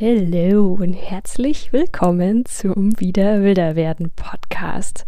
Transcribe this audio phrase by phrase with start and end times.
[0.00, 5.04] Hallo und herzlich willkommen zum Wieder Wilder werden Podcast.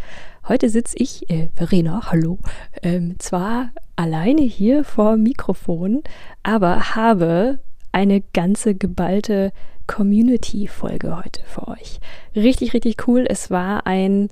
[0.48, 2.38] Heute sitze ich, äh, Verena, hallo,
[2.82, 6.02] ähm, zwar alleine hier vor Mikrofon,
[6.42, 7.60] aber habe
[7.92, 9.52] eine ganze geballte
[9.86, 12.00] Community-Folge heute für euch.
[12.34, 13.26] Richtig, richtig cool.
[13.28, 14.28] Es war ein,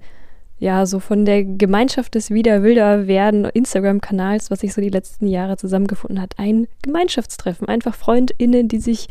[0.59, 5.29] ja, so von der Gemeinschaft des Wieder Wilder werden Instagram-Kanals, was sich so die letzten
[5.29, 7.69] Jahre zusammengefunden hat, ein Gemeinschaftstreffen.
[7.69, 9.07] Einfach FreundInnen, die sich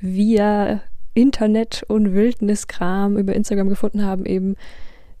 [0.00, 0.80] via
[1.14, 4.56] Internet und Wildniskram über Instagram gefunden haben, eben,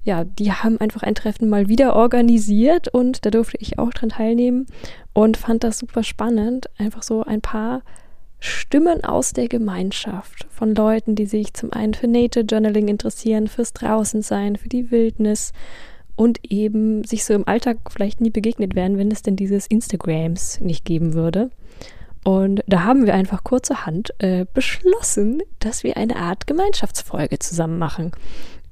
[0.04, 4.10] ja, die haben einfach ein Treffen mal wieder organisiert und da durfte ich auch dran
[4.10, 4.66] teilnehmen
[5.14, 6.66] und fand das super spannend.
[6.78, 7.82] Einfach so ein paar
[8.38, 13.72] Stimmen aus der Gemeinschaft von Leuten, die sich zum einen für Nature Journaling interessieren, fürs
[13.72, 15.52] Draußensein, für die Wildnis
[16.16, 20.60] und eben sich so im Alltag vielleicht nie begegnet wären, wenn es denn dieses Instagrams
[20.60, 21.50] nicht geben würde.
[22.26, 28.10] Und da haben wir einfach kurzerhand äh, beschlossen, dass wir eine Art Gemeinschaftsfolge zusammen machen.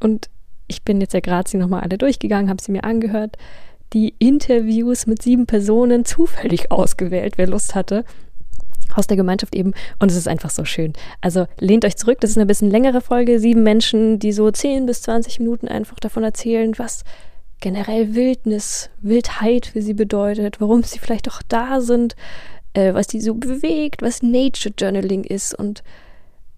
[0.01, 0.29] Und
[0.67, 3.37] ich bin jetzt ja gerade sie nochmal alle durchgegangen, habe sie mir angehört.
[3.93, 8.05] Die Interviews mit sieben Personen zufällig ausgewählt, wer Lust hatte.
[8.97, 9.73] Aus der Gemeinschaft eben.
[10.00, 10.93] Und es ist einfach so schön.
[11.21, 12.21] Also lehnt euch zurück.
[12.23, 13.39] Das ist eine bisschen längere Folge.
[13.39, 17.05] Sieben Menschen, die so 10 bis 20 Minuten einfach davon erzählen, was
[17.61, 22.17] generell Wildnis, Wildheit für sie bedeutet, warum sie vielleicht auch da sind,
[22.75, 25.55] äh, was die so bewegt, was Nature Journaling ist.
[25.55, 25.83] Und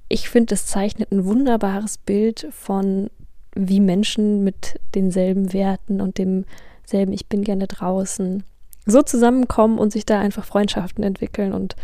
[0.09, 3.11] ich finde, das zeichnet ein wunderbares Bild von,
[3.55, 8.45] wie Menschen mit denselben Werten und demselben Ich bin gerne draußen
[8.87, 11.53] so zusammenkommen und sich da einfach Freundschaften entwickeln.
[11.53, 11.77] Und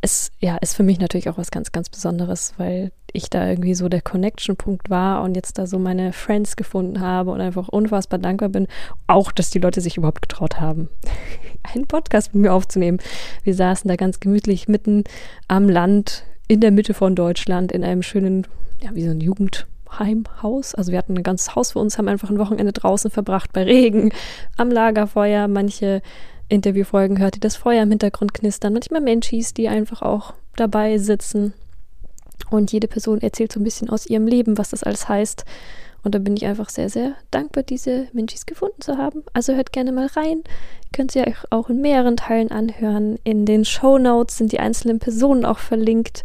[0.00, 3.74] es ja, ist für mich natürlich auch was ganz, ganz Besonderes, weil ich da irgendwie
[3.74, 8.18] so der Connection-Punkt war und jetzt da so meine Friends gefunden habe und einfach unfassbar
[8.18, 8.66] dankbar bin,
[9.06, 10.88] auch, dass die Leute sich überhaupt getraut haben,
[11.62, 12.98] einen Podcast mit mir aufzunehmen.
[13.44, 15.04] Wir saßen da ganz gemütlich mitten
[15.48, 18.46] am Land in der Mitte von Deutschland in einem schönen,
[18.82, 20.74] ja, wie so ein Jugendheimhaus.
[20.74, 23.64] Also wir hatten ein ganzes Haus für uns, haben einfach ein Wochenende draußen verbracht bei
[23.64, 24.12] Regen,
[24.56, 25.48] am Lagerfeuer.
[25.48, 26.02] Manche
[26.48, 28.72] Interviewfolgen hört ihr das Feuer im Hintergrund knistern.
[28.72, 31.52] Manchmal Menschis, die einfach auch dabei sitzen.
[32.50, 35.44] Und jede Person erzählt so ein bisschen aus ihrem Leben, was das alles heißt.
[36.04, 39.24] Und da bin ich einfach sehr, sehr dankbar, diese Menschis gefunden zu haben.
[39.32, 40.38] Also hört gerne mal rein.
[40.38, 43.18] Ihr könnt sie euch auch in mehreren Teilen anhören.
[43.24, 46.24] In den Show Notes sind die einzelnen Personen auch verlinkt,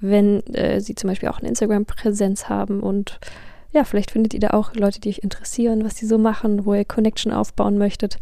[0.00, 2.80] wenn äh, sie zum Beispiel auch eine Instagram-Präsenz haben.
[2.80, 3.20] Und
[3.72, 6.74] ja, vielleicht findet ihr da auch Leute, die euch interessieren, was sie so machen, wo
[6.74, 8.18] ihr Connection aufbauen möchtet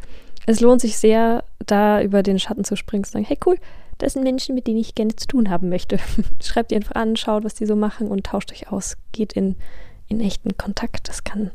[0.46, 3.56] es lohnt sich sehr, da über den Schatten zu springen, zu sagen, hey cool,
[4.00, 5.98] das sind Menschen, mit denen ich gerne zu tun haben möchte.
[6.42, 8.96] Schreibt die einfach an, schaut, was die so machen und tauscht euch aus.
[9.12, 9.56] Geht in,
[10.08, 11.08] in echten Kontakt.
[11.08, 11.50] Das kann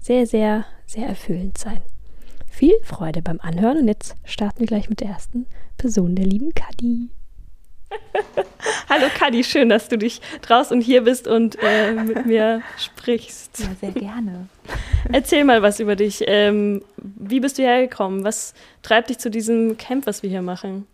[0.00, 1.82] sehr, sehr, sehr erfüllend sein.
[2.50, 5.46] Viel Freude beim Anhören und jetzt starten wir gleich mit der ersten
[5.76, 7.10] Person, der lieben Kadi.
[8.88, 13.60] Hallo Kadi, schön, dass du dich draußen hier bist und äh, mit mir sprichst.
[13.60, 14.48] Ja, sehr gerne.
[15.12, 16.24] Erzähl mal was über dich.
[16.26, 18.24] Ähm, wie bist du hergekommen?
[18.24, 20.86] Was treibt dich zu diesem Camp, was wir hier machen?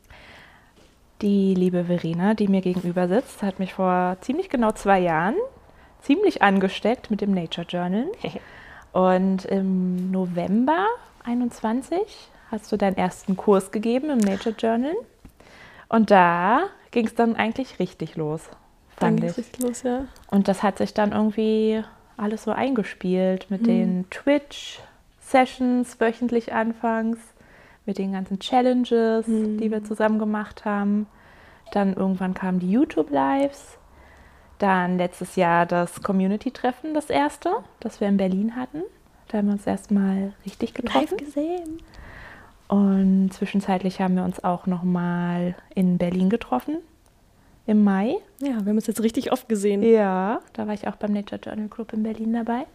[1.23, 5.35] Die liebe Verena, die mir gegenüber sitzt, hat mich vor ziemlich genau zwei Jahren
[6.01, 8.07] ziemlich angesteckt mit dem Nature Journal.
[8.93, 10.87] Und im November
[11.25, 12.01] 21
[12.51, 14.95] hast du deinen ersten Kurs gegeben im Nature Journal.
[15.89, 18.49] Und da ging es dann eigentlich richtig los,
[18.97, 19.37] fand dann ich.
[19.37, 20.07] Richtig los, ja.
[20.31, 21.83] Und das hat sich dann irgendwie
[22.17, 23.67] alles so eingespielt mit mhm.
[23.67, 27.19] den Twitch-Sessions wöchentlich anfangs,
[27.87, 29.59] mit den ganzen Challenges, mhm.
[29.59, 31.07] die wir zusammen gemacht haben.
[31.73, 33.79] Dann irgendwann kamen die YouTube-Lives.
[34.59, 38.83] Dann letztes Jahr das Community-Treffen, das erste, das wir in Berlin hatten.
[39.29, 41.17] Da haben wir uns erstmal richtig getroffen.
[41.17, 41.83] Live gesehen.
[42.69, 46.77] Und zwischenzeitlich haben wir uns auch noch mal in Berlin getroffen
[47.67, 48.17] im Mai.
[48.41, 49.83] Ja, wir haben uns jetzt richtig oft gesehen.
[49.83, 52.67] Ja, da war ich auch beim Nature Journal Club in Berlin dabei.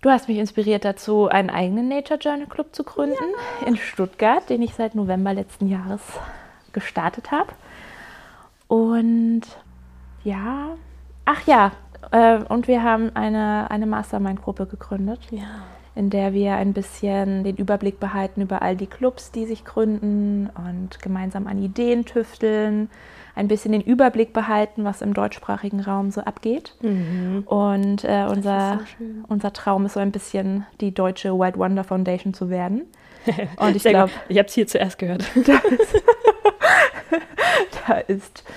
[0.00, 3.16] Du hast mich inspiriert dazu, einen eigenen Nature Journal Club zu gründen
[3.60, 3.66] ja.
[3.66, 6.00] in Stuttgart, den ich seit November letzten Jahres
[6.72, 7.52] gestartet habe.
[8.66, 9.42] Und
[10.24, 10.76] ja,
[11.24, 11.72] ach ja,
[12.12, 15.20] äh, und wir haben eine, eine Mastermind-Gruppe gegründet.
[15.30, 15.64] Ja
[15.94, 20.50] in der wir ein bisschen den Überblick behalten über all die Clubs, die sich gründen
[20.54, 22.90] und gemeinsam an Ideen tüfteln,
[23.34, 26.74] ein bisschen den Überblick behalten, was im deutschsprachigen Raum so abgeht.
[26.82, 27.44] Mhm.
[27.46, 32.34] Und äh, unser, so unser Traum ist so ein bisschen die deutsche White Wonder Foundation
[32.34, 32.82] zu werden.
[33.56, 35.24] Und ich glaube, ich habe es hier zuerst gehört.
[37.86, 38.44] da ist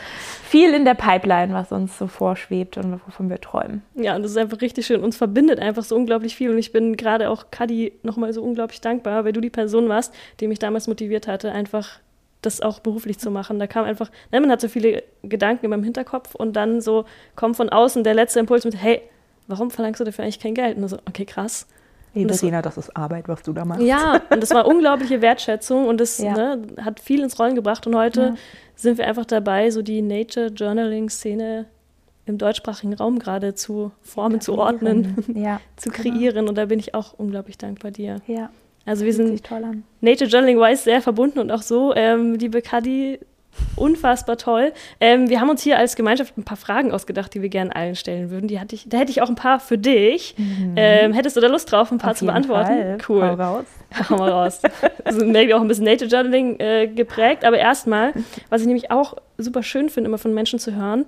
[0.54, 3.82] viel in der Pipeline, was uns so vorschwebt und wovon wir träumen.
[3.96, 5.04] Ja, und das ist einfach richtig schön.
[5.04, 6.52] Uns verbindet einfach so unglaublich viel.
[6.52, 10.14] Und ich bin gerade auch Kadi nochmal so unglaublich dankbar, weil du die Person warst,
[10.40, 12.00] die mich damals motiviert hatte, einfach
[12.44, 13.58] das auch beruflich zu machen.
[13.58, 17.06] Da kam einfach, ne, man hat so viele Gedanken in meinem Hinterkopf und dann so
[17.36, 19.02] kommt von außen der letzte Impuls mit, hey,
[19.48, 20.78] warum verlangst du dafür eigentlich kein Geld?
[20.78, 21.66] Und so, okay, krass.
[22.14, 23.82] Hey, das, das, ist Arbeit, was du da machst.
[23.82, 26.36] Ja, und das war unglaubliche Wertschätzung und das ja.
[26.36, 27.88] ne, hat viel ins Rollen gebracht.
[27.88, 28.36] Und heute ja.
[28.76, 31.66] Sind wir einfach dabei, so die Nature Journaling-Szene
[32.26, 36.02] im deutschsprachigen Raum gerade zu formen, zu ordnen, ja, zu genau.
[36.02, 36.36] kreieren.
[36.36, 36.50] Genau.
[36.50, 38.22] Und da bin ich auch unglaublich dankbar dir.
[38.28, 38.50] Ja.
[38.86, 39.42] Also wir sind
[40.02, 43.20] Nature Journaling Wise sehr verbunden und auch so, ähm, liebe Kadi,
[43.76, 44.74] unfassbar toll.
[45.00, 47.96] Ähm, wir haben uns hier als Gemeinschaft ein paar Fragen ausgedacht, die wir gerne allen
[47.96, 48.48] stellen würden.
[48.48, 50.36] Die hatte ich, da hätte ich auch ein paar für dich.
[50.38, 50.74] Mhm.
[50.76, 52.68] Ähm, hättest du da Lust drauf, ein paar Auf zu beantworten?
[52.68, 52.98] Fall.
[53.08, 53.24] Cool.
[53.24, 53.66] Hau raus.
[54.10, 54.62] Hau mal raus.
[55.04, 57.46] Also maybe auch ein bisschen Nature Journaling äh, geprägt.
[57.46, 58.14] Aber erstmal,
[58.50, 61.06] was ich nämlich auch super schön finde, immer von Menschen zu hören,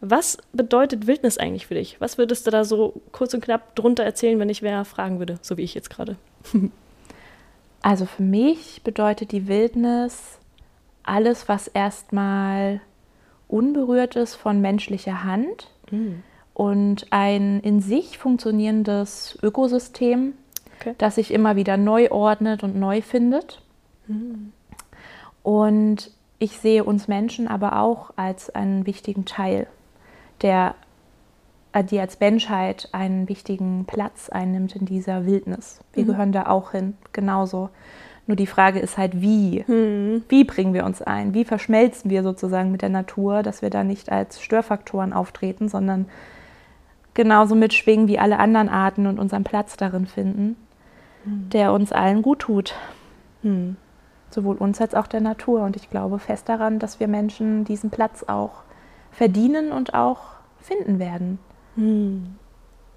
[0.00, 2.00] was bedeutet Wildnis eigentlich für dich?
[2.00, 5.38] Was würdest du da so kurz und knapp drunter erzählen, wenn ich wer fragen würde,
[5.42, 6.16] so wie ich jetzt gerade?
[7.80, 10.37] Also für mich bedeutet die Wildnis
[11.02, 12.80] alles, was erstmal
[13.46, 16.22] unberührt ist von menschlicher Hand mhm.
[16.54, 20.34] und ein in sich funktionierendes Ökosystem,
[20.78, 20.94] okay.
[20.98, 23.62] das sich immer wieder neu ordnet und neu findet.
[24.06, 24.52] Mhm.
[25.42, 29.66] Und ich sehe uns Menschen aber auch als einen wichtigen Teil,
[30.42, 30.74] der
[31.72, 35.80] äh, die als Menschheit einen wichtigen Platz einnimmt in dieser Wildnis.
[35.92, 36.08] Wir mhm.
[36.08, 37.70] gehören da auch hin, genauso.
[38.28, 39.64] Nur die Frage ist halt, wie?
[39.66, 40.22] Mhm.
[40.28, 41.32] Wie bringen wir uns ein?
[41.32, 46.04] Wie verschmelzen wir sozusagen mit der Natur, dass wir da nicht als Störfaktoren auftreten, sondern
[47.14, 50.56] genauso mitschwingen wie alle anderen Arten und unseren Platz darin finden,
[51.24, 51.48] mhm.
[51.48, 52.74] der uns allen gut tut.
[53.42, 53.76] Mhm.
[54.28, 55.62] Sowohl uns als auch der Natur.
[55.62, 58.62] Und ich glaube fest daran, dass wir Menschen diesen Platz auch
[59.10, 60.20] verdienen und auch
[60.60, 61.38] finden werden.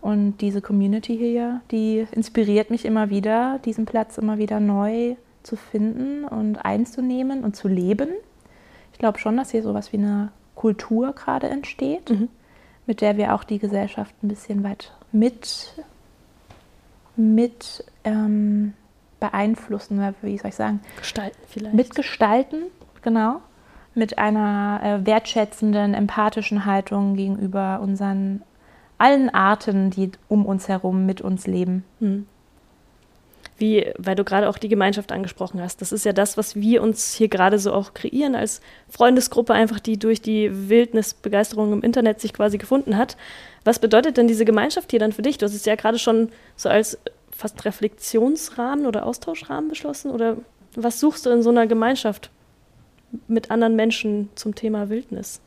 [0.02, 5.56] Und diese Community hier, die inspiriert mich immer wieder, diesen Platz immer wieder neu zu
[5.56, 8.10] finden und einzunehmen und zu leben.
[8.94, 12.30] Ich glaube schon, dass hier sowas wie eine Kultur gerade entsteht, mhm.
[12.88, 15.74] mit der wir auch die Gesellschaft ein bisschen weit mit,
[17.16, 18.74] mit ähm,
[19.20, 20.82] beeinflussen, wie soll ich sagen?
[20.98, 21.76] Gestalten vielleicht.
[21.76, 22.64] Mitgestalten,
[23.04, 23.42] genau.
[23.94, 28.42] Mit einer äh, wertschätzenden, empathischen Haltung gegenüber unseren
[29.02, 31.84] allen Arten, die um uns herum mit uns leben.
[32.00, 32.28] Mhm.
[33.58, 35.82] Wie, weil du gerade auch die Gemeinschaft angesprochen hast.
[35.82, 39.80] Das ist ja das, was wir uns hier gerade so auch kreieren als Freundesgruppe, einfach
[39.80, 43.18] die durch die Wildnisbegeisterung im Internet sich quasi gefunden hat.
[43.64, 45.38] Was bedeutet denn diese Gemeinschaft hier dann für dich?
[45.38, 46.98] Du hast es ja gerade schon so als
[47.32, 50.12] fast Reflexionsrahmen oder Austauschrahmen beschlossen.
[50.12, 50.38] Oder
[50.76, 52.30] was suchst du in so einer Gemeinschaft
[53.28, 55.42] mit anderen Menschen zum Thema Wildnis?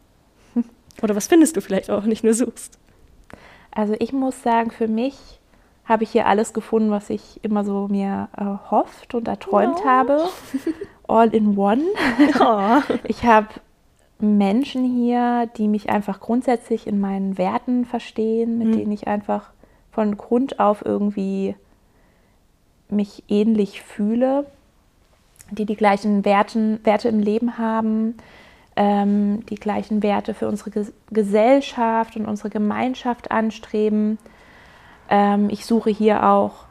[1.03, 2.79] Oder was findest du vielleicht auch, nicht nur suchst?
[3.75, 5.41] Also ich muss sagen, für mich
[5.85, 9.85] habe ich hier alles gefunden, was ich immer so mir erhofft und erträumt oh.
[9.85, 10.29] habe.
[11.07, 11.83] All in one.
[12.41, 12.81] Oh.
[13.05, 13.49] Ich habe
[14.19, 18.73] Menschen hier, die mich einfach grundsätzlich in meinen Werten verstehen, mit mhm.
[18.73, 19.51] denen ich einfach
[19.91, 21.55] von Grund auf irgendwie
[22.89, 24.47] mich ähnlich fühle,
[25.51, 28.17] die die gleichen Werten, Werte im Leben haben,
[28.77, 34.19] ähm, die gleichen Werte für unsere Ges Gesellschaft und unsere Gemeinschaft anstreben.
[35.09, 36.67] Ähm, ich suche hier auch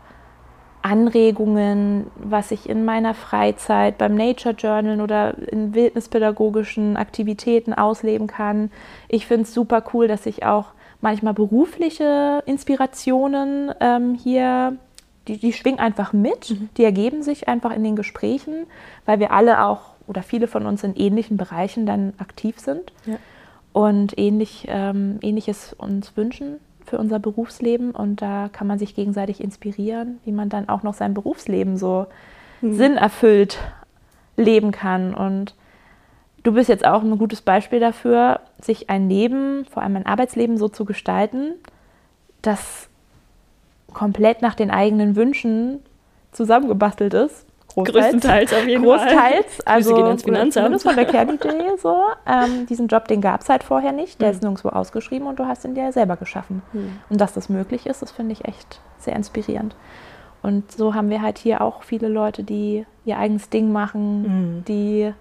[0.84, 8.70] Anregungen, was ich in meiner Freizeit beim Nature Journal oder in wildnispädagogischen Aktivitäten ausleben kann.
[9.08, 14.78] Ich finde es super cool, dass ich auch manchmal berufliche Inspirationen ähm, hier,
[15.30, 16.70] die, die schwingen einfach mit, mhm.
[16.76, 18.68] die ergeben sich einfach in den Gesprächen,
[19.06, 23.16] weil wir alle auch oder viele von uns in ähnlichen Bereichen dann aktiv sind ja.
[23.72, 27.92] und ähnlich, ähm, ähnliches uns wünschen für unser Berufsleben.
[27.92, 32.08] Und da kann man sich gegenseitig inspirieren, wie man dann auch noch sein Berufsleben so
[32.62, 32.76] mhm.
[32.76, 33.58] sinnerfüllt
[34.36, 35.14] leben kann.
[35.14, 35.56] Und
[36.44, 40.58] du bist jetzt auch ein gutes Beispiel dafür, sich ein Leben, vor allem ein Arbeitsleben
[40.58, 41.54] so zu gestalten,
[42.42, 42.90] das
[43.94, 45.80] komplett nach den eigenen Wünschen
[46.32, 47.94] zusammengebastelt ist Großteils.
[47.94, 49.34] Größtenteils auf jeden Großteils, Fall.
[49.34, 49.68] Großteils.
[49.68, 50.82] Also gehen ins Finanzamt.
[50.82, 51.98] von der Kernidee so.
[52.28, 54.22] Ähm, diesen Job, den gab es halt vorher nicht.
[54.22, 54.34] Der mhm.
[54.34, 56.62] ist nirgendwo ausgeschrieben und du hast ihn dir selber geschaffen.
[56.74, 57.00] Mhm.
[57.10, 59.76] Und dass das möglich ist, das finde ich echt sehr inspirierend.
[60.42, 64.22] Und so haben wir halt hier auch viele Leute, die ihr eigenes Ding machen,
[64.58, 64.66] mhm.
[64.66, 65.14] die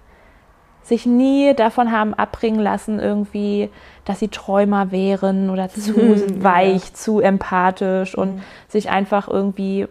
[0.82, 3.70] sich nie davon haben abbringen lassen, irgendwie,
[4.04, 5.94] dass sie Träumer wären oder zu
[6.42, 6.94] weich, ja.
[6.94, 8.42] zu empathisch und mhm.
[8.68, 9.86] sich einfach irgendwie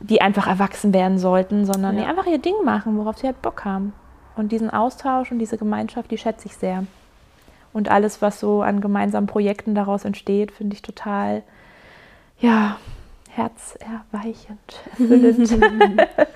[0.00, 2.02] die einfach erwachsen werden sollten, sondern ja.
[2.02, 3.92] die einfach ihr Ding machen, worauf sie halt Bock haben.
[4.36, 6.84] Und diesen Austausch und diese Gemeinschaft, die schätze ich sehr.
[7.72, 11.42] Und alles, was so an gemeinsamen Projekten daraus entsteht, finde ich total,
[12.38, 12.76] ja,
[13.30, 15.50] herzerweichend, erfüllend.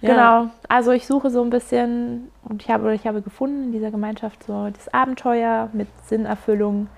[0.00, 0.10] Ja.
[0.10, 0.50] Genau.
[0.68, 4.44] Also ich suche so ein bisschen und ich habe ich habe gefunden in dieser Gemeinschaft
[4.44, 6.88] so das Abenteuer mit Sinnerfüllung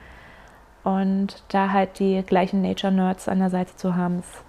[0.84, 4.44] und da halt die gleichen Nature Nerds an der Seite zu haben, ist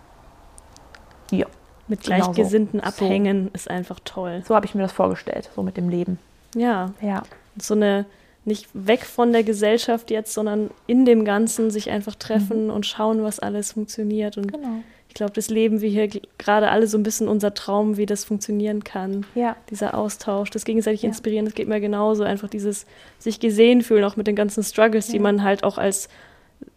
[1.31, 1.45] ja,
[1.87, 2.31] Mit Genau so.
[2.31, 2.85] Gleichgesinnten So.
[2.85, 4.43] abhängen ist einfach toll.
[4.47, 6.19] so habe ich mir das vorgestellt, so mit dem Leben.
[6.55, 7.23] Ja, Ja.
[7.59, 8.05] so eine
[8.45, 13.21] nicht weg von der Gesellschaft jetzt, sondern in dem Ganzen sich einfach treffen und schauen,
[13.23, 14.35] was alles funktioniert.
[14.37, 14.67] Und Genau.
[15.09, 16.07] ich glaube, das leben wir hier
[16.39, 19.25] gerade alle so ein bisschen unser Traum, wie das funktionieren kann.
[19.35, 19.55] Ja.
[19.69, 21.09] Dieser Austausch, das gegenseitig Ja.
[21.09, 22.23] inspirieren, das geht mir genauso.
[22.23, 22.87] Einfach dieses
[23.19, 25.21] sich gesehen fühlen, auch mit den ganzen Struggles, die Ja.
[25.21, 26.09] man halt auch als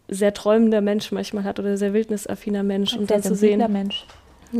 [0.07, 2.93] sehr träumender Mensch manchmal hat oder sehr wildnisaffiner Mensch.
[2.93, 4.05] Ein und sehr dann zu sehen, Mensch,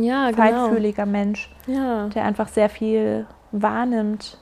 [0.02, 0.36] ja, genau.
[0.66, 2.08] feinfühliger Mensch, Ja.
[2.08, 4.38] der einfach sehr viel wahrnimmt.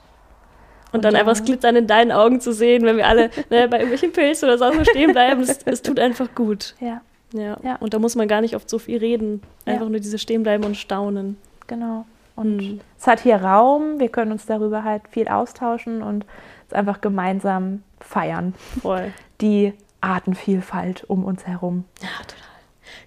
[0.93, 3.67] Und dann Und, einfach das Glitzern in deinen Augen zu sehen, wenn wir alle ne,
[3.69, 6.75] bei irgendwelchen Pilzen oder sonst wo stehen bleiben, es, es tut einfach gut.
[6.81, 7.01] Ja,
[7.33, 7.57] Ja.
[7.63, 7.77] Ja.
[7.81, 9.43] Und da muss man gar nicht oft so viel reden.
[9.67, 9.89] Einfach Ja.
[9.91, 11.37] nur dieses Stehenbleiben und Staunen.
[11.67, 12.05] genau.
[12.37, 12.81] Und Hm.
[12.99, 16.27] es hat hier Raum, wir können uns darüber halt viel austauschen und
[16.69, 18.55] es einfach gemeinsam feiern.
[18.83, 19.13] Voll.
[19.41, 21.85] Die Artenvielfalt um uns herum.
[22.03, 22.44] Ja, total.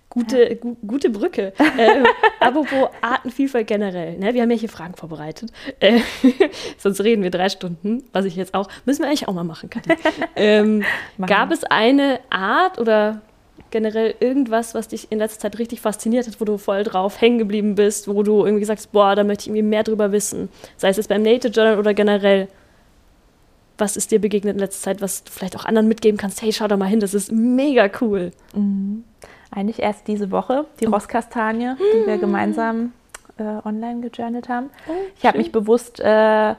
[0.10, 1.54] Gute, gu gute Brücke.
[1.78, 2.04] Äh,
[2.40, 4.18] apropos Artenvielfalt generell.
[4.18, 4.34] Ne?
[4.34, 5.52] Wir haben ja hier Fragen vorbereitet.
[5.80, 6.00] Äh,
[6.78, 8.70] sonst reden wir drei Stunden, was ich jetzt auch.
[8.86, 9.94] Müssen wir eigentlich auch mal machen, Kathi.
[10.36, 10.84] ähm,
[11.18, 11.56] Machen gab wir.
[11.56, 13.22] es eine Art oder
[13.70, 17.38] generell irgendwas, was dich in letzter Zeit richtig fasziniert hat, wo du voll drauf hängen
[17.38, 20.48] geblieben bist, wo du irgendwie sagst, boah, da möchte ich irgendwie mehr drüber wissen.
[20.78, 22.48] Sei es jetzt beim Nature Journal oder generell.
[23.78, 26.42] Was ist dir begegnet in letzter Zeit, was du vielleicht auch anderen mitgeben kannst?
[26.42, 28.32] Hey, schau da mal hin, das ist mega cool.
[28.56, 29.04] Mhm.
[29.52, 32.94] Eigentlich erst diese Woche, die Rosskastanie, die wir gemeinsam
[33.38, 34.70] äh, online gejournalt haben.
[35.18, 36.56] Ich habe mich bewusst äh,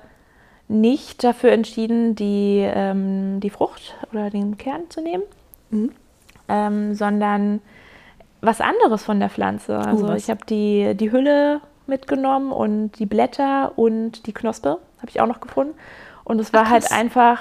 [0.69, 5.23] nicht dafür entschieden, die, ähm, die Frucht oder den Kern zu nehmen,
[5.71, 5.93] Mhm.
[6.49, 7.61] ähm, sondern
[8.41, 9.79] was anderes von der Pflanze.
[9.79, 10.23] Also was?
[10.23, 15.27] ich habe die, die Hülle mitgenommen und die Blätter und die Knospe habe ich auch
[15.27, 15.75] noch gefunden.
[16.25, 17.41] Und es war Ach, halt einfach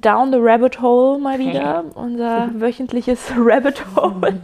[0.00, 4.40] down the rabbit hole mal wieder, unser wöchentliches Rabbit Hole,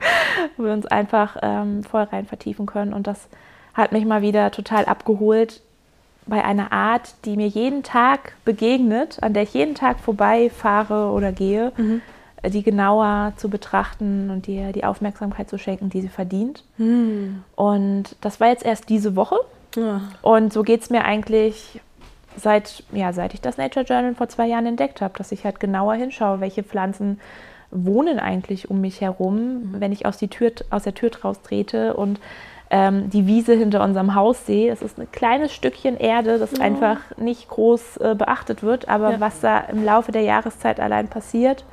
[0.56, 2.92] wo wir uns einfach ähm, voll rein vertiefen können.
[2.92, 3.28] Und das
[3.74, 5.60] hat mich mal wieder total abgeholt
[6.26, 11.32] bei einer Art, die mir jeden Tag begegnet, an der ich jeden Tag vorbeifahre oder
[11.32, 11.72] gehe,
[12.42, 16.64] äh, die genauer zu betrachten und ihr die Aufmerksamkeit zu schenken, die sie verdient.
[16.78, 17.44] Hm.
[17.56, 19.36] Und das war jetzt erst diese Woche.
[19.76, 20.02] Ja.
[20.22, 21.80] Und so geht es mir eigentlich
[22.36, 25.60] seit, ja, seit ich das Nature Journal vor zwei Jahren entdeckt habe, dass ich halt
[25.60, 27.20] genauer hinschaue, welche Pflanzen
[27.70, 31.94] wohnen eigentlich um mich herum, wenn ich aus, die Tür, aus der Tür draus trete
[31.94, 32.20] und
[32.70, 34.72] ähm, die Wiese hinter unserem Haus sehe.
[34.72, 39.20] Es ist ein kleines Stückchen Erde, das einfach nicht groß äh, beachtet wird, aber Ja.
[39.20, 41.64] was da im Laufe der Jahreszeit allein passiert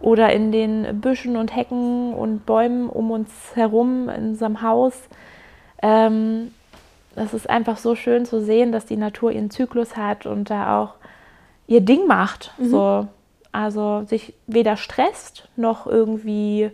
[0.00, 4.94] oder in den Büschen und Hecken und Bäumen um uns herum in unserem Haus,
[5.82, 6.52] ähm,
[7.14, 10.80] das ist einfach so schön zu sehen, dass die Natur ihren Zyklus hat und da
[10.80, 10.94] auch
[11.66, 12.52] ihr Ding macht.
[12.60, 13.06] So.
[13.52, 16.70] Also sich weder stresst noch irgendwie,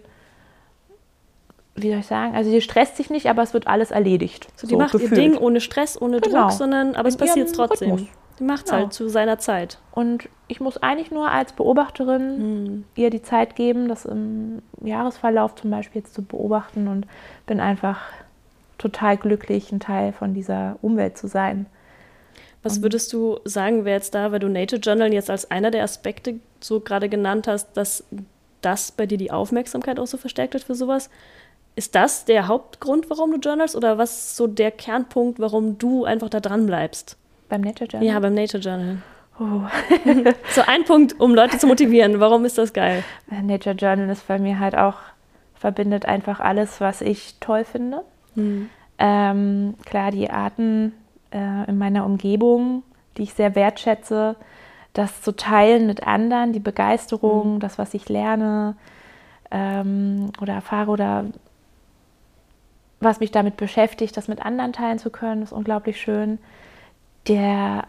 [1.75, 4.49] wie soll ich sagen, also sie stresst sich nicht, aber es wird alles erledigt.
[4.57, 5.21] So, die macht ihr gefühlt.
[5.21, 6.43] Ding ohne Stress, ohne Genau.
[6.43, 7.91] Druck, sondern aber es In passiert trotzdem.
[7.93, 8.09] Rhythmus.
[8.39, 8.83] Die macht es Genau.
[8.85, 9.79] halt zu seiner Zeit.
[9.91, 12.85] Und ich muss eigentlich nur als Beobachterin Hm.
[12.95, 17.07] ihr die Zeit geben, das im Jahresverlauf zum Beispiel jetzt zu beobachten und
[17.47, 17.99] bin einfach
[18.79, 21.67] total glücklich, ein Teil von dieser Umwelt zu sein.
[22.63, 25.85] Was würdest du sagen, wäre jetzt da, weil du Nature Journal jetzt als einer der
[25.85, 28.05] Aspekte so gerade genannt hast, dass
[28.61, 31.09] das bei dir die Aufmerksamkeit auch so verstärkt wird für sowas?
[31.77, 36.05] Ist das der Hauptgrund, warum du journalst oder was ist so der Kernpunkt, warum du
[36.05, 37.17] einfach da dran bleibst?
[37.49, 38.09] Beim Nature Journal?
[38.09, 38.99] Ja, beim Nature Journal.
[39.39, 39.63] Oh.
[40.51, 42.19] So ein Punkt, um Leute zu motivieren.
[42.19, 43.05] Warum ist das geil?
[43.31, 44.97] Nature Journal ist bei mir halt auch,
[45.55, 48.03] verbindet einfach alles, was ich toll finde.
[48.99, 50.93] Ähm, klar, die Arten
[51.33, 52.83] äh, in meiner Umgebung,
[53.17, 54.37] die ich sehr wertschätze,
[54.93, 58.77] das zu teilen mit anderen, die Begeisterung, das, was ich lerne
[59.51, 61.27] ähm, oder erfahre oder
[63.01, 66.39] was mich damit beschäftigt, das mit anderen teilen zu können, ist unglaublich schön.
[67.29, 67.85] Der,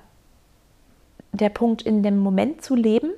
[1.31, 3.09] der Punkt, in dem Moment zu leben,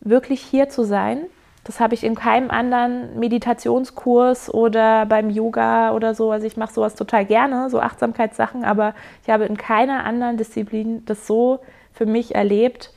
[0.00, 1.26] wirklich hier zu sein.
[1.64, 6.30] Das habe ich in keinem anderen Meditationskurs oder beim Yoga oder so.
[6.30, 11.04] Also ich mache sowas total gerne, so Achtsamkeitssachen, aber ich habe in keiner anderen Disziplin
[11.06, 11.60] das so
[11.92, 12.92] für mich erlebt,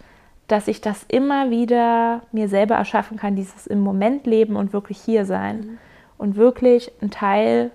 [0.48, 5.00] dass ich das immer wieder mir selber erschaffen kann, dieses im Moment leben und wirklich
[5.00, 5.78] hier sein
[6.18, 7.72] und wirklich ein Teil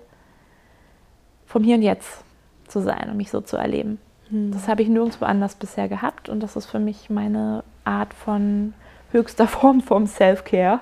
[1.45, 2.23] vom Hier und Jetzt
[2.67, 3.99] zu sein und mich so zu erleben.
[4.29, 8.73] Das habe ich nirgendwo anders bisher gehabt und das ist für mich meine Art von
[9.13, 10.81] höchster Form vom Self-Care.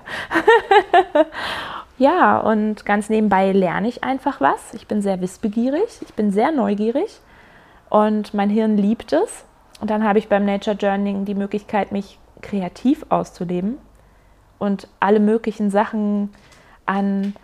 [1.98, 4.74] ja, und ganz nebenbei lerne ich einfach was.
[4.74, 7.20] Ich bin sehr wissbegierig, ich bin sehr neugierig
[7.88, 9.44] und mein Hirn liebt es.
[9.80, 13.78] Und dann habe ich beim Nature Journaling die Möglichkeit, mich kreativ auszuleben
[14.58, 16.30] und alle möglichen Sachen
[16.86, 17.34] an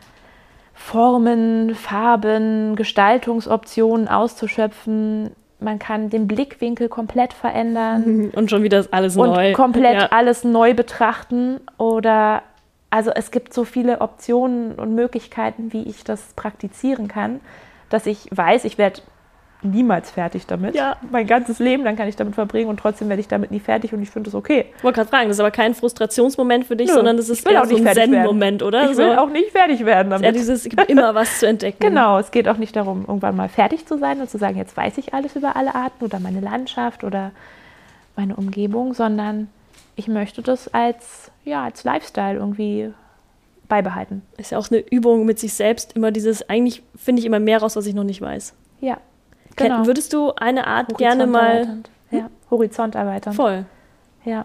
[0.73, 5.33] Formen, Farben, Gestaltungsoptionen auszuschöpfen.
[5.61, 8.31] Man kann den Blickwinkel komplett verändern.
[8.35, 9.53] Und schon wieder ist alles und neu.
[9.53, 10.07] komplett Ja.
[10.11, 11.61] alles neu betrachten.
[11.79, 12.43] Oder
[12.91, 17.41] also es gibt so viele Optionen und Möglichkeiten, wie ich das praktizieren kann,
[17.91, 19.01] dass ich weiß, ich werde
[19.63, 20.75] niemals fertig damit.
[20.75, 20.97] Ja.
[21.11, 23.93] Mein ganzes Leben lang kann ich damit verbringen und trotzdem werde ich damit nie fertig
[23.93, 24.67] und ich finde es okay.
[24.77, 27.49] Ich wollte gerade fragen, das ist aber kein Frustrationsmoment für dich, Nö, sondern das ist
[27.49, 27.87] eher auch so ein.
[27.87, 28.91] Zen-Moment, oder?
[28.91, 29.19] Ich will so.
[29.19, 30.37] auch nicht fertig werden ja, damit.
[30.37, 31.79] dieses, es gibt immer was zu entdecken.
[31.89, 34.77] Genau, es geht auch nicht darum, irgendwann mal fertig zu sein und zu sagen, jetzt
[34.77, 37.33] weiß ich alles über alle Arten oder meine Landschaft oder
[38.15, 39.49] meine Umgebung, sondern
[39.97, 42.93] ich möchte das als, ja, als Lifestyle irgendwie
[43.69, 44.23] beibehalten.
[44.37, 47.61] Ist ja auch eine Übung mit sich selbst, immer dieses, eigentlich finde ich immer mehr
[47.61, 48.55] raus, was ich noch nicht weiß.
[48.81, 48.99] Ja,
[49.59, 49.87] genau.
[49.87, 51.91] Würdest du eine Art Horizont gerne mal erweiternd.
[52.11, 53.33] Ja, Horizont erweitern.
[53.35, 53.65] voll?
[54.25, 54.45] Ja,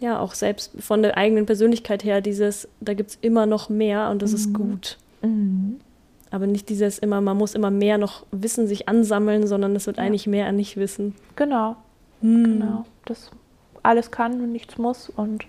[0.00, 4.10] Ja, auch selbst von der eigenen Persönlichkeit her, dieses, da gibt es immer noch mehr
[4.10, 4.96] und das ist gut.
[5.22, 5.80] mhm.
[6.30, 9.96] Aber nicht dieses immer, man muss immer mehr noch Wissen sich ansammeln, sondern es wird
[9.96, 10.02] Ja.
[10.04, 11.14] eigentlich mehr an Nicht-Wissen.
[11.36, 11.74] genau,
[12.20, 12.44] Hm.
[12.60, 12.84] genau.
[13.06, 13.30] Das
[13.82, 15.46] alles kann und nichts muss und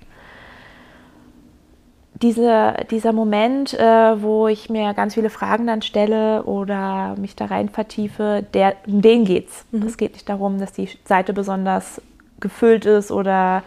[2.21, 7.45] diese, dieser Moment, äh, wo ich mir ganz viele Fragen dann stelle oder mich da
[7.45, 9.65] rein vertiefe, der, um den geht's.
[9.71, 9.83] Mhm.
[9.83, 12.01] Es geht nicht darum, dass die Seite besonders
[12.41, 13.63] gefüllt ist oder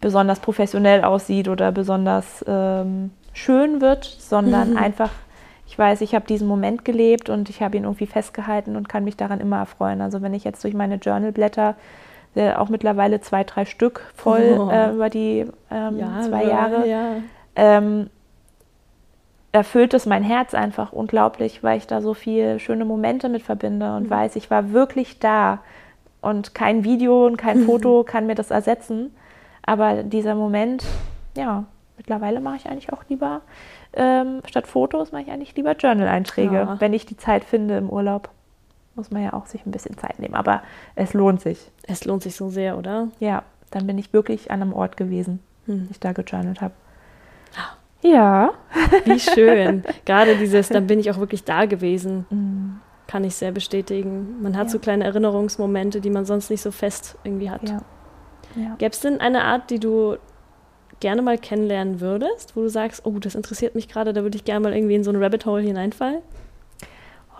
[0.00, 4.76] besonders professionell aussieht oder besonders ähm, schön wird, sondern Mhm.
[4.76, 5.10] einfach,
[5.66, 9.04] ich weiß, ich habe diesen Moment gelebt und ich habe ihn irgendwie festgehalten und kann
[9.04, 10.00] mich daran immer erfreuen.
[10.02, 11.74] Also wenn ich jetzt durch meine Journal blätter,
[12.34, 14.70] äh, auch mittlerweile zwei, drei Stück voll Oh.
[14.70, 15.98] äh, über die ähm,
[16.28, 17.10] zwei ja, Jahre, Ja.
[17.56, 18.10] Ähm,
[19.52, 23.96] erfüllt es mein Herz einfach unglaublich, weil ich da so viele schöne Momente mit verbinde
[23.96, 24.10] und Mhm.
[24.10, 25.60] weiß, ich war wirklich da.
[26.20, 29.14] Und kein Video und kein Foto kann mir das ersetzen.
[29.62, 30.84] Aber dieser Moment,
[31.36, 31.64] ja,
[31.96, 33.40] mittlerweile mache ich eigentlich auch lieber,
[33.94, 36.76] ähm, statt Fotos mache ich eigentlich lieber Journal-Einträge, Ja.
[36.80, 38.28] wenn ich die Zeit finde im Urlaub.
[38.94, 40.62] Muss man ja auch sich ein bisschen Zeit nehmen, aber
[40.94, 41.70] es lohnt sich.
[41.86, 43.08] Es lohnt sich so sehr, oder?
[43.20, 45.88] Ja, dann bin ich wirklich an einem Ort gewesen, Hm.
[45.90, 46.74] ich da gejournalt habe.
[48.02, 48.52] Ja.
[49.04, 49.82] Wie schön.
[50.04, 52.80] Gerade dieses, dann bin ich auch wirklich da gewesen, Mhm.
[53.08, 54.42] kann ich sehr bestätigen.
[54.42, 54.70] Man hat Ja.
[54.70, 57.68] so kleine Erinnerungsmomente, die man sonst nicht so fest irgendwie hat.
[57.68, 57.80] Ja.
[58.56, 58.74] ja.
[58.78, 60.16] Gäbe es denn eine Art, die du
[61.00, 64.44] gerne mal kennenlernen würdest, wo du sagst, oh, das interessiert mich gerade, da würde ich
[64.44, 66.20] gerne mal irgendwie in so ein Rabbit Hole hineinfallen?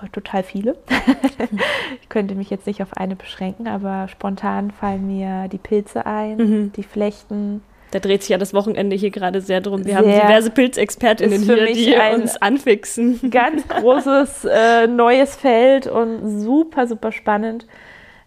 [0.02, 0.76] Oh, total viele.
[2.02, 6.36] ich könnte mich jetzt nicht auf eine beschränken, aber spontan fallen mir die Pilze ein,
[6.36, 6.72] Mhm.
[6.76, 7.62] die Flechten.
[7.92, 9.84] Da dreht sich ja das Wochenende hier gerade sehr drum.
[9.86, 10.26] Wir haben Sehr.
[10.26, 13.30] diverse Pilzexpertinnen hier, die uns anfixen.
[13.30, 17.66] Ganz großes äh, neues Feld und super, super spannend.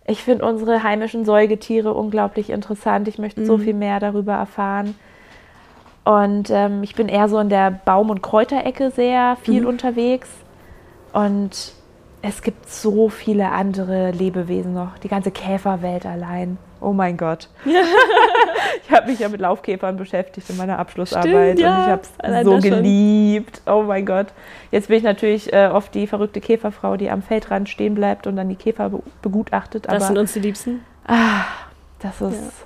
[0.07, 3.07] Ich finde unsere heimischen Säugetiere unglaublich interessant.
[3.09, 3.61] Ich möchte so Mhm.
[3.61, 4.95] viel mehr darüber erfahren.
[6.05, 9.67] Und ähm, ich bin eher so in der Baum- und Kräuterecke sehr viel Mhm.
[9.67, 10.29] unterwegs.
[11.13, 11.73] Und
[12.21, 14.97] es gibt so viele andere Lebewesen noch.
[14.99, 16.57] Die ganze Käferwelt allein.
[16.81, 17.49] Oh mein Gott.
[17.65, 21.57] ich habe mich ja mit Laufkäfern beschäftigt in meiner Abschlussarbeit.
[21.57, 21.75] Stimmt, ja.
[21.75, 22.01] Und ich habe
[22.39, 23.61] es so geliebt.
[23.65, 24.27] Oh mein Gott.
[24.71, 28.35] Jetzt bin ich natürlich äh, oft die verrückte Käferfrau, die am Feldrand stehen bleibt und
[28.35, 29.85] dann die Käfer be begutachtet.
[29.89, 30.83] Das sind uns die Liebsten.
[31.07, 31.43] ah,
[31.99, 32.65] das ist.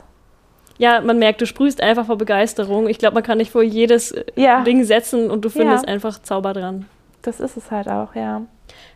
[0.78, 2.88] Ja, man merkt, du sprühst einfach vor Begeisterung.
[2.90, 5.94] Ich glaube, man kann dich vor jedes äh, Ja, Ding setzen und du findest Ja.
[5.94, 6.86] einfach Zauber dran.
[7.22, 8.42] das ist es halt auch, ja.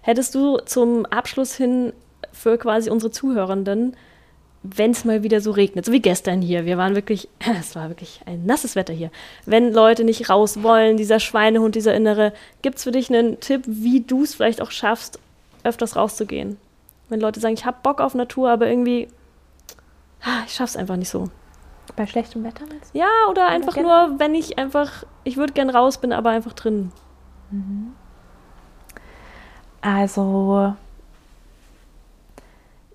[0.02, 1.94] Hättest du zum Abschluss hin
[2.34, 3.96] für quasi unsere Zuhörenden,
[4.76, 7.90] wenn es mal wieder so regnet, so wie gestern hier, wir waren wirklich, es war
[7.90, 9.12] wirklich ein nasses Wetter hier.
[9.46, 13.64] Wenn Leute nicht raus wollen, dieser Schweinehund, dieser Innere, gibt es für dich einen Tipp,
[13.66, 15.20] wie du es vielleicht auch schaffst,
[15.64, 16.58] öfters rauszugehen?
[17.10, 19.08] Wenn Leute sagen, ich habe Bock auf Natur, aber irgendwie,
[20.22, 21.30] ah, ich schaff's einfach nicht so.
[21.96, 22.66] Bei schlechtem Wetter?
[22.94, 24.10] Ja, oder einfach generell?
[24.10, 26.92] nur, wenn ich einfach, ich würde gern raus, bin aber einfach drin.
[29.82, 30.76] Also,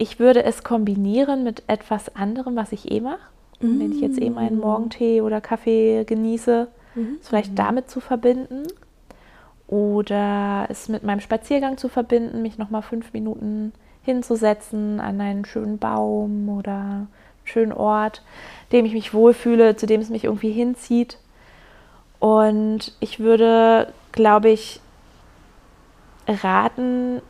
[0.02, 3.20] ich würde es kombinieren mit etwas anderem, was ich eh mache.
[3.60, 7.18] Wenn ich jetzt eh meinen Morgentee oder Kaffee genieße, Mhm.
[7.20, 8.64] es vielleicht damit zu verbinden.
[9.68, 15.78] Oder es mit meinem Spaziergang zu verbinden, mich nochmal fünf Minuten hinzusetzen an einen schönen
[15.78, 17.08] Baum oder einen
[17.44, 18.22] schönen Ort,
[18.72, 21.18] dem ich mich wohlfühle, zu dem es mich irgendwie hinzieht.
[22.18, 24.80] Und ich würde, glaube ich,
[26.26, 27.22] raten,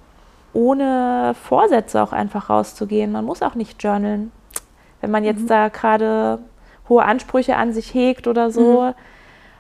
[0.53, 3.13] ohne Vorsätze auch einfach rauszugehen.
[3.13, 4.33] Man muss auch nicht journalen.
[5.01, 6.39] Wenn man jetzt da gerade
[6.89, 8.95] hohe Ansprüche an sich hegt oder so,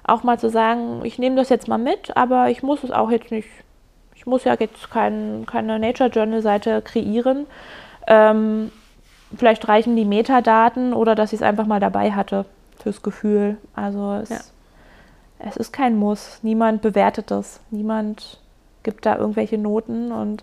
[0.04, 3.10] auch mal zu sagen, ich nehme das jetzt mal mit, aber ich muss es auch
[3.10, 3.48] jetzt nicht,
[4.14, 7.46] ich muss ja jetzt kein, keine Nature Journal Seite kreieren.
[8.06, 8.70] Ähm,
[9.36, 12.44] vielleicht reichen die Metadaten oder dass ich es einfach mal dabei hatte
[12.78, 13.56] fürs Gefühl.
[13.74, 14.38] Also es, ja.
[15.38, 16.40] es ist kein Muss.
[16.42, 17.60] Niemand bewertet das.
[17.70, 18.38] Niemand
[18.82, 20.42] gibt da irgendwelche Noten und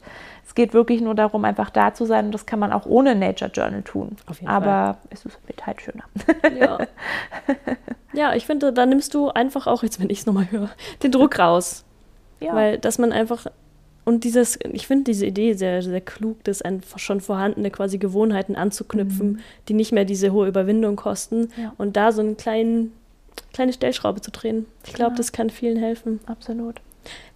[0.49, 3.13] es geht wirklich nur darum, einfach da zu sein und das kann man auch ohne
[3.13, 4.15] Nature Journal tun.
[4.45, 4.97] Aber Fall.
[5.11, 6.05] es ist mit halt schöner.
[6.59, 6.79] Ja.
[8.13, 10.71] ja, ich finde, da nimmst du einfach auch, jetzt wenn ich es nochmal höre,
[11.03, 11.85] den Druck raus.
[12.39, 12.55] Ja.
[12.55, 13.45] Weil, dass man einfach
[14.05, 18.55] und dieses, ich finde diese Idee sehr, sehr klug, das einfach schon vorhandene quasi Gewohnheiten
[18.55, 19.39] anzuknüpfen, mhm.
[19.67, 21.73] die nicht mehr diese hohe Überwindung kosten ja.
[21.77, 22.89] und da so eine kleine
[23.71, 24.65] Stellschraube zu drehen.
[24.83, 25.17] Ich glaube, genau.
[25.17, 26.21] das kann vielen helfen.
[26.25, 26.81] Absolut.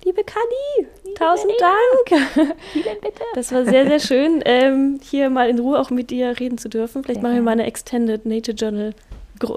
[0.06, 2.22] Liebe Kadi, tausend Dank.
[2.74, 3.24] Vielen bitte.
[3.36, 6.68] Das war sehr, sehr schön, ähm, hier mal in Ruhe auch mit dir reden zu
[6.68, 7.04] dürfen.
[7.04, 8.94] Vielleicht sehr machen wir mal eine Extended Nature Journal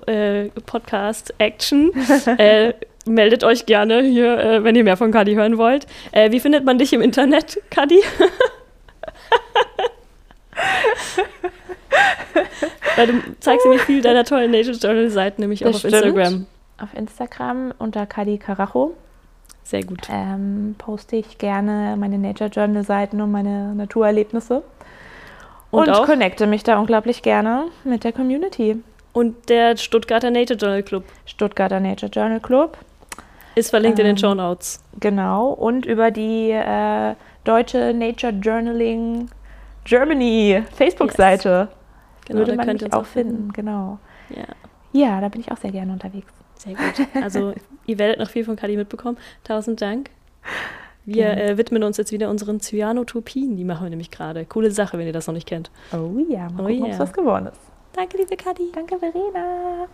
[0.07, 1.91] äh, Podcast Action.
[2.39, 2.75] äh,
[3.07, 5.87] meldet euch gerne hier, äh, wenn ihr mehr von Kadi hören wollt.
[6.13, 8.01] Äh, wie findet man dich im Internet, Kadi?
[12.97, 15.95] Weil du zeigst nämlich viel deiner tollen Nature Journal Seiten, nämlich das auch auf stimmt.
[15.95, 16.47] Instagram.
[16.79, 18.95] Auf Instagram unter Kadi Carajo.
[19.67, 20.07] Sehr gut.
[20.09, 24.63] Ähm, poste ich gerne meine Nature Journal Seiten und meine Naturerlebnisse.
[25.73, 28.81] Und, und connecte mich da unglaublich gerne mit der Community.
[29.13, 31.05] Und der Stuttgarter Nature Journal Club.
[31.25, 32.79] Stuttgarter Nature Journal Club.
[33.57, 34.85] Ist verlinkt ähm, in den ähm, Show Notes.
[35.01, 35.49] Genau.
[35.49, 39.29] Und über die äh, deutsche Nature Journaling
[39.83, 42.27] Germany Facebook-Seite yes.
[42.27, 43.37] genau, würde man mich auch finden.
[43.37, 43.53] finden.
[43.53, 43.99] Genau.
[44.31, 44.45] Ja.
[44.93, 46.33] ja, da bin ich auch sehr gerne unterwegs.
[46.57, 47.09] Sehr gut.
[47.23, 47.55] Also
[47.87, 49.19] ihr werdet noch viel von Kadi mitbekommen.
[49.45, 50.11] Tausend Dank.
[51.05, 53.57] Wir äh, widmen uns jetzt wieder unseren Cyanotopien.
[53.57, 54.45] Die machen wir nämlich gerade.
[54.45, 55.71] Coole Sache, wenn ihr das noch nicht kennt.
[55.93, 57.61] Oh ja, mal oh gucken, ob was geworden ist.
[57.93, 58.71] Danke, liebe Kadi.
[58.75, 59.87] Danke, Verena.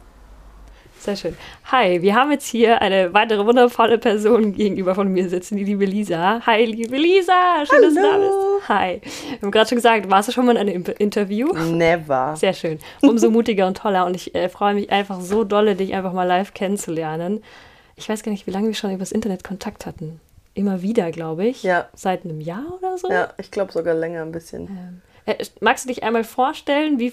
[1.03, 1.37] Sehr schön.
[1.65, 5.85] Hi, wir haben jetzt hier eine weitere wundervolle Person gegenüber von mir sitzen, die liebe
[5.85, 6.41] Lisa.
[6.47, 7.67] Hi, liebe Lisa.
[7.67, 7.87] Schön, Hallo.
[7.87, 8.69] dass du da bist.
[8.69, 9.01] Hi.
[9.31, 11.53] Wir haben gerade schon gesagt, warst du schon mal in einem Interview?
[11.55, 12.37] Never.
[12.37, 12.79] Sehr schön.
[13.01, 14.07] Umso mutiger und toller.
[14.07, 17.43] Und ich äh, freue mich einfach so dolle, dich einfach mal live kennenzulernen.
[17.97, 20.21] Ich weiß gar nicht, wie lange wir schon übers Internet Kontakt hatten.
[20.55, 21.65] Immer wieder, glaube ich.
[21.65, 21.89] Ja.
[21.95, 23.11] Seit einem Jahr oder so.
[23.11, 24.69] Ja, ich glaube sogar länger ein bisschen.
[24.69, 27.13] Ähm, äh, magst du dich einmal vorstellen, wie,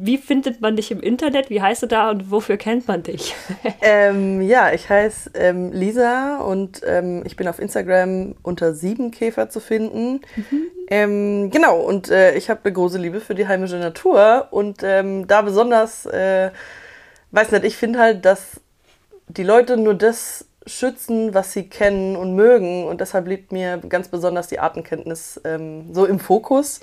[0.00, 1.50] wie findet man dich im Internet?
[1.50, 3.34] Wie heißt du da und wofür kennt man dich?
[3.82, 9.58] ähm, ja, ich heiße ähm, Lisa und ähm, ich bin auf Instagram unter Siebenkäfer zu
[9.58, 10.20] finden.
[10.36, 10.62] Mhm.
[10.88, 15.26] Ähm, genau, und äh, ich habe eine große Liebe für die heimische Natur und ähm,
[15.26, 16.52] da besonders, äh,
[17.32, 18.60] weiß nicht, ich finde halt, dass
[19.26, 24.06] die Leute nur das schützen, was sie kennen und mögen und deshalb liegt mir ganz
[24.06, 26.82] besonders die Artenkenntnis ähm, so im Fokus.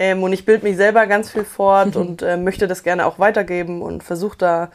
[0.00, 3.18] Ähm, und ich bilde mich selber ganz viel fort und äh, möchte das gerne auch
[3.18, 4.70] weitergeben und versuche da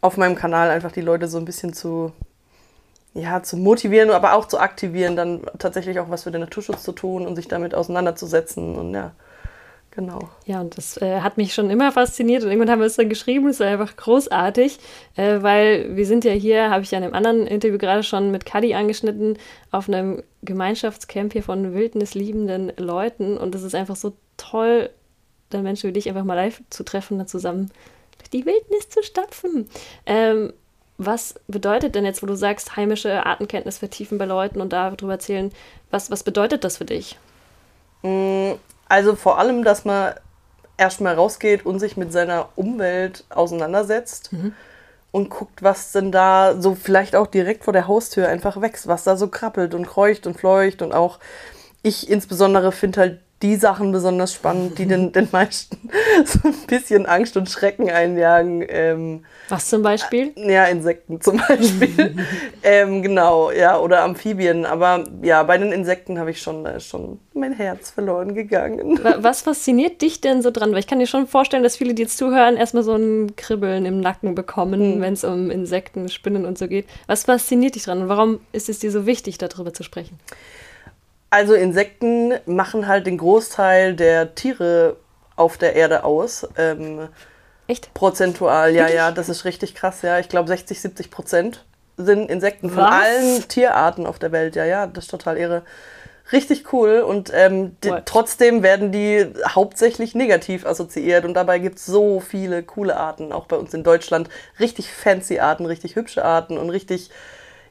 [0.00, 2.12] auf meinem Kanal einfach die Leute so ein bisschen zu,
[3.12, 6.92] ja, zu motivieren, aber auch zu aktivieren, dann tatsächlich auch was für den Naturschutz zu
[6.92, 8.76] tun und sich damit auseinanderzusetzen.
[8.76, 9.10] Und ja,
[9.94, 10.30] Genau.
[10.46, 13.10] Ja, und das äh, hat mich schon immer fasziniert und irgendwann haben wir es dann
[13.10, 14.78] geschrieben, es war einfach großartig,
[15.16, 18.30] äh, weil wir sind ja hier, habe ich ja in einem anderen Interview gerade schon
[18.30, 19.36] mit Kadi angeschnitten,
[19.70, 24.90] auf einem Gemeinschaftscamp hier von wildnisliebenden Leuten und es ist einfach so toll,
[25.50, 27.70] dann Menschen wie dich einfach mal live zu treffen und zusammen
[28.18, 29.68] durch die Wildnis zu stapfen.
[30.06, 30.52] Ähm,
[30.98, 35.50] was bedeutet denn jetzt, wo du sagst, heimische Artenkenntnis vertiefen bei Leuten und darüber erzählen,
[35.90, 37.18] was, was bedeutet das für dich?
[38.02, 38.52] Mm,
[38.88, 40.14] also vor allem, dass man
[40.76, 44.54] erstmal rausgeht und sich mit seiner Umwelt auseinandersetzt mhm.
[45.12, 49.04] und guckt, was denn da so vielleicht auch direkt vor der Haustür einfach wächst, was
[49.04, 51.18] da so krabbelt und kreucht und fleucht und auch
[51.82, 55.90] ich insbesondere finde halt die Sachen besonders spannend, die den, den meisten
[56.24, 58.64] so ein bisschen Angst und Schrecken einjagen.
[58.68, 60.32] Ähm, Was zum Beispiel?
[60.36, 62.16] Äh, ja, Insekten zum Beispiel.
[62.62, 64.64] ähm, genau, ja, oder Amphibien.
[64.64, 69.00] Aber ja, bei den Insekten habe ich schon, äh, schon mein Herz verloren gegangen.
[69.18, 70.72] Was fasziniert dich denn so dran?
[70.72, 73.84] Weil ich kann dir schon vorstellen, dass viele, die jetzt zuhören, erstmal so ein Kribbeln
[73.86, 75.00] im Nacken bekommen, mhm.
[75.00, 76.86] wenn es um Insekten, Spinnen und so geht.
[77.08, 80.18] Was fasziniert dich dran und warum ist es dir so wichtig, darüber zu sprechen?
[81.32, 84.98] Also Insekten machen halt den Großteil der Tiere
[85.34, 86.46] auf der Erde aus.
[86.58, 87.08] Ähm,
[87.66, 87.94] Echt?
[87.94, 90.18] Prozentual, ja, ja, das ist richtig krass, ja.
[90.18, 91.64] Ich glaube 60, 70 Prozent
[91.96, 93.02] sind Insekten von Was?
[93.02, 95.62] allen Tierarten auf der Welt, ja, ja, das ist total irre.
[96.32, 101.86] Richtig cool und ähm, die, trotzdem werden die hauptsächlich negativ assoziiert und dabei gibt es
[101.86, 104.28] so viele coole Arten, auch bei uns in Deutschland.
[104.60, 107.08] Richtig fancy Arten, richtig hübsche Arten und richtig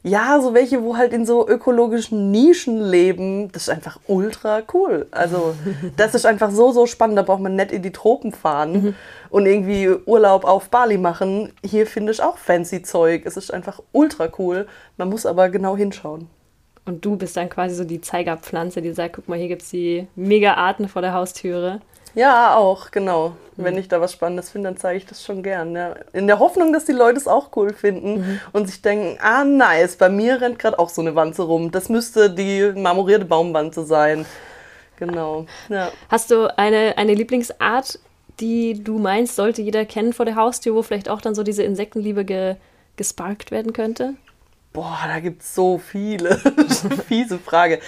[0.04, 5.06] ja, so welche, wo halt in so ökologischen Nischen leben, das ist einfach ultra cool.
[5.12, 5.54] Also,
[5.96, 7.18] das ist einfach so, so spannend.
[7.18, 8.94] Da braucht man nicht in die Tropen fahren mhm.
[9.30, 11.52] und irgendwie Urlaub auf Bali machen.
[11.64, 13.22] Hier finde ich auch fancy Zeug.
[13.26, 14.66] Es ist einfach ultra cool.
[14.96, 16.28] Man muss aber genau hinschauen.
[16.84, 19.70] Und du bist dann quasi so die Zeigerpflanze, die sagt, guck mal, hier gibt es
[19.70, 21.80] die Mega-Arten vor der Haustüre.
[22.14, 23.30] Ja, auch, genau.
[23.56, 23.64] Mhm.
[23.64, 25.74] Wenn ich da was Spannendes finde, dann zeige ich das schon gern.
[25.74, 25.94] Ja.
[26.12, 28.40] In der Hoffnung, dass die Leute es auch cool finden mhm.
[28.52, 31.70] und sich denken, ah nice, bei mir rennt gerade auch so eine Wanze rum.
[31.70, 34.26] Das müsste die marmorierte Baumwanze sein.
[34.96, 35.46] Genau.
[35.68, 35.90] Ja.
[36.08, 37.98] Hast du eine, eine Lieblingsart,
[38.40, 41.62] die du meinst, sollte jeder kennen vor der Haustür, wo vielleicht auch dann so diese
[41.62, 42.56] Insektenliebe ge,
[42.96, 44.14] gesparkt werden könnte?
[44.72, 46.36] Boah, da gibt es so viele.
[47.08, 47.80] Fiese Frage.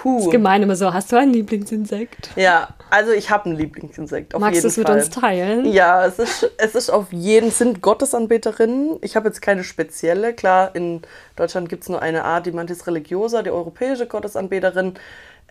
[0.00, 0.16] Puh.
[0.16, 0.94] Das ist gemein immer so.
[0.94, 2.30] Hast du ein Lieblingsinsekt?
[2.36, 4.34] Ja, also ich habe ein Lieblingsinsekt.
[4.34, 5.70] Auf Magst du es mit uns teilen?
[5.70, 8.98] Ja, es ist, es ist auf jeden sind Gottesanbeterinnen.
[9.02, 10.32] Ich habe jetzt keine spezielle.
[10.32, 11.02] Klar, in
[11.36, 14.94] Deutschland gibt es nur eine Art, die Mantis religiosa, die europäische Gottesanbeterin.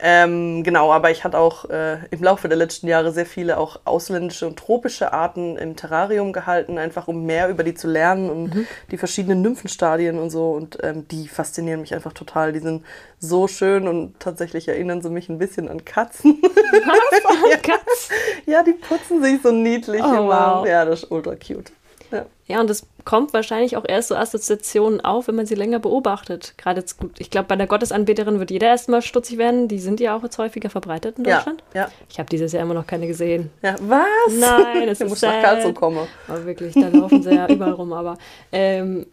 [0.02, 3.82] Ähm, genau, aber ich hatte auch äh, im Laufe der letzten Jahre sehr viele auch
[3.84, 8.56] ausländische und tropische Arten im Terrarium gehalten, einfach um mehr über die zu lernen und
[8.56, 8.68] mhm.
[8.92, 10.52] die verschiedenen Nymphenstadien und so.
[10.52, 12.54] Und ähm, die faszinieren mich einfach total.
[12.54, 12.86] Die sind
[13.20, 16.42] so schön und tatsächlich erinnern sie mich ein bisschen an Katzen.
[16.42, 17.26] Was?
[17.26, 17.58] An ja.
[17.58, 18.16] Katzen?
[18.46, 20.62] Ja, die putzen sich so niedlich oh, immer.
[20.62, 20.68] Wow.
[20.68, 21.72] Ja, das ist ultra cute.
[22.12, 22.26] Ja.
[22.48, 26.54] ja, und das kommt wahrscheinlich auch erst so Assoziationen auf, wenn man sie länger beobachtet.
[26.58, 29.68] Gerade jetzt gut, ich glaube, bei der Gottesanbeterin wird jeder erstmal stutzig werden.
[29.68, 31.64] Die sind ja auch jetzt häufiger verbreitet in Deutschland.
[31.74, 31.82] Ja.
[31.82, 31.92] ja.
[32.10, 33.52] Ich habe dieses Jahr immer noch keine gesehen.
[33.62, 34.08] Ja, was?
[34.40, 36.08] Nein, es ist muss nach Karlsruhe kommen.
[36.28, 37.94] Aber wirklich, da laufen sie ja überall rum.
[37.94, 38.18] Aber
[38.52, 39.06] ähm,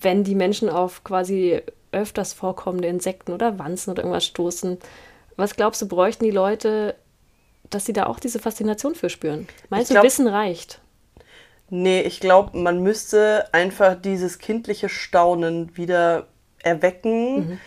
[0.00, 1.62] wenn die Menschen auf quasi
[1.92, 4.78] öfters vorkommende Insekten oder Wanzen oder irgendwas stoßen,
[5.36, 6.94] was glaubst du, bräuchten die Leute,
[7.70, 9.48] dass sie da auch diese Faszination für spüren?
[9.70, 10.79] Meinst glaub, du, Wissen reicht?
[11.70, 16.26] Nee, ich glaube, man müsste einfach dieses kindliche Staunen wieder
[16.62, 17.36] erwecken.
[17.36, 17.58] Mhm.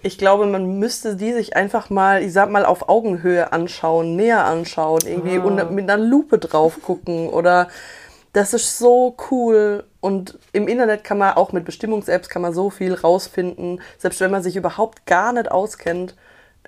[0.00, 4.44] Ich glaube, man müsste die sich einfach mal, ich sag mal, auf Augenhöhe anschauen, näher
[4.44, 5.50] anschauen, irgendwie oh.
[5.50, 7.68] mit einer Lupe drauf gucken oder
[8.32, 9.84] das ist so cool.
[10.00, 14.30] Und im Internet kann man auch mit Bestimmungs-Apps kann man so viel rausfinden, selbst wenn
[14.30, 16.14] man sich überhaupt gar nicht auskennt.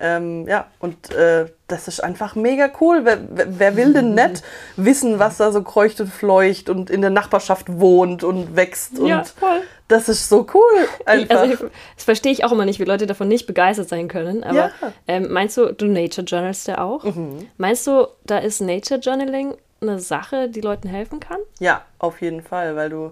[0.03, 3.01] Ähm, ja, und äh, das ist einfach mega cool.
[3.03, 4.41] Wer, wer, will denn nicht
[4.75, 8.97] wissen, was da so kreucht und fleucht und in der Nachbarschaft wohnt und wächst?
[8.97, 9.61] Und ja, voll.
[9.87, 10.87] Das ist so cool.
[11.05, 11.41] Einfach.
[11.41, 14.43] Also, das verstehe ich auch immer nicht, wie Leute davon nicht begeistert sein können.
[14.43, 14.71] Aber ja.
[15.07, 17.03] ähm, meinst du, du Nature Journalst ja auch?
[17.03, 17.47] Mhm.
[17.57, 21.39] Meinst du, da ist Nature Journaling eine Sache, die Leuten helfen kann?
[21.59, 23.11] Ja, auf jeden Fall, weil du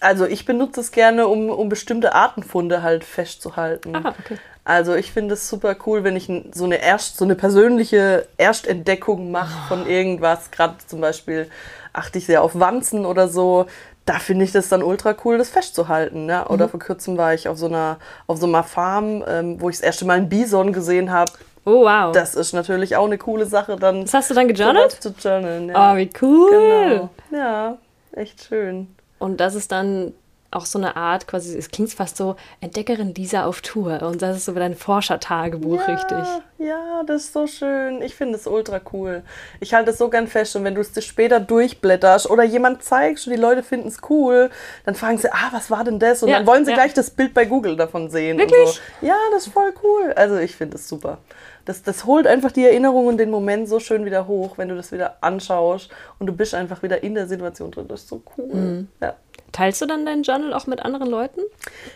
[0.00, 3.94] also ich benutze es gerne, um, um bestimmte Artenfunde halt festzuhalten.
[3.94, 4.36] Aha, okay.
[4.64, 9.30] Also ich finde es super cool, wenn ich so eine erst so eine persönliche Erstentdeckung
[9.30, 10.50] mache von irgendwas.
[10.52, 11.50] Gerade zum Beispiel
[11.92, 13.66] achte ich sehr auf Wanzen oder so.
[14.04, 16.26] Da finde ich das dann ultra cool, das festzuhalten.
[16.26, 16.46] Ne?
[16.48, 16.70] Oder mhm.
[16.70, 19.84] vor kurzem war ich auf so einer auf so einer Farm, ähm, wo ich das
[19.84, 21.32] erste Mal einen Bison gesehen habe.
[21.64, 22.12] Oh wow.
[22.12, 24.04] Das ist natürlich auch eine coole Sache dann.
[24.04, 24.92] Was hast du dann gejournalt?
[24.92, 25.92] Zu journalen, ja.
[25.92, 26.50] Oh, wie cool.
[26.50, 27.10] Genau.
[27.32, 27.78] Ja,
[28.12, 28.94] echt schön.
[29.18, 30.12] Und das ist dann
[30.52, 34.02] auch so eine Art, quasi, es klingt fast so, Entdeckerin Lisa auf Tour.
[34.02, 36.26] Und das ist so dein Forschertagebuch, ja, richtig.
[36.58, 38.02] Ja, das ist so schön.
[38.02, 39.22] Ich finde es ultra cool.
[39.60, 40.54] Ich halte es so gern fest.
[40.54, 43.98] Und wenn du es dir später durchblätterst oder jemand zeigst und die Leute finden es
[44.10, 44.50] cool,
[44.84, 46.22] dann fragen sie, ah, was war denn das?
[46.22, 46.76] Und ja, dann wollen sie ja.
[46.76, 48.38] gleich das Bild bei Google davon sehen.
[48.38, 48.68] Wirklich?
[49.00, 49.06] So.
[49.06, 50.12] Ja, das ist voll cool.
[50.14, 51.18] Also ich finde es super.
[51.64, 54.74] Das, das holt einfach die Erinnerung und den Moment so schön wieder hoch, wenn du
[54.74, 57.86] das wieder anschaust und du bist einfach wieder in der Situation drin.
[57.88, 58.54] Das ist so cool.
[58.54, 58.88] Mhm.
[59.00, 59.14] Ja.
[59.52, 61.40] Teilst du dann dein Journal auch mit anderen Leuten?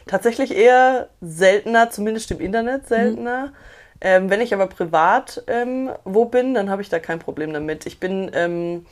[0.06, 3.46] Tatsächlich eher seltener, zumindest im Internet seltener.
[3.46, 3.52] Mhm.
[4.02, 7.86] Ähm, wenn ich aber privat ähm, wo bin, dann habe ich da kein Problem damit.
[7.86, 8.84] Ich bin ähm,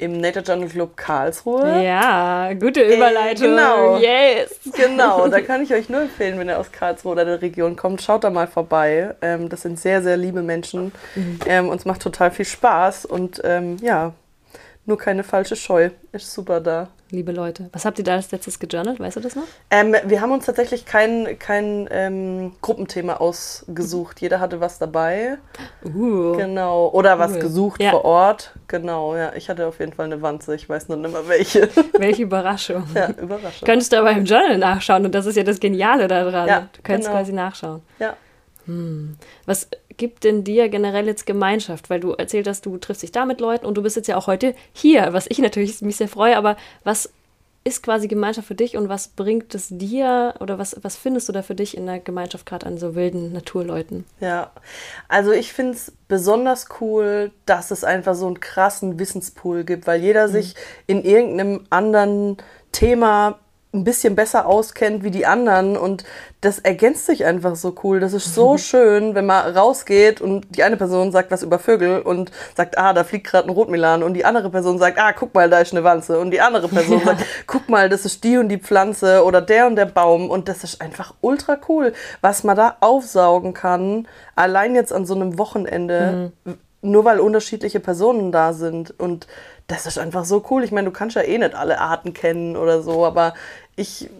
[0.00, 1.84] im Nature Journal Club Karlsruhe.
[1.84, 3.46] Ja, gute äh, Überleitung.
[3.46, 3.98] Äh, genau.
[3.98, 4.60] Yes.
[4.74, 8.02] Genau, da kann ich euch nur empfehlen, wenn ihr aus Karlsruhe oder der Region kommt,
[8.02, 9.14] schaut da mal vorbei.
[9.20, 10.92] Ähm, das sind sehr, sehr liebe Menschen.
[11.14, 11.38] Mhm.
[11.46, 14.14] Ähm, uns macht total viel Spaß und ähm, ja,
[14.86, 15.90] nur keine falsche Scheu.
[16.12, 17.68] Ist super da liebe Leute.
[17.72, 19.00] Was habt ihr da als letztes gejournalt?
[19.00, 19.44] Weißt du das noch?
[19.70, 24.20] Ähm, wir haben uns tatsächlich kein, kein ähm, Gruppenthema ausgesucht.
[24.20, 25.38] Jeder hatte was dabei.
[25.84, 26.88] Uh, genau.
[26.88, 27.38] Oder was cool.
[27.38, 27.90] gesucht ja.
[27.90, 28.54] vor Ort.
[28.68, 29.32] Genau, ja.
[29.34, 30.54] Ich hatte auf jeden Fall eine Wanze.
[30.54, 31.68] Ich weiß nur nicht mehr welche.
[31.98, 32.84] Welche Überraschung.
[32.94, 33.66] Ja, Überraschung.
[33.66, 36.48] Könntest du aber im Journal nachschauen und das ist ja das Geniale daran.
[36.48, 37.18] Ja, du könntest genau.
[37.20, 37.82] quasi nachschauen.
[37.98, 38.16] Ja.
[38.66, 39.16] Hm.
[39.46, 41.90] Was gibt denn dir generell jetzt Gemeinschaft?
[41.90, 44.16] Weil du erzählt hast, du triffst dich da mit Leuten und du bist jetzt ja
[44.16, 47.10] auch heute hier, was ich natürlich mich sehr freue, aber was
[47.62, 51.32] ist quasi Gemeinschaft für dich und was bringt es dir oder was, was findest du
[51.32, 54.06] da für dich in der Gemeinschaft gerade an so wilden Naturleuten?
[54.18, 54.50] Ja,
[55.08, 60.00] also ich finde es besonders cool, dass es einfach so einen krassen Wissenspool gibt, weil
[60.00, 60.32] jeder mhm.
[60.32, 60.54] sich
[60.86, 62.38] in irgendeinem anderen
[62.72, 63.38] Thema
[63.72, 66.04] ein bisschen besser auskennt wie die anderen und
[66.40, 68.00] das ergänzt sich einfach so cool.
[68.00, 72.00] Das ist so schön, wenn man rausgeht und die eine Person sagt was über Vögel
[72.00, 75.34] und sagt, ah, da fliegt gerade ein Rotmilan und die andere Person sagt, ah, guck
[75.34, 77.04] mal, da ist eine Wanze und die andere Person ja.
[77.06, 80.48] sagt, guck mal, das ist die und die Pflanze oder der und der Baum und
[80.48, 85.38] das ist einfach ultra cool, was man da aufsaugen kann, allein jetzt an so einem
[85.38, 86.58] Wochenende, mhm.
[86.82, 89.28] nur weil unterschiedliche Personen da sind und
[89.70, 90.64] das ist einfach so cool.
[90.64, 93.34] Ich meine, du kannst ja eh nicht alle Arten kennen oder so, aber
[93.80, 94.10] ich,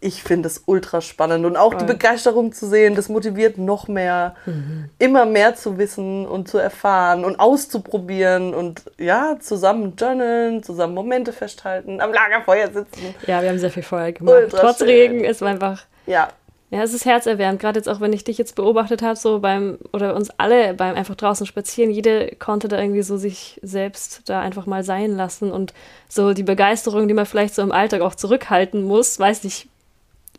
[0.00, 1.80] ich finde es ultra spannend und auch Voll.
[1.80, 4.90] die Begeisterung zu sehen, das motiviert noch mehr, mhm.
[4.98, 11.32] immer mehr zu wissen und zu erfahren und auszuprobieren und ja, zusammen journalen, zusammen Momente
[11.32, 13.14] festhalten, am Lagerfeuer sitzen.
[13.26, 14.36] Ja, wir haben sehr viel Feuer gemacht.
[14.44, 14.86] Ultra Trotz schön.
[14.86, 15.84] Regen ist einfach.
[16.06, 16.28] Ja,
[16.70, 19.78] ja, es ist herzerwärmend, gerade jetzt auch, wenn ich dich jetzt beobachtet habe, so beim,
[19.92, 24.40] oder uns alle beim einfach draußen spazieren, jede konnte da irgendwie so sich selbst da
[24.40, 25.50] einfach mal sein lassen.
[25.50, 25.72] Und
[26.08, 29.68] so die Begeisterung, die man vielleicht so im Alltag auch zurückhalten muss, weiß nicht,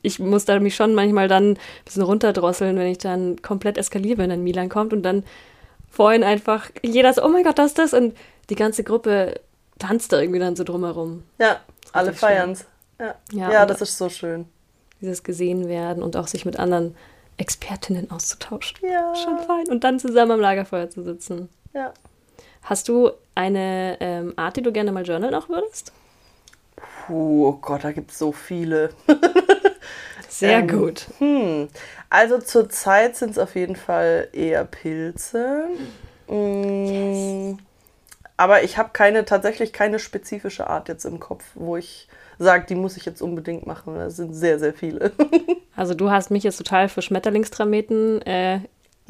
[0.03, 4.19] ich muss da mich schon manchmal dann ein bisschen runterdrosseln, wenn ich dann komplett eskaliere,
[4.19, 5.23] wenn dann Milan kommt und dann
[5.89, 7.93] vorhin einfach jeder so, oh mein Gott, das ist das.
[7.95, 8.15] Und
[8.51, 9.41] die ganze Gruppe
[9.79, 11.23] tanzt da irgendwie dann so drumherum.
[11.39, 11.59] Ja,
[11.91, 12.65] alle feiern's.
[12.99, 14.45] Ja, ja, ja das ist so schön
[15.01, 16.95] dieses gesehen werden und auch sich mit anderen
[17.37, 18.77] Expertinnen auszutauschen.
[18.81, 19.15] Ja.
[19.15, 19.67] Schon fein.
[19.69, 21.49] Und dann zusammen am Lagerfeuer zu sitzen.
[21.73, 21.93] Ja.
[22.63, 25.93] Hast du eine ähm, Art, die du gerne mal journalen auch würdest?
[26.75, 28.89] Puh, oh Gott, da gibt es so viele.
[30.29, 31.07] Sehr ähm, gut.
[31.19, 31.69] Hm.
[32.09, 35.67] Also zurzeit sind es auf jeden Fall eher Pilze.
[36.27, 37.57] Mm, yes.
[38.37, 42.07] Aber ich habe keine, tatsächlich keine spezifische Art jetzt im Kopf, wo ich
[42.39, 43.95] sagt, die muss ich jetzt unbedingt machen.
[43.95, 45.11] Das sind sehr, sehr viele.
[45.75, 48.61] also du hast mich jetzt total für Schmetterlingstrameten äh,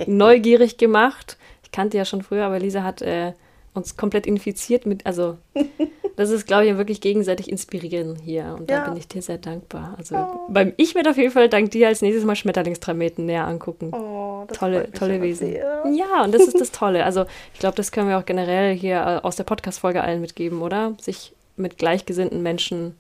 [0.07, 1.37] neugierig gemacht.
[1.63, 3.33] Ich kannte ja schon früher, aber Lisa hat äh,
[3.75, 5.37] uns komplett infiziert mit, also
[6.15, 8.55] das ist, glaube ich, wirklich gegenseitig inspirieren hier.
[8.57, 8.79] Und ja.
[8.79, 9.93] da bin ich dir sehr dankbar.
[9.97, 10.39] Also oh.
[10.49, 13.93] beim, ich werde auf jeden Fall dank dir als nächstes Mal Schmetterlingstrameten näher angucken.
[13.93, 15.51] Oh, tolle, tolle Wesen.
[15.51, 15.83] Sehr.
[15.93, 17.05] Ja, und das ist das Tolle.
[17.05, 20.63] Also ich glaube, das können wir auch generell hier äh, aus der Podcast-Folge allen mitgeben,
[20.63, 20.95] oder?
[20.99, 22.95] Sich mit gleichgesinnten Menschen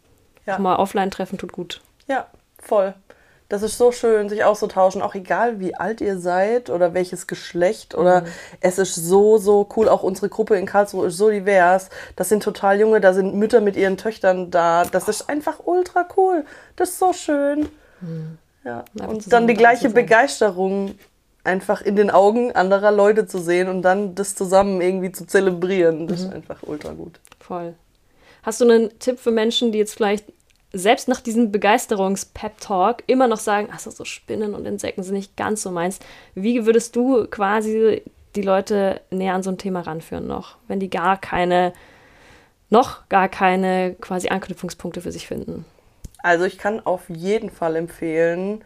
[0.49, 0.55] ja.
[0.55, 1.81] Auch mal offline treffen tut gut.
[2.07, 2.93] Ja, voll.
[3.49, 7.95] Das ist so schön, sich auszutauschen, auch egal wie alt ihr seid oder welches Geschlecht
[7.95, 8.27] oder mhm.
[8.61, 9.89] es ist so, so cool.
[9.89, 11.89] Auch unsere Gruppe in Karlsruhe ist so divers.
[12.15, 14.85] Das sind total junge, da sind Mütter mit ihren Töchtern da.
[14.85, 15.09] Das oh.
[15.09, 16.45] ist einfach ultra cool.
[16.75, 17.69] Das ist so schön.
[18.01, 18.37] Mhm.
[18.63, 18.85] Ja.
[19.07, 20.93] Und dann die gleiche Begeisterung
[21.43, 26.07] einfach in den Augen anderer Leute zu sehen und dann das zusammen irgendwie zu zelebrieren.
[26.07, 26.25] Das mhm.
[26.27, 27.19] ist einfach ultra gut.
[27.39, 27.73] Voll.
[28.43, 30.25] Hast du einen Tipp für Menschen, die jetzt vielleicht
[30.71, 35.63] selbst nach diesem Begeisterungs-Pep-Talk immer noch sagen, ach so, Spinnen und Insekten sind nicht ganz
[35.63, 35.99] so meins.
[36.35, 38.03] Wie würdest du quasi
[38.35, 41.73] die Leute näher an so ein Thema ranführen noch, wenn die gar keine,
[42.69, 45.65] noch gar keine quasi Anknüpfungspunkte für sich finden?
[46.21, 48.63] Also ich kann auf jeden Fall empfehlen,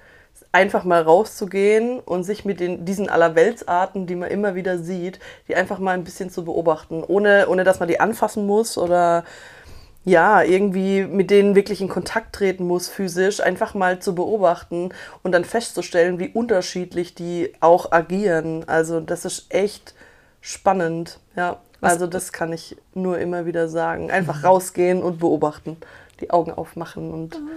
[0.51, 5.55] einfach mal rauszugehen und sich mit den, diesen Allerweltsarten, die man immer wieder sieht, die
[5.55, 9.23] einfach mal ein bisschen zu beobachten, ohne, ohne dass man die anfassen muss oder
[10.05, 14.89] ja, irgendwie mit denen wirklich in Kontakt treten muss, physisch, einfach mal zu beobachten
[15.21, 18.67] und dann festzustellen, wie unterschiedlich die auch agieren.
[18.67, 19.93] Also das ist echt
[20.41, 21.59] spannend, ja.
[21.79, 24.09] Also das kann ich nur immer wieder sagen.
[24.09, 24.45] Einfach mhm.
[24.45, 25.75] rausgehen und beobachten,
[26.21, 27.49] die Augen aufmachen und mhm.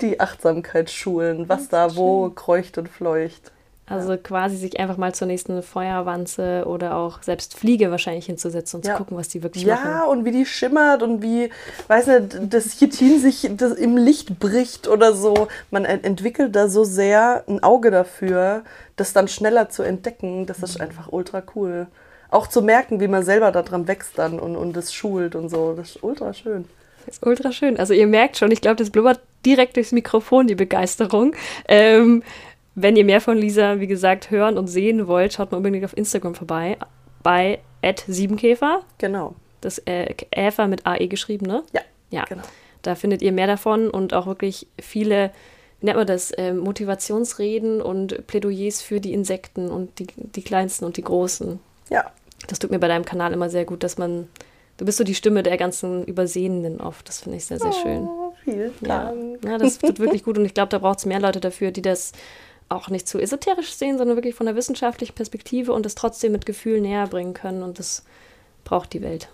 [0.00, 3.52] die Achtsamkeit schulen, was da wo kreucht und fleucht.
[3.86, 8.86] Also quasi sich einfach mal zur nächsten Feuerwanze oder auch selbst Fliege wahrscheinlich hinzusetzen und
[8.86, 8.92] ja.
[8.92, 9.90] zu gucken, was die wirklich ja, machen.
[9.90, 11.50] Ja, und wie die schimmert und wie,
[11.88, 15.48] weiß nicht, das Chitin sich das im Licht bricht oder so.
[15.70, 18.62] Man entwickelt da so sehr ein Auge dafür,
[18.96, 20.46] das dann schneller zu entdecken.
[20.46, 20.86] Das ist mhm.
[20.86, 21.86] einfach ultra cool.
[22.30, 25.74] Auch zu merken, wie man selber daran wächst dann und, und das schult und so.
[25.76, 26.64] Das ist ultra schön.
[27.04, 27.78] Das ist ultra schön.
[27.78, 31.34] Also ihr merkt schon, ich glaube, das blubbert direkt durchs Mikrofon, die Begeisterung.
[31.68, 32.22] Ähm,
[32.74, 35.96] wenn ihr mehr von Lisa, wie gesagt, hören und sehen wollt, schaut mal unbedingt auf
[35.96, 36.76] Instagram vorbei
[37.22, 38.80] bei 7käfer.
[38.98, 39.34] Genau.
[39.60, 41.62] Das äh, Äfer mit AE geschrieben, ne?
[41.72, 41.80] Ja.
[42.10, 42.24] Ja.
[42.24, 42.42] Genau.
[42.82, 45.30] Da findet ihr mehr davon und auch wirklich viele,
[45.80, 50.84] wie nennt man das, äh, Motivationsreden und Plädoyers für die Insekten und die, die kleinsten
[50.84, 51.60] und die großen.
[51.90, 52.10] Ja.
[52.46, 54.28] Das tut mir bei deinem Kanal immer sehr gut, dass man,
[54.76, 57.08] du bist so die Stimme der ganzen Übersehenden oft.
[57.08, 58.02] Das finde ich sehr, sehr schön.
[58.02, 59.42] Oh, vielen Dank.
[59.44, 61.70] Ja, ja das tut wirklich gut und ich glaube, da braucht es mehr Leute dafür,
[61.70, 62.12] die das
[62.68, 66.46] auch nicht zu esoterisch sehen, sondern wirklich von der wissenschaftlichen Perspektive und das trotzdem mit
[66.46, 67.62] Gefühl näher bringen können.
[67.62, 68.04] Und das
[68.64, 69.28] braucht die Welt.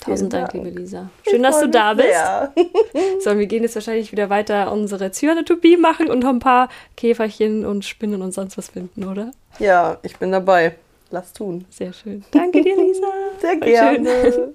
[0.00, 1.10] Tausend Dank, Dank, liebe Lisa.
[1.28, 2.08] Schön, dass du da bist.
[3.24, 7.64] so, wir gehen jetzt wahrscheinlich wieder weiter unsere Zyanotopie machen und noch ein paar Käferchen
[7.64, 9.30] und Spinnen und sonst was finden, oder?
[9.60, 10.74] Ja, ich bin dabei.
[11.10, 11.66] Lass tun.
[11.70, 12.24] Sehr schön.
[12.32, 13.06] Danke dir, Lisa.
[13.40, 14.52] Sehr gerne.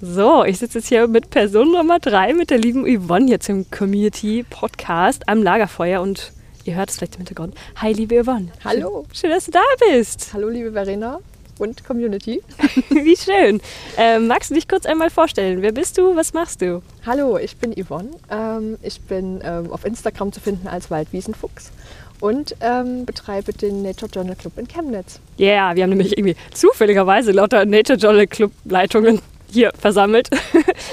[0.00, 3.68] So, ich sitze jetzt hier mit Person Nummer drei, mit der lieben Yvonne hier zum
[3.68, 6.30] Community Podcast am Lagerfeuer und
[6.62, 7.56] ihr hört es vielleicht im Hintergrund.
[7.74, 8.52] Hi, liebe Yvonne.
[8.64, 9.06] Hallo.
[9.12, 10.30] Schön, dass du da bist.
[10.32, 11.18] Hallo, liebe Verena
[11.58, 12.40] und Community.
[12.90, 13.60] Wie schön.
[13.96, 15.62] Ähm, magst du dich kurz einmal vorstellen?
[15.62, 16.14] Wer bist du?
[16.14, 16.80] Was machst du?
[17.04, 18.10] Hallo, ich bin Yvonne.
[18.30, 21.72] Ähm, ich bin ähm, auf Instagram zu finden als Waldwiesenfuchs
[22.20, 25.18] und ähm, betreibe den Nature Journal Club in Chemnitz.
[25.38, 29.20] Ja, yeah, wir haben nämlich irgendwie zufälligerweise lauter Nature Journal Club Leitungen
[29.50, 30.30] hier versammelt.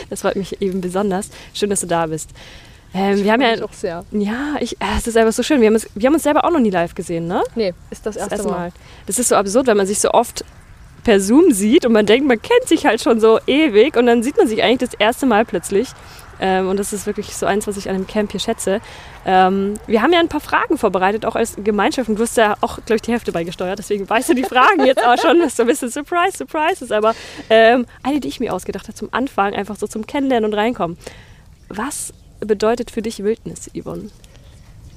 [0.09, 1.29] Das freut mich eben besonders.
[1.53, 2.29] Schön, dass du da bist.
[2.93, 4.05] Ähm, wir haben ja, auch sehr.
[4.11, 5.59] Ja, ich, äh, es ist einfach so schön.
[5.59, 7.43] Wir haben, es, wir haben uns selber auch noch nie live gesehen, ne?
[7.55, 8.59] Nee, ist das erste, das erste Mal.
[8.69, 8.71] Mal.
[9.05, 10.45] Das ist so absurd, weil man sich so oft
[11.03, 14.23] per Zoom sieht und man denkt, man kennt sich halt schon so ewig und dann
[14.23, 15.89] sieht man sich eigentlich das erste Mal plötzlich.
[16.39, 18.81] Ähm, und das ist wirklich so eins, was ich an dem Camp hier schätze.
[19.25, 22.09] Ähm, wir haben ja ein paar Fragen vorbereitet, auch als Gemeinschaft.
[22.09, 23.79] Und du hast ja auch, glaube ich, die Hälfte beigesteuert.
[23.79, 25.39] Deswegen weißt du die Fragen jetzt auch schon.
[25.39, 27.15] Das ist so ein bisschen Surprise, Surprise ist aber
[27.49, 30.97] ähm, eine, die ich mir ausgedacht habe zum Anfang, einfach so zum Kennenlernen und Reinkommen.
[31.69, 34.09] Was bedeutet für dich Wildnis, Yvonne?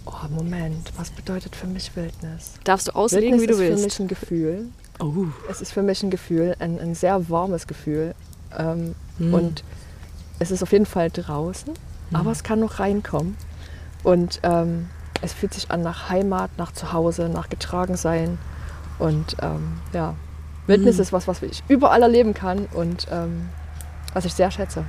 [0.07, 2.55] Oh, Moment, was bedeutet für mich Wildnis?
[2.65, 3.85] Darfst du auslegen, Wildnis wie du willst.
[3.85, 4.69] Es ist für mich ein Gefühl.
[5.01, 5.27] Oh.
[5.51, 8.15] Es ist für mich ein Gefühl, ein, ein sehr warmes Gefühl.
[8.59, 9.35] Ähm, Hm.
[9.35, 9.65] Und
[10.39, 11.73] es ist auf jeden Fall draußen,
[12.13, 13.37] aber es kann noch reinkommen.
[14.03, 14.89] Und ähm,
[15.21, 18.39] es fühlt sich an nach Heimat, nach Zuhause, nach Getragensein.
[18.99, 20.15] Und ähm, ja,
[20.67, 21.03] Wildnis Mhm.
[21.03, 23.49] ist was, was ich überall erleben kann und ähm,
[24.15, 24.85] was ich sehr schätze.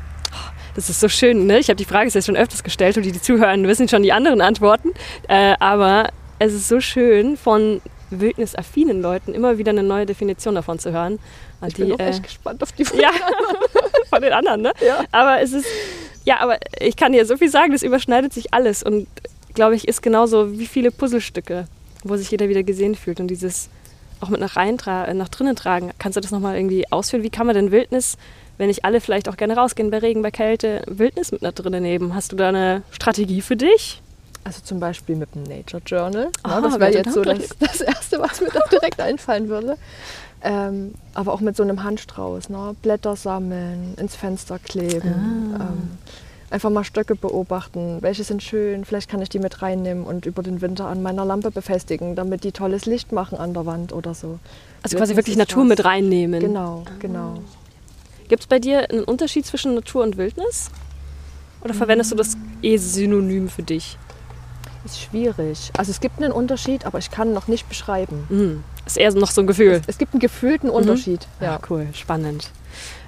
[0.75, 1.57] Das ist so schön, ne?
[1.59, 4.13] Ich habe die Frage jetzt schon öfters gestellt und die, die zuhören, wissen schon die
[4.13, 4.89] anderen Antworten.
[5.27, 7.81] Äh, aber es ist so schön, von
[8.11, 11.19] wildnisaffinen Leuten immer wieder eine neue Definition davon zu hören.
[11.67, 13.11] Ich bin die, auch äh, echt gespannt auf die Ja,
[14.09, 14.71] von den anderen, ne?
[14.85, 15.03] Ja.
[15.11, 15.65] Aber es ist,
[16.25, 19.07] ja, aber ich kann dir so viel sagen, das überschneidet sich alles und
[19.55, 21.65] glaube ich, ist genauso wie viele Puzzlestücke,
[22.03, 23.69] wo sich jeder wieder gesehen fühlt und dieses
[24.21, 25.91] auch mit nach rein tra- nach drinnen tragen.
[25.97, 27.23] Kannst du das nochmal irgendwie ausführen?
[27.23, 28.17] Wie kann man denn Wildnis,
[28.57, 31.81] wenn nicht alle vielleicht auch gerne rausgehen bei Regen, bei Kälte, Wildnis mit nach drinnen
[31.83, 32.13] nehmen?
[32.13, 34.01] Hast du da eine Strategie für dich?
[34.43, 36.29] Also zum Beispiel mit dem Nature Journal.
[36.43, 39.77] Ah, Ja, das wäre jetzt so das, das Erste, was mir da direkt einfallen würde.
[40.41, 42.49] Ähm, aber auch mit so einem Handstrauß.
[42.49, 42.75] Ne?
[42.81, 45.53] Blätter sammeln, ins Fenster kleben.
[45.57, 45.61] Ah.
[45.63, 45.89] Ähm,
[46.49, 47.97] einfach mal Stöcke beobachten.
[48.01, 48.85] Welche sind schön?
[48.85, 52.43] Vielleicht kann ich die mit reinnehmen und über den Winter an meiner Lampe befestigen, damit
[52.43, 54.39] die tolles Licht machen an der Wand oder so.
[54.81, 56.39] Also quasi wirklich Natur was- mit reinnehmen.
[56.39, 57.39] Genau, genau.
[58.29, 60.69] Gibt es bei dir einen Unterschied zwischen Natur und Wildnis?
[61.61, 63.97] Oder verwendest du das eh synonym für dich?
[64.85, 65.71] Ist schwierig.
[65.77, 68.23] Also es gibt einen Unterschied, aber ich kann noch nicht beschreiben.
[68.29, 68.63] Hm.
[68.89, 69.83] Ist eher noch so ein Gefühl.
[69.85, 71.27] Es gibt einen gefühlten Unterschied.
[71.39, 71.59] Ja, Ja.
[71.69, 72.49] cool, spannend.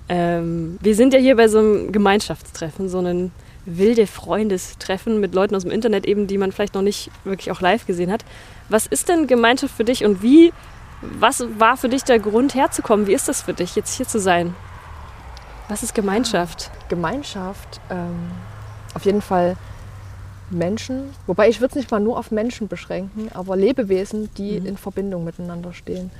[0.09, 3.32] Ähm, wir sind ja hier bei so einem Gemeinschaftstreffen, so einem
[3.65, 7.61] wilde Freundestreffen mit Leuten aus dem Internet eben, die man vielleicht noch nicht wirklich auch
[7.61, 8.23] live gesehen hat.
[8.69, 10.53] Was ist denn Gemeinschaft für dich und wie,
[11.01, 13.07] was war für dich der Grund herzukommen?
[13.07, 14.53] Wie ist das für dich, jetzt hier zu sein?
[15.67, 16.69] Was ist Gemeinschaft?
[16.89, 18.29] Gemeinschaft, ähm,
[18.93, 19.55] auf jeden Fall
[20.52, 24.78] Menschen, wobei ich würde es nicht mal nur auf Menschen beschränken, aber Lebewesen, die in
[24.78, 26.12] Verbindung miteinander stehen.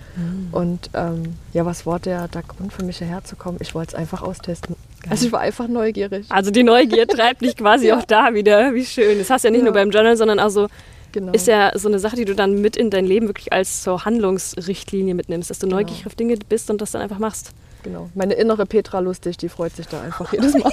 [0.52, 3.58] Und ähm, ja, was war der, der Grund für mich hierher zu kommen?
[3.62, 4.76] Ich wollte es einfach austesten.
[5.10, 6.26] Also ich war einfach neugierig.
[6.30, 7.98] Also die Neugier treibt dich quasi Ja.
[8.00, 8.74] auch da wieder.
[8.74, 9.18] Wie schön.
[9.20, 9.66] Das hast du ja nicht Ja.
[9.66, 10.68] nur beim Journal, sondern auch so,
[11.12, 11.32] Genau.
[11.34, 14.06] ist ja so eine Sache, die du dann mit in dein Leben wirklich als so
[14.06, 15.78] Handlungsrichtlinie mitnimmst, dass du Genau.
[15.78, 17.52] neugierig auf Dinge bist und das dann einfach machst.
[17.84, 18.10] genau.
[18.16, 20.72] Meine innere Petra Lustig, die freut sich da einfach jedes Mal.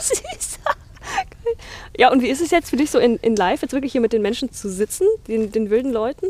[1.97, 4.01] Ja, und wie ist es jetzt für dich so in, in live, jetzt wirklich hier
[4.01, 6.27] mit den Menschen zu sitzen, den, den wilden Leuten?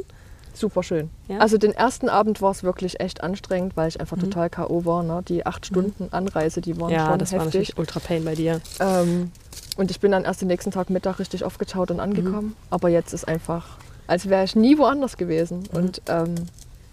[0.54, 1.10] Super schön.
[1.28, 1.38] Ja?
[1.38, 4.84] Also den ersten Abend war es wirklich echt anstrengend, weil ich einfach total K.O.
[4.84, 5.04] war.
[5.04, 5.22] Ne?
[5.28, 8.60] Die acht Stunden Anreise, die waren ja, schon das war natürlich ultra pain bei dir.
[8.80, 9.30] Ähm,
[9.76, 12.56] und ich bin dann erst den nächsten Tag Mittag richtig aufgetaut und angekommen.
[12.70, 15.68] Aber jetzt ist einfach, als wäre ich nie woanders gewesen.
[15.72, 16.34] Und ähm,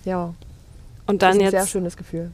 [0.03, 0.35] ja,
[1.07, 2.31] Und das dann ist ein sehr jetzt, schönes Gefühl.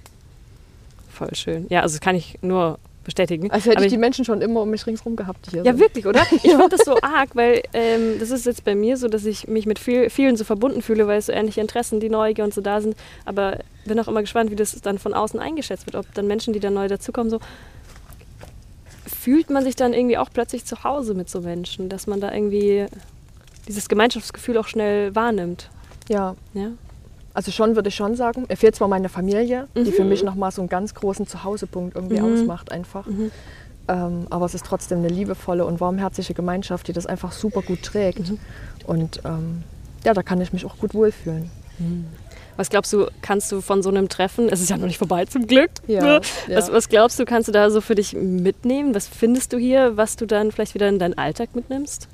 [1.10, 1.66] voll schön.
[1.70, 3.50] Ja, also das kann ich nur bestätigen.
[3.52, 5.80] Als hätte Aber ich die Menschen schon immer um mich ringsherum gehabt, hier Ja, sind.
[5.80, 6.22] wirklich, oder?
[6.44, 9.48] Ich fand das so arg, weil ähm, das ist jetzt bei mir so, dass ich
[9.48, 12.54] mich mit viel, vielen so verbunden fühle, weil es so ähnliche Interessen, die Neugier und
[12.54, 12.96] so da sind.
[13.26, 15.96] Aber bin auch immer gespannt, wie das dann von außen eingeschätzt wird.
[15.96, 17.40] Ob dann Menschen, die dann neu dazukommen, so
[19.08, 22.32] fühlt man sich dann irgendwie auch plötzlich zu Hause mit so Menschen, dass man da
[22.34, 22.86] irgendwie
[23.68, 25.70] dieses Gemeinschaftsgefühl auch schnell wahrnimmt.
[26.10, 26.72] Ja, Ja?
[27.34, 28.46] Also schon würde ich schon sagen.
[28.50, 30.10] Mir fehlt zwar meine Familie, die für Mhm.
[30.10, 32.34] mich nochmal so einen ganz großen Zuhausepunkt irgendwie Mhm.
[32.34, 33.06] ausmacht einfach.
[33.06, 33.32] Mhm.
[33.88, 37.82] Ähm, aber es ist trotzdem eine liebevolle und warmherzige Gemeinschaft, die das einfach super gut
[37.84, 38.30] trägt.
[38.30, 38.38] Mhm.
[38.86, 39.64] Und ähm,
[40.06, 41.50] ja, da kann ich mich auch gut wohlfühlen.
[42.58, 45.26] Was glaubst du, kannst du von so einem Treffen, es ist ja noch nicht vorbei
[45.26, 46.22] zum Glück, Ja, ne?
[46.48, 46.58] ja.
[46.58, 48.94] was, was glaubst du, kannst du da so für dich mitnehmen?
[48.94, 52.08] Was findest du hier, was du dann vielleicht wieder in deinen Alltag mitnimmst?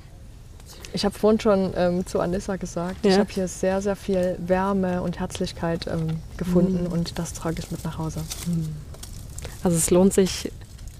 [0.92, 3.18] Ich habe vorhin schon ähm, zu Anissa gesagt, ich Ja.
[3.18, 6.92] habe hier sehr, sehr viel Wärme und Herzlichkeit ähm, gefunden Mhm.
[6.92, 8.20] und das trage ich mit nach Hause.
[9.62, 10.50] Also es lohnt sich,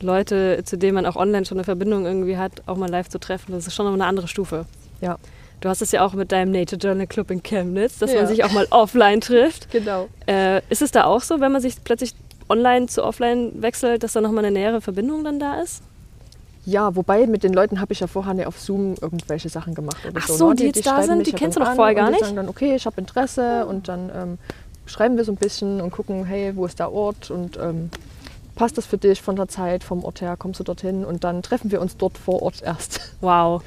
[0.00, 3.18] Leute, zu denen man auch online schon eine Verbindung irgendwie hat, auch mal live zu
[3.18, 3.52] treffen.
[3.52, 4.66] Das ist schon noch eine andere Stufe.
[5.00, 5.16] Ja.
[5.60, 8.18] Du hast es ja auch mit deinem Nature Journal Club in Chemnitz, dass Ja.
[8.18, 9.68] man sich auch mal offline trifft.
[9.72, 10.08] Genau.
[10.28, 12.14] Äh, ist es da auch so, wenn man sich plötzlich
[12.48, 15.82] online zu offline wechselt, dass da nochmal eine nähere Verbindung dann da ist?
[16.68, 19.96] Ja, wobei mit den Leuten habe ich ja vorher nicht auf Zoom irgendwelche Sachen gemacht.
[20.06, 20.56] Oder Ach so, so, ne?
[20.56, 22.20] die jetzt da sind, die ja kennst du doch vorher gar und nicht?
[22.20, 24.38] Die sagen dann, okay, ich habe Interesse und dann ähm,
[24.84, 27.88] schreiben wir so ein bisschen und gucken, hey, wo ist der Ort und ähm,
[28.54, 31.42] passt das für dich von der Zeit, vom Ort her, kommst du dorthin und dann
[31.42, 33.00] treffen wir uns dort vor Ort erst.
[33.22, 33.62] Wow.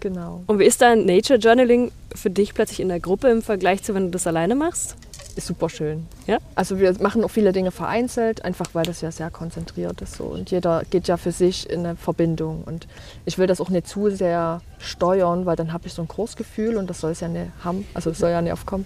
[0.00, 0.42] genau.
[0.48, 3.94] Und wie ist dann Nature Journaling für dich plötzlich in der Gruppe im Vergleich zu,
[3.94, 4.96] wenn du das alleine machst?
[5.40, 6.06] Ist super schön.
[6.26, 6.36] Ja?
[6.54, 10.24] Also wir machen auch viele Dinge vereinzelt, einfach weil das ja sehr konzentriert ist so.
[10.24, 12.62] Und jeder geht ja für sich in eine Verbindung.
[12.64, 12.86] Und
[13.24, 16.76] ich will das auch nicht zu sehr steuern, weil dann habe ich so ein Kursgefühl
[16.76, 17.86] und das soll es ja nicht haben.
[17.94, 18.84] Also es soll ja nicht aufkommen.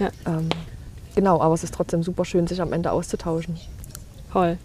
[0.00, 0.08] Ja.
[0.26, 0.48] Ähm,
[1.14, 3.60] genau, aber es ist trotzdem super schön, sich am Ende auszutauschen.
[4.32, 4.58] Toll.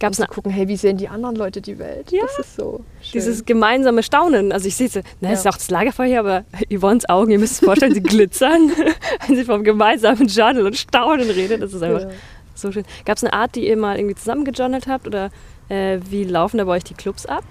[0.00, 2.12] Gab es gucken, hey, wie sehen die anderen Leute die Welt?
[2.12, 2.22] Ja.
[2.22, 3.12] Das ist so schön.
[3.14, 4.52] dieses gemeinsame Staunen?
[4.52, 7.38] Also ich sehe so, na, das ist auch das Lagerfeuer hier, aber Yvonnes Augen, ihr
[7.38, 8.70] müsst es vorstellen, sie glitzern,
[9.26, 11.62] wenn sie vom gemeinsamen Journal und Staunen redet.
[11.62, 12.10] Das ist einfach Ja.
[12.54, 12.84] so schön.
[13.04, 15.30] Gab es eine Art, die ihr mal irgendwie zusammen gejournalt habt oder
[15.68, 17.44] äh, wie laufen da bei euch die Clubs ab?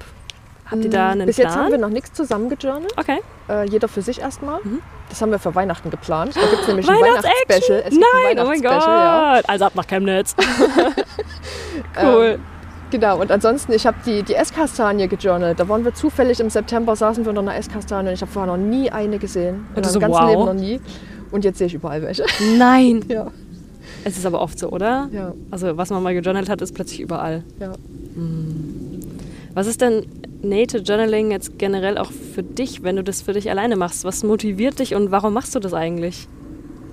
[0.70, 1.48] Habt ihr da einen Mm, Bis Plan?
[1.48, 2.94] jetzt haben wir noch nichts zusammen gejournalt.
[2.98, 3.20] okay.
[3.50, 4.60] Äh, jeder für sich erstmal.
[4.64, 4.82] Mhm.
[5.10, 6.36] Das haben wir für Weihnachten geplant.
[6.36, 6.96] Da gibt es nämlich ein!
[7.02, 7.80] Weihnachtsspecial.
[7.86, 8.84] Es gibt ein Nein, oh mein Gott.
[8.86, 9.40] Ja.
[9.48, 10.36] Also ab nach Chemnitz.
[12.04, 12.26] cool.
[12.36, 12.40] Ähm,
[12.92, 15.60] genau, und ansonsten, ich habe die, die Esskastanie gejournalt.
[15.60, 18.52] Da waren wir zufällig im September, saßen wir unter einer Esskastanie und ich habe vorher
[18.56, 19.66] noch nie eine gesehen.
[19.74, 20.30] Und In meinem so, ganzen wow.
[20.30, 20.82] Leben noch nie.
[21.32, 22.26] Und jetzt sehe ich überall welche.
[22.58, 23.06] Nein.
[23.08, 23.28] ja.
[24.04, 25.10] Es ist aber oft so, oder?
[25.12, 25.34] Ja.
[25.52, 27.44] Also was man mal gejournalt hat, ist plötzlich überall.
[27.60, 27.72] ja.
[29.58, 30.06] Was ist denn
[30.44, 34.06] Nature Journaling jetzt generell auch für dich, wenn du das für dich alleine machst?
[34.06, 36.28] Was motiviert dich und warum machst du das eigentlich?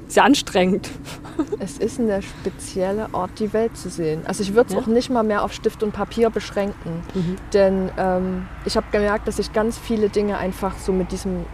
[0.08, 0.88] Ist ja anstrengend.
[1.58, 4.22] Es ist eine spezielle Art, die Welt zu sehen.
[4.24, 4.80] Also ich würde es Ja.
[4.80, 7.02] auch nicht mal mehr auf Stift und Papier beschränken.
[7.12, 7.36] Mhm.
[7.52, 11.44] Denn ähm, ich habe gemerkt, dass ich ganz viele Dinge einfach so mit diesem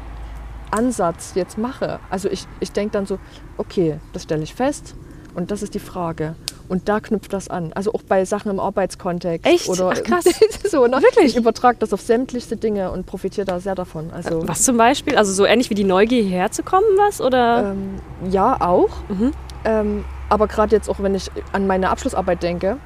[0.71, 1.99] Ansatz jetzt mache.
[2.09, 3.19] Also ich, ich denke dann so,
[3.57, 4.95] okay, das stelle ich fest
[5.35, 6.37] und das ist die Frage.
[6.71, 7.73] Und da knüpft das an.
[7.73, 9.45] Also auch bei Sachen im Arbeitskontext.
[9.45, 9.69] Echt?
[9.69, 10.25] Oder Ach, krass.
[10.71, 11.03] so, ne?
[11.03, 11.27] Wirklich?
[11.27, 14.13] Ich übertrage das auf sämtlichste Dinge und profitiere da sehr davon.
[14.13, 15.17] Also Was zum Beispiel?
[15.17, 17.21] Also so ähnlich wie die Neugier hierher zu kommen, was?
[17.21, 17.73] Oder?
[17.73, 17.97] ähm,
[18.31, 18.91] ja, auch.
[19.09, 19.33] Mhm.
[19.65, 22.77] Ähm, aber gerade jetzt auch, wenn ich an meine Abschlussarbeit denke,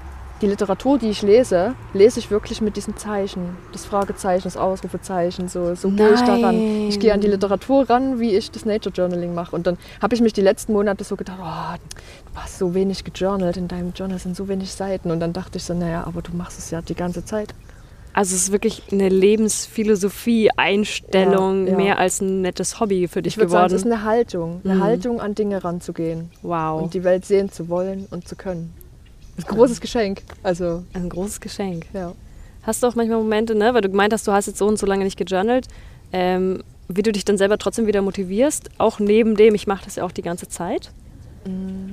[0.40, 3.56] die Literatur, die ich lese, lese ich wirklich mit diesen Zeichen.
[3.72, 6.88] Das Fragezeichen, das Ausrufezeichen, so, so gehe ich daran.
[6.88, 9.54] Ich gehe an die Literatur ran, wie ich das Nature Journaling mache.
[9.54, 11.76] Und dann habe ich mich die letzten Monate so gedacht, oh,
[12.34, 15.10] du hast so wenig gejournalt, in deinem Journal sind so wenig Seiten.
[15.10, 17.54] Und dann dachte ich so, naja, aber du machst es ja die ganze Zeit.
[18.12, 21.76] Also es ist wirklich eine Lebensphilosophie, Einstellung, Ja, ja.
[21.76, 23.74] mehr als ein nettes Hobby für dich Ich würde sagen, geworden.
[23.76, 24.60] es ist eine Haltung.
[24.64, 24.82] Eine Mhm.
[24.84, 26.82] Haltung, an Dinge ranzugehen wow.
[26.82, 28.72] und die Welt sehen zu wollen und zu können.
[29.36, 30.22] Ein großes Geschenk.
[30.44, 31.86] Also, Ein großes Geschenk.
[31.92, 32.12] ja.
[32.62, 34.78] Hast du auch manchmal Momente, ne, weil du gemeint hast, du hast jetzt so und
[34.78, 35.66] so lange nicht gejournalt,
[36.12, 39.96] ähm, wie du dich dann selber trotzdem wieder motivierst, auch neben dem, ich mache das
[39.96, 40.90] ja auch die ganze Zeit.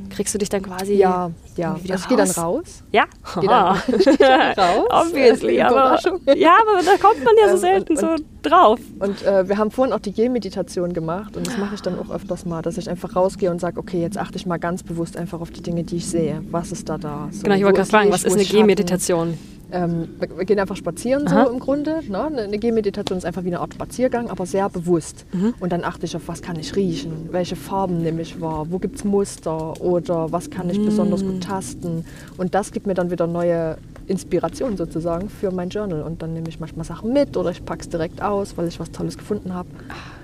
[0.10, 0.93] Kriegst du dich dann quasi.
[0.95, 1.76] Ja, ja.
[1.84, 2.38] wieder Also ich gehe dann raus?
[2.38, 2.84] raus.
[2.91, 3.06] Ja,
[3.39, 4.88] Geh dann, geh dann raus.
[5.08, 5.99] Obviously, aber,
[6.36, 8.80] ja, aber da kommt man ja so Ähm, selten und- so drauf.
[8.99, 12.10] Und äh, wir haben vorhin auch die Gehmeditation gemacht und das mache ich dann auch
[12.14, 15.16] öfters mal, dass ich einfach rausgehe und sage, okay, jetzt achte ich mal ganz bewusst
[15.18, 16.41] einfach auf die Dinge, die ich sehe.
[16.52, 17.28] Was ist da da?
[17.32, 18.43] So, Genau, ich wo wollte gerade fragen, was ist eine?
[18.45, 19.38] Gehmeditation?
[19.72, 21.45] Ähm, wir, gehen einfach spazieren Aha.
[21.45, 22.01] so im Grunde.
[22.07, 22.24] Ne?
[22.26, 25.26] Eine Gehmeditation ist einfach wie eine Art Spaziergang, aber sehr bewusst.
[25.32, 25.53] Mhm.
[25.59, 28.80] Und dann achte ich auf, was kann ich riechen, welche Farben nehme ich wahr, wo
[28.80, 31.28] gibt es Muster oder was kann ich besonders Mhm.
[31.28, 32.05] gut tasten.
[32.38, 36.01] Und das gibt mir dann wieder neue Inspiration sozusagen für mein Journal.
[36.01, 38.80] Und dann nehme ich manchmal Sachen mit oder ich packe es direkt aus, weil ich
[38.80, 39.69] was Tolles gefunden habe.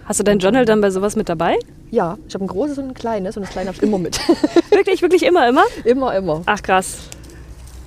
[0.05, 1.55] Hast du dein Journal dann bei sowas mit dabei?
[1.91, 4.19] Ja, ich habe ein großes und ein kleines und das kleine habe ich immer mit.
[4.71, 5.63] Wirklich, wirklich immer, immer?
[5.85, 6.41] immer, immer.
[6.45, 6.97] Ach krass.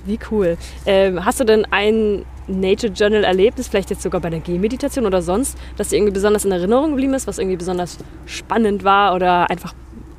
[0.05, 0.57] Wie cool.
[0.85, 5.21] Ähm, hast du denn ein Nature Journal Erlebnis, vielleicht jetzt sogar bei der Gehmeditation oder
[5.21, 9.49] sonst, das dir irgendwie besonders in Erinnerung geblieben ist, was irgendwie besonders spannend war oder
[9.49, 9.73] einfach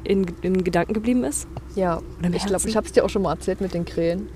[0.05, 1.47] in, in Gedanken geblieben ist?
[1.74, 2.01] Ja,
[2.33, 4.28] ich glaube, ich habe es dir auch schon mal erzählt mit den Krähen.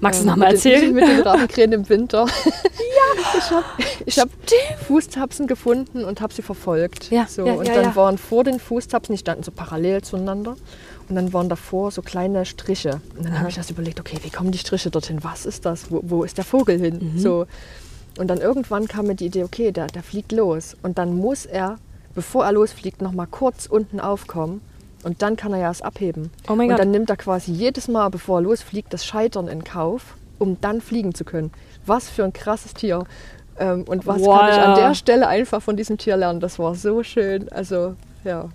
[0.00, 0.94] Magst du es Ähm, nochmal den- erzählen?
[0.94, 2.24] Mit den Rabenkrähen im Winter.
[2.44, 7.10] ja, ich habe hab Fußtapsen gefunden und habe sie verfolgt.
[7.10, 7.96] Ja, so, ja, und ja, dann ja.
[7.96, 10.56] waren vor den Fußtapsen, die standen so parallel zueinander.
[11.08, 13.00] Und dann waren davor so kleine Striche.
[13.16, 15.24] Und dann habe ich erst überlegt, okay, wie kommen die Striche dorthin?
[15.24, 15.90] Was ist das?
[15.90, 17.12] Wo, wo ist der Vogel hin?
[17.14, 17.18] Mhm.
[17.18, 17.46] So.
[18.18, 20.76] Und dann irgendwann kam mir die Idee, okay, der, der fliegt los.
[20.82, 21.78] Und dann muss er,
[22.14, 24.60] bevor er losfliegt, noch mal kurz unten aufkommen.
[25.04, 26.30] Und dann kann er ja es abheben.
[26.48, 26.80] Oh mein und Gott.
[26.80, 30.80] dann nimmt er quasi jedes Mal, bevor er losfliegt, das Scheitern in Kauf, um dann
[30.80, 31.52] fliegen zu können.
[31.86, 33.04] Was für ein krasses Tier.
[33.58, 34.40] Ähm, und was Wow.
[34.40, 36.40] kann ich an der Stelle einfach von diesem Tier lernen?
[36.40, 37.48] Das war so schön.
[37.50, 37.94] Also,
[38.24, 38.48] ja.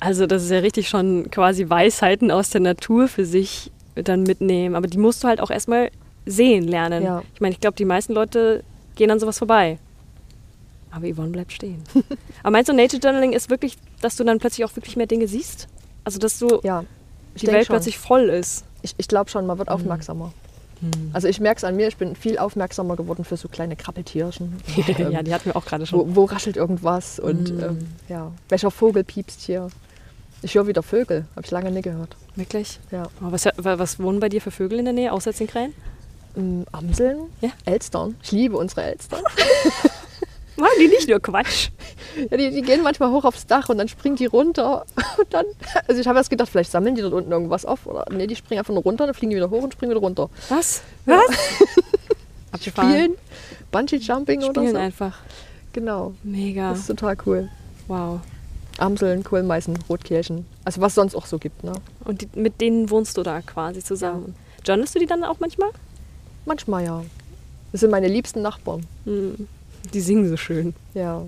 [0.00, 4.74] Also das ist ja richtig schon quasi Weisheiten aus der Natur für sich dann mitnehmen.
[4.74, 5.90] Aber die musst du halt auch erstmal
[6.26, 7.02] sehen lernen.
[7.04, 7.22] Ja.
[7.34, 9.78] Ich meine, ich glaube, die meisten Leute gehen an sowas vorbei.
[10.90, 11.82] Aber Yvonne bleibt stehen.
[12.42, 15.28] Aber meinst du, Nature Journaling ist wirklich, dass du dann plötzlich auch wirklich mehr Dinge
[15.28, 15.68] siehst?
[16.02, 16.84] Also, dass du Ja,
[17.36, 17.74] die Welt schon.
[17.74, 18.64] plötzlich voll ist.
[18.82, 20.32] Ich, ich glaube schon, man wird aufmerksamer.
[21.12, 24.54] Also ich merke es an mir, ich bin viel aufmerksamer geworden für so kleine Krabbeltierchen.
[24.76, 25.98] Und, ähm, ja, die hatten wir auch gerade schon.
[25.98, 29.68] wo, wo raschelt irgendwas und ähm, ja, welcher Vogel piepst hier.
[30.42, 32.16] Ich höre wieder Vögel, habe ich lange nicht gehört.
[32.34, 32.78] Wirklich?
[32.90, 33.04] Ja.
[33.20, 35.74] Was, was wohnen bei dir für Vögel in der Nähe, außer den Krähen?
[36.36, 37.50] Ähm, Amseln, Ja.
[37.66, 38.16] Elstern.
[38.22, 39.20] Ich liebe unsere Elstern.
[40.56, 41.70] Machen die nicht nur Quatsch?
[42.30, 44.84] Ja, die, die gehen manchmal hoch aufs Dach und dann springen die runter.
[45.18, 45.46] Und dann,
[45.88, 47.86] also ich habe erst gedacht, vielleicht sammeln die dort unten irgendwas auf.
[47.86, 50.00] Oder nee, die springen einfach nur runter, dann fliegen die wieder hoch und springen wieder
[50.00, 50.28] runter.
[50.48, 50.82] Was?
[51.06, 51.20] Was?
[52.52, 52.90] Abgefahren.
[52.90, 53.14] Spielen,
[53.70, 54.78] Bungee-Jumping oder Spielen so.
[54.78, 55.18] einfach.
[55.72, 56.70] Genau, Mega.
[56.70, 57.48] das ist total cool.
[57.86, 58.20] Wow.
[58.80, 60.46] Amseln, Kohlmeisen, Rotkehlchen.
[60.64, 61.72] Also was sonst auch so gibt, ne?
[62.04, 64.34] Und die, mit denen wohnst du da quasi zusammen.
[64.64, 65.70] Journalst du die dann auch manchmal?
[66.46, 67.04] Manchmal ja.
[67.72, 68.86] Das sind meine liebsten Nachbarn.
[69.04, 69.48] Hm.
[69.94, 70.74] Die singen so schön.
[70.94, 71.22] Ja.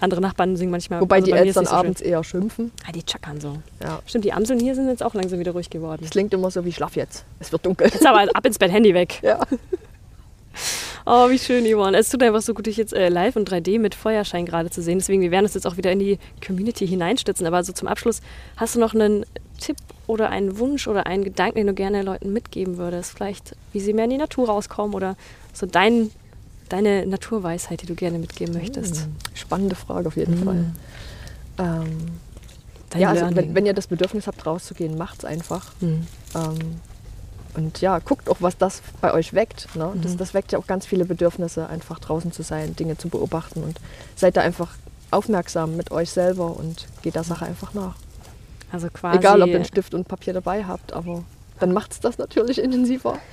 [0.00, 1.00] Andere Nachbarn singen manchmal.
[1.00, 1.78] Wobei also die Eltern so schön.
[1.78, 2.72] abends eher schimpfen.
[2.86, 3.58] Ah, die chackern so.
[3.82, 4.00] Ja.
[4.06, 6.00] Stimmt, die Amseln hier sind jetzt auch langsam wieder ruhig geworden.
[6.02, 7.24] Das klingt immer so wie Schlaf jetzt.
[7.40, 7.88] Es wird dunkel.
[7.88, 9.20] Jetzt aber ab ins Bett, Handy weg.
[9.22, 9.40] Ja.
[11.10, 11.96] Oh, wie schön, Yvonne.
[11.96, 14.82] Es tut einfach so gut, dich jetzt äh, live und 3D mit Feuerschein gerade zu
[14.82, 14.98] sehen.
[14.98, 17.46] Deswegen, wir werden uns jetzt auch wieder in die Community hineinstützen.
[17.46, 18.20] Aber so zum Abschluss,
[18.58, 19.24] hast du noch einen
[19.58, 23.12] Tipp oder einen Wunsch oder einen Gedanken, den du gerne Leuten mitgeben würdest?
[23.12, 25.16] Vielleicht, wie sie mehr in die Natur rauskommen oder
[25.54, 26.10] so dein,
[26.68, 29.08] deine Naturweisheit, die du gerne mitgeben möchtest.
[29.32, 30.72] Spannende Frage auf jeden Fall.
[31.58, 32.20] Ähm,
[32.98, 35.72] ja, also wenn, wenn ihr das Bedürfnis habt, rauszugehen, macht's einfach.
[35.80, 36.06] Hm.
[36.34, 36.58] Ähm,
[37.58, 39.74] und ja, guckt auch, was das bei euch weckt.
[39.74, 39.92] Ne?
[40.00, 43.64] Das, das weckt ja auch ganz viele Bedürfnisse, einfach draußen zu sein, Dinge zu beobachten
[43.64, 43.80] und
[44.14, 44.76] seid da einfach
[45.10, 47.96] aufmerksam mit euch selber und geht der Sache einfach nach.
[48.70, 49.18] Also quasi.
[49.18, 51.24] Egal, ob ihr einen Stift und Papier dabei habt, aber
[51.58, 53.18] dann macht's das natürlich intensiver.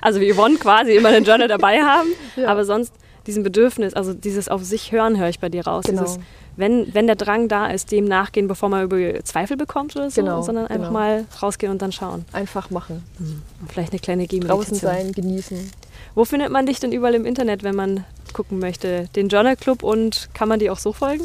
[0.00, 2.48] Also wie Yvonne quasi immer einen Journal dabei haben, Ja.
[2.48, 2.92] aber sonst
[3.26, 5.84] diesen Bedürfnis, also dieses auf sich hören, höre ich bei dir raus.
[5.86, 6.02] Genau.
[6.02, 6.18] Dieses,
[6.58, 10.20] wenn, wenn der Drang da ist, dem nachgehen, bevor man über Zweifel bekommt oder so,
[10.20, 10.98] Genau, sondern einfach genau.
[10.98, 12.24] mal rausgehen und dann schauen.
[12.32, 13.04] Einfach machen.
[13.18, 14.80] Und vielleicht eine kleine Draußen Gehmeditation.
[14.80, 15.70] sein, genießen.
[16.16, 19.08] Wo findet man dich denn überall im Internet, wenn man gucken möchte?
[19.14, 21.24] Den Journal Club und kann man dir auch so folgen?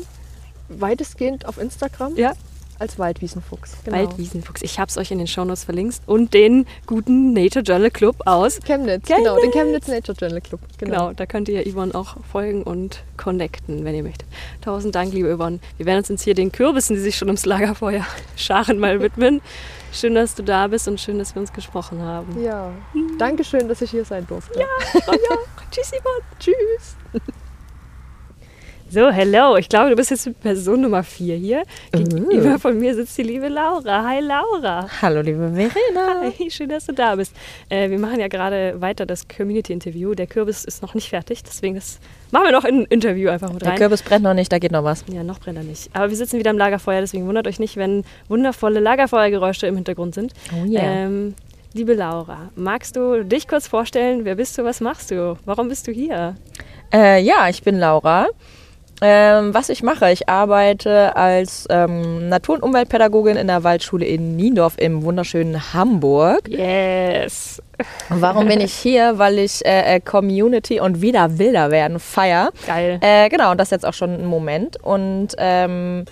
[0.69, 2.33] Weitestgehend auf Instagram Ja.
[2.83, 3.77] Als Waldwiesenfuchs.
[3.83, 3.97] Genau.
[3.97, 4.61] Waldwiesenfuchs.
[4.61, 8.59] Ich habe es euch in den Shownotes verlinkt und den guten Nature Journal Club aus
[8.65, 10.59] Chemnitz, genau, den Chemnitz Nature Journal Club.
[10.77, 11.13] Genau.
[11.13, 14.27] da könnt ihr Yvonne auch folgen und connecten, wenn ihr möchtet.
[14.61, 15.59] Tausend Dank, liebe Yvonne.
[15.77, 18.05] Wir werden uns jetzt hier den Kürbissen, die sich schon ums Lagerfeuer
[18.35, 19.41] scharen, mal widmen.
[19.93, 22.43] Schön, dass du da bist und schön, dass wir uns gesprochen haben.
[22.43, 22.71] Ja,
[23.17, 24.59] danke schön, dass ich hier sein durfte.
[24.59, 24.65] Ja.
[25.07, 25.37] Oh ja.
[25.71, 26.23] Tschüss, Yvonne.
[26.39, 27.31] Tschüss.
[28.93, 29.57] So, hello.
[29.57, 31.63] Ich glaube, du bist jetzt Person Nummer vier hier.
[31.91, 34.03] Gegenüber von mir sitzt die liebe Laura.
[34.07, 34.85] Hi, Laura.
[35.01, 36.31] Hallo, liebe Verena.
[36.37, 37.35] Hi, schön, dass du da bist.
[37.69, 40.13] Äh, wir machen ja gerade weiter das Community-Interview.
[40.13, 43.51] Der Kürbis ist noch nicht fertig, deswegen das machen wir noch in ein Interview einfach
[43.51, 43.77] mit Der rein.
[43.79, 45.03] Kürbis brennt noch nicht, da geht noch was.
[45.11, 45.89] Ja, noch brennt er nicht.
[45.95, 50.13] Aber wir sitzen wieder am Lagerfeuer, deswegen wundert euch nicht, wenn wundervolle Lagerfeuergeräusche im Hintergrund
[50.13, 50.33] sind.
[50.53, 50.83] Oh yeah.
[50.83, 51.33] Ähm,
[51.73, 54.23] liebe Laura, magst du dich kurz vorstellen?
[54.23, 54.63] Wer bist du?
[54.63, 55.35] Was machst du?
[55.45, 56.35] Warum bist du hier?
[56.93, 58.27] Äh, ja, ich bin Laura.
[59.01, 64.35] Ähm, was ich mache, ich arbeite als ähm, Natur- und Umweltpädagogin in der Waldschule in
[64.35, 66.47] Niendorf im wunderschönen Hamburg.
[66.47, 67.61] Yes.
[68.09, 69.17] Warum bin ich hier?
[69.17, 72.51] Weil ich äh, äh, Community und wieder wilder werden feier.
[72.65, 72.99] Geil.
[73.01, 74.81] Äh, genau, und das jetzt auch schon einen Moment.
[74.81, 76.05] Und ähm,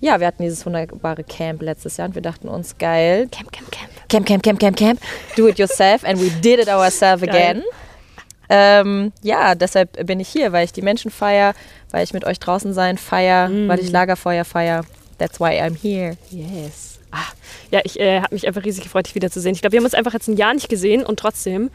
[0.00, 3.70] ja, wir hatten dieses wunderbare Camp letztes Jahr und wir dachten uns, geil, Camp, Camp,
[3.72, 3.90] Camp.
[4.08, 5.00] Camp, Camp, Camp, Camp, Camp,
[5.36, 7.62] do it yourself and we did it ourselves again.
[8.48, 11.54] Ähm, ja, deshalb bin ich hier, weil ich die Menschen feier,
[11.96, 13.68] weil ich mit euch draußen sein feier, Mm.
[13.68, 14.84] weil ich Lagerfeuer feier.
[15.16, 16.18] That's why I'm here.
[16.30, 16.98] Yes.
[17.10, 17.16] Ah,
[17.70, 19.54] ja, ich äh, habe mich einfach riesig gefreut, dich wiederzusehen.
[19.54, 21.70] Ich glaube, wir haben uns einfach jetzt ein Jahr nicht gesehen und trotzdem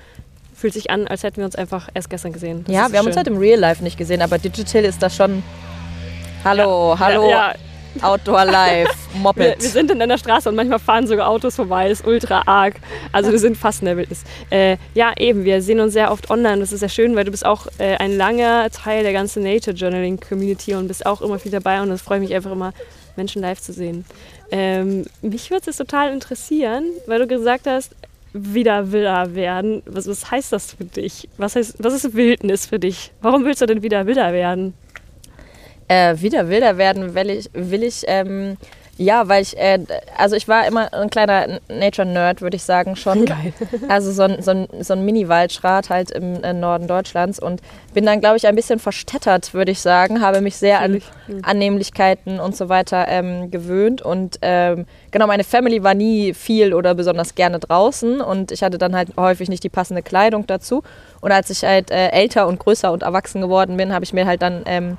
[0.56, 2.66] fühlt sich an, als hätten wir uns einfach erst gestern gesehen.
[2.68, 3.18] Das ja, wir haben uns schön.
[3.18, 5.42] halt im Real Life nicht gesehen, aber digital ist das schon.
[6.46, 7.56] Hallo, hallo, Ja, ja,
[8.02, 9.62] Outdoor Life, wir, Moped.
[9.62, 11.90] wir sind in einer Straße und manchmal fahren sogar Autos vorbei.
[11.90, 12.76] Ist ultra arg.
[13.12, 14.24] Also wir sind fast in der Wildnis.
[14.50, 16.60] Äh, ja, eben, wir sehen uns sehr oft online.
[16.60, 19.76] Das ist sehr schön, weil du bist auch äh, ein langer Teil der ganzen Nature
[19.76, 21.82] Journaling Community und bist auch immer viel dabei.
[21.82, 22.74] Und das freut mich einfach immer,
[23.16, 24.06] Menschen live zu sehen.
[24.52, 27.96] Ähm, mich würde es total interessieren, weil du gesagt hast,
[28.34, 29.84] wieder wilder werden.
[29.86, 31.28] Was, was heißt das für dich?
[31.38, 33.12] Was, heißt, was ist Wildnis für dich?
[33.22, 34.74] Warum willst du denn wieder wilder werden?
[35.92, 38.56] Äh, wieder wilder werden, will ich, will ich ähm,
[38.98, 39.80] Ja, weil ich, äh,
[40.18, 43.26] also ich war immer ein kleiner Nature-Nerd, würde ich sagen schon.
[43.26, 43.52] Geil.
[43.90, 47.62] Also so ein, so ein, so ein Mini-Waldschrat halt im äh, Norden Deutschlands und
[47.94, 50.22] bin dann, glaube ich, ein bisschen verstädtert, würde ich sagen.
[50.22, 51.02] Habe mich sehr an
[51.42, 56.96] Annehmlichkeiten und so weiter ähm, gewöhnt und ähm, genau, meine Family war nie viel oder
[56.96, 60.84] besonders gerne draußen und ich hatte dann halt häufig nicht die passende Kleidung dazu.
[61.20, 64.26] Und als ich halt äh, älter und größer und erwachsen geworden bin, habe ich mir
[64.26, 64.98] halt dann ähm,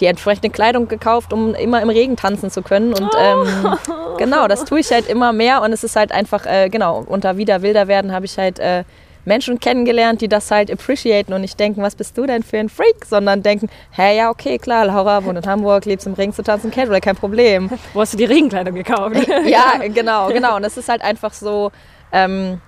[0.00, 2.94] die entsprechende Kleidung gekauft, um immer im Regen tanzen zu können.
[2.94, 3.76] Und ähm,
[4.18, 5.62] genau, das tue ich halt immer mehr.
[5.62, 8.84] Und es ist halt einfach, äh, genau, unter Wieder Wilder werden habe ich halt äh,
[9.28, 12.68] Menschen kennengelernt, die das halt appreciaten und nicht denken, was bist du denn für ein
[12.68, 16.42] Freak, sondern denken, hä, ja, okay, klar, Laura wohnt in Hamburg, lebst im Regen zu
[16.42, 17.70] tanzen, casual, kein Problem.
[17.92, 19.16] Wo hast du die Regenkleidung gekauft?
[19.46, 20.56] ja, genau, genau.
[20.56, 21.70] Und das ist halt einfach so,
[22.10, 22.60] ähm,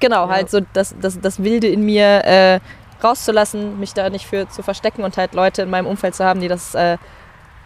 [0.00, 2.60] genau, halt so das, das, das Wilde in mir äh,
[3.04, 6.40] rauszulassen, mich da nicht für zu verstecken und halt Leute in meinem Umfeld zu haben,
[6.40, 6.98] die das äh,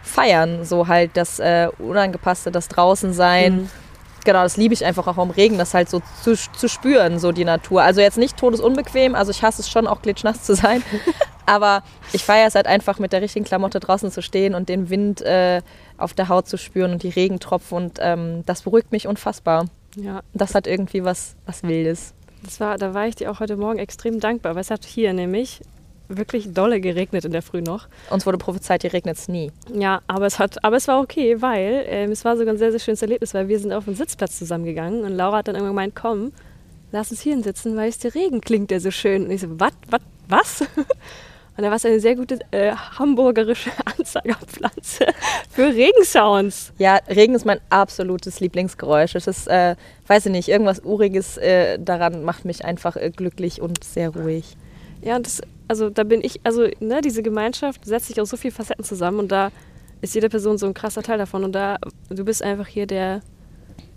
[0.03, 0.65] feiern.
[0.65, 3.55] So halt das äh, Unangepasste, das Draußensein.
[3.55, 3.69] Mhm.
[4.25, 7.31] Genau, das liebe ich einfach auch im Regen, das halt so zu, zu spüren, so
[7.31, 7.83] die Natur.
[7.83, 10.83] Also jetzt nicht todesunbequem, also ich hasse es schon auch glitschnass zu sein,
[11.45, 14.89] aber ich feiere es halt einfach mit der richtigen Klamotte draußen zu stehen und den
[14.89, 15.61] Wind äh,
[15.97, 19.65] auf der Haut zu spüren und die Regentropfen und ähm, das beruhigt mich unfassbar.
[19.95, 20.21] Ja.
[20.33, 22.13] Das hat irgendwie was, was Wildes.
[22.43, 25.13] Das war, da war ich dir auch heute Morgen extrem dankbar, weil es hat hier
[25.13, 25.61] nämlich
[26.09, 27.87] wirklich dolle geregnet in der Früh noch.
[28.09, 29.51] Uns wurde prophezeit, hier regnet es nie.
[29.73, 32.71] Ja, aber es, hat, aber es war okay, weil ähm, es war sogar ein sehr,
[32.71, 35.75] sehr schönes Erlebnis, weil wir sind auf den Sitzplatz zusammengegangen und Laura hat dann irgendwann
[35.75, 36.31] gemeint, komm,
[36.91, 39.25] lass uns hier sitzen, weil es der Regen klingt der so schön.
[39.25, 40.63] Und ich so, was, was, was?
[41.59, 45.07] Und da war es eine sehr gute äh, hamburgerische Anzeigerpflanze
[45.51, 46.71] für Regensounds.
[46.77, 49.13] Ja, Regen ist mein absolutes Lieblingsgeräusch.
[49.15, 49.75] Es ist, äh,
[50.07, 54.55] weiß ich nicht, irgendwas Uriges äh, daran macht mich einfach äh, glücklich und sehr ruhig.
[55.01, 58.37] Ja, und das, also da bin ich, also ne, diese Gemeinschaft setzt sich aus so
[58.37, 59.51] vielen Facetten zusammen und da
[59.99, 61.43] ist jede Person so ein krasser Teil davon.
[61.43, 61.75] Und da,
[62.07, 63.19] du bist einfach hier der,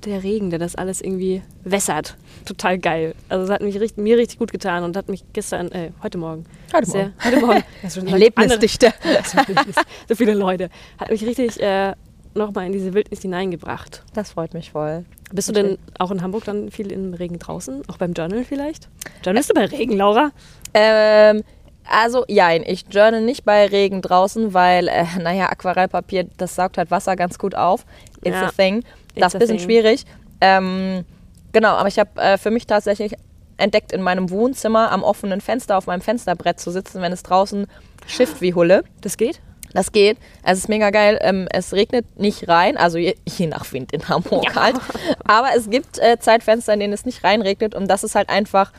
[0.06, 2.16] der Regen, der das alles irgendwie wässert.
[2.44, 3.14] Total geil.
[3.28, 6.18] Also es hat mich richtig, mir richtig gut getan und hat mich gestern, äh, heute
[6.18, 6.44] Morgen.
[6.74, 7.14] Heute sehr, Morgen.
[7.24, 7.64] Heute Morgen.
[7.82, 9.76] Das ist
[10.08, 10.68] so viele Leute.
[10.98, 11.92] Hat mich richtig äh,
[12.34, 14.02] nochmal in diese Wildnis hineingebracht.
[14.14, 15.04] Das freut mich voll.
[15.32, 17.82] Bist du denn auch in Hamburg dann viel im Regen draußen?
[17.88, 18.88] Auch beim Journal vielleicht?
[19.24, 20.30] Journalst du bei Regen, Laura?
[20.74, 21.42] Ähm,
[21.84, 26.90] also, jein, ich journal nicht bei Regen draußen, weil, äh, naja, Aquarellpapier, das saugt halt
[26.90, 27.84] Wasser ganz gut auf.
[28.24, 28.46] It's Ja.
[28.46, 28.84] a thing.
[29.16, 29.66] Das ist ein bisschen thing.
[29.66, 30.04] schwierig.
[30.40, 31.04] Ähm,
[31.52, 33.14] genau, aber ich habe äh, für mich tatsächlich
[33.56, 37.66] entdeckt, in meinem Wohnzimmer am offenen Fenster auf meinem Fensterbrett zu sitzen, wenn es draußen
[38.06, 38.84] schifft wie Hulle.
[39.00, 39.40] Das geht?
[39.72, 40.18] Das geht.
[40.42, 41.18] Es ist mega geil.
[41.22, 44.76] Ähm, es regnet nicht rein, also je, je nach Wind in Hamburg halt.
[45.24, 48.72] Aber es gibt äh, Zeitfenster, in denen es nicht reinregnet und das ist halt einfach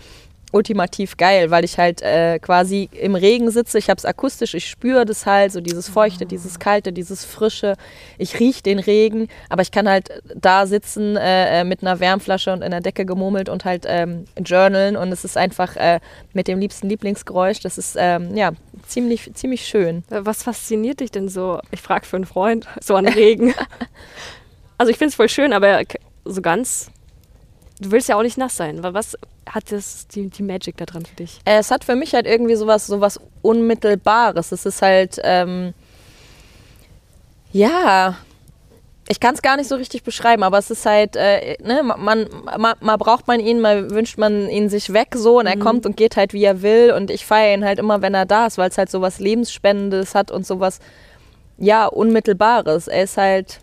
[0.53, 3.77] ultimativ geil, weil ich halt äh, quasi im Regen sitze.
[3.79, 7.75] Ich habe es akustisch, ich spüre das halt, so dieses Feuchte, dieses Kalte, dieses Frische.
[8.17, 12.53] Ich rieche den Regen, aber ich kann halt da sitzen äh, äh, mit einer Wärmflasche
[12.53, 15.99] und in der Decke gemurmelt und halt ähm, journalen und es ist einfach äh,
[16.33, 17.59] mit dem liebsten Lieblingsgeräusch.
[17.61, 18.51] Das ist ähm, ja
[18.87, 20.03] ziemlich, ziemlich schön.
[20.09, 21.59] Was fasziniert dich denn so?
[21.71, 23.53] Ich frage für einen Freund, so an Regen.
[24.77, 25.81] also ich finde es voll schön, aber
[26.25, 26.91] so ganz.
[27.83, 28.81] Du willst ja auch nicht nass sein.
[28.81, 29.17] Wa- Was
[29.47, 31.39] hat das, die, die Magic da dran für dich?
[31.45, 34.51] Äh, Es hat für mich halt irgendwie sowas, sowas Unmittelbares.
[34.51, 35.73] Es ist halt, ähm,
[37.51, 38.15] ja,
[39.09, 42.27] ich kann es gar nicht so richtig beschreiben, aber es ist halt, äh, ne, man,
[42.57, 45.85] man, mal braucht man ihn, mal wünscht man ihn sich weg so und er kommt
[45.85, 48.45] und geht halt wie er will und ich feiere ihn halt immer, wenn er da
[48.47, 50.79] ist, weil es halt sowas Lebensspendendes hat und sowas,
[51.57, 52.87] ja, Unmittelbares.
[52.87, 53.59] Er ist halt,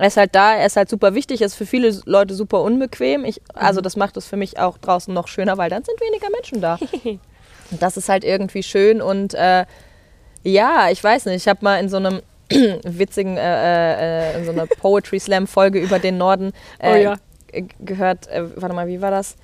[0.00, 2.62] er ist halt da, er ist halt super wichtig, er ist für viele Leute super
[2.62, 3.24] unbequem.
[3.24, 6.28] Ich, also das macht es für mich auch draußen noch schöner, weil dann sind weniger
[6.30, 6.78] Menschen da.
[7.70, 9.64] Und das ist halt irgendwie schön und äh,
[10.42, 12.20] ja, ich weiß nicht, ich habe mal in so einem
[12.84, 17.16] witzigen, äh, äh, in so einer Poetry Slam Folge über den Norden äh, Oh ja.
[17.78, 19.36] gehört, äh, warte mal, wie war das?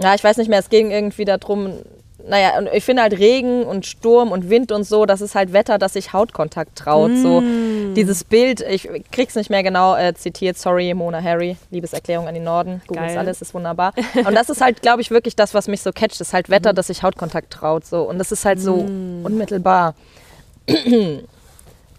[0.00, 1.72] Ja, ich weiß nicht mehr, es ging irgendwie darum,
[2.28, 5.52] naja, und ich finde halt Regen und Sturm und Wind und so, das ist halt
[5.52, 7.12] Wetter, das sich Hautkontakt traut.
[7.16, 7.42] So
[7.94, 12.44] dieses Bild, ich krieg's nicht mehr genau äh, zitiert, sorry, Mona Harry, Liebeserklärung an den
[12.44, 13.18] Norden, Google Geil.
[13.18, 13.94] alles, ist wunderbar.
[14.14, 16.50] Und das ist halt, glaube ich, wirklich das, was mich so catcht, das ist halt
[16.50, 17.84] Wetter, das sich Hautkontakt traut.
[17.86, 18.02] So.
[18.02, 19.94] Und das ist halt so unmittelbar.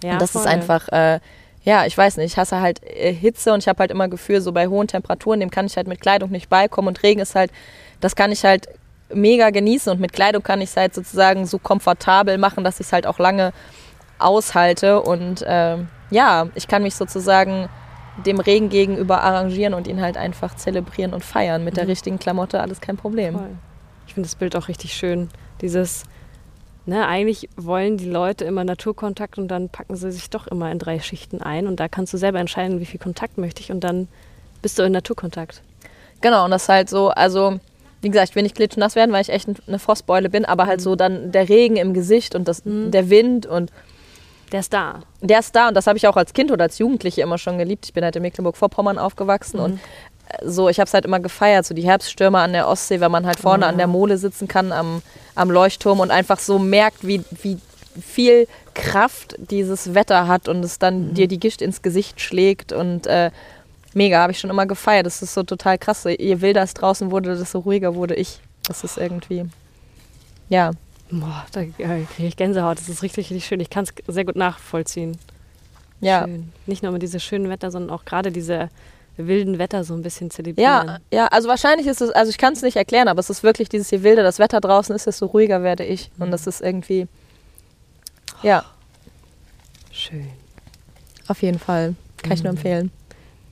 [0.04, 0.42] Ja, und das voll.
[0.42, 1.20] ist einfach, äh,
[1.64, 4.42] ja, ich weiß nicht, ich hasse halt äh, Hitze und ich habe halt immer Gefühl,
[4.42, 7.36] so bei hohen Temperaturen, dem kann ich halt mit Kleidung nicht beikommen und Regen ist
[7.36, 7.52] halt,
[8.00, 8.68] das kann ich halt
[9.14, 12.88] mega genießen und mit Kleidung kann ich es halt sozusagen so komfortabel machen, dass ich
[12.88, 13.54] es halt auch lange
[14.20, 17.70] aushalte und ähm, ja, ich kann mich sozusagen
[18.26, 22.62] dem Regen gegenüber arrangieren und ihn halt einfach zelebrieren und feiern mit der richtigen Klamotte,
[22.62, 23.36] alles kein Problem.
[23.36, 23.50] Voll.
[24.08, 25.30] Ich finde das Bild auch richtig schön.
[25.62, 26.04] Dieses,
[26.86, 30.80] ne, eigentlich wollen die Leute immer Naturkontakt und dann packen sie sich doch immer in
[30.80, 33.82] drei Schichten ein und da kannst du selber entscheiden, wie viel Kontakt möchte ich und
[33.82, 34.08] dann
[34.62, 35.62] bist du in Naturkontakt.
[36.22, 37.60] Genau, und das ist halt so, also
[38.02, 40.82] wie gesagt, ich will nicht klitschnass werden, weil ich echt eine Frostbeule bin, aber halt
[40.82, 43.72] so dann der Regen im Gesicht und das, der Wind und
[44.52, 45.02] Der ist da.
[45.22, 47.58] der ist da und das habe ich auch als Kind oder als Jugendliche immer schon
[47.58, 47.86] geliebt.
[47.86, 49.80] Ich bin halt in Mecklenburg-Vorpommern aufgewachsen und
[50.30, 53.12] äh, so, ich habe es halt immer gefeiert, so die Herbststürme an der Ostsee, wenn
[53.12, 55.02] man halt vorne an der Mole sitzen kann am,
[55.36, 57.58] am Leuchtturm und einfach so merkt, wie, wie
[58.00, 63.08] viel Kraft dieses Wetter hat und es dann dir die Gischt ins Gesicht schlägt und
[63.08, 63.32] äh,
[63.98, 65.06] mega, habe ich schon immer gefeiert.
[65.06, 66.06] Das ist so total krass.
[66.06, 68.40] Je wilder es draußen wurde, desto ruhiger wurde ich.
[68.68, 69.46] Das ist irgendwie,
[70.50, 70.72] ja,
[71.10, 72.80] Boah, da kriege ich Gänsehaut.
[72.80, 73.60] Das ist richtig, richtig schön.
[73.60, 75.18] Ich kann es sehr gut nachvollziehen.
[76.02, 76.24] ja.
[76.24, 76.52] Schön.
[76.66, 78.70] Nicht nur mit diesem schönen Wetter, sondern auch gerade diese
[79.16, 80.88] wilden Wetter so ein bisschen zelebrieren.
[80.88, 83.42] Ja, ja, also wahrscheinlich ist es, also ich kann es nicht erklären, aber es ist
[83.42, 86.12] wirklich dieses je wilder das Wetter draußen ist, desto ruhiger werde ich.
[86.20, 87.08] Und das ist irgendwie,
[88.44, 88.64] ja,
[89.92, 90.28] Schön.
[91.28, 91.96] auf jeden Fall.
[92.22, 92.92] Kann ich nur empfehlen.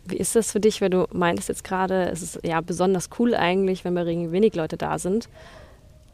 [0.07, 3.33] Wie ist das für dich, weil du meintest jetzt gerade, es ist ja besonders cool
[3.35, 5.29] eigentlich, wenn bei Regen wenig Leute da sind.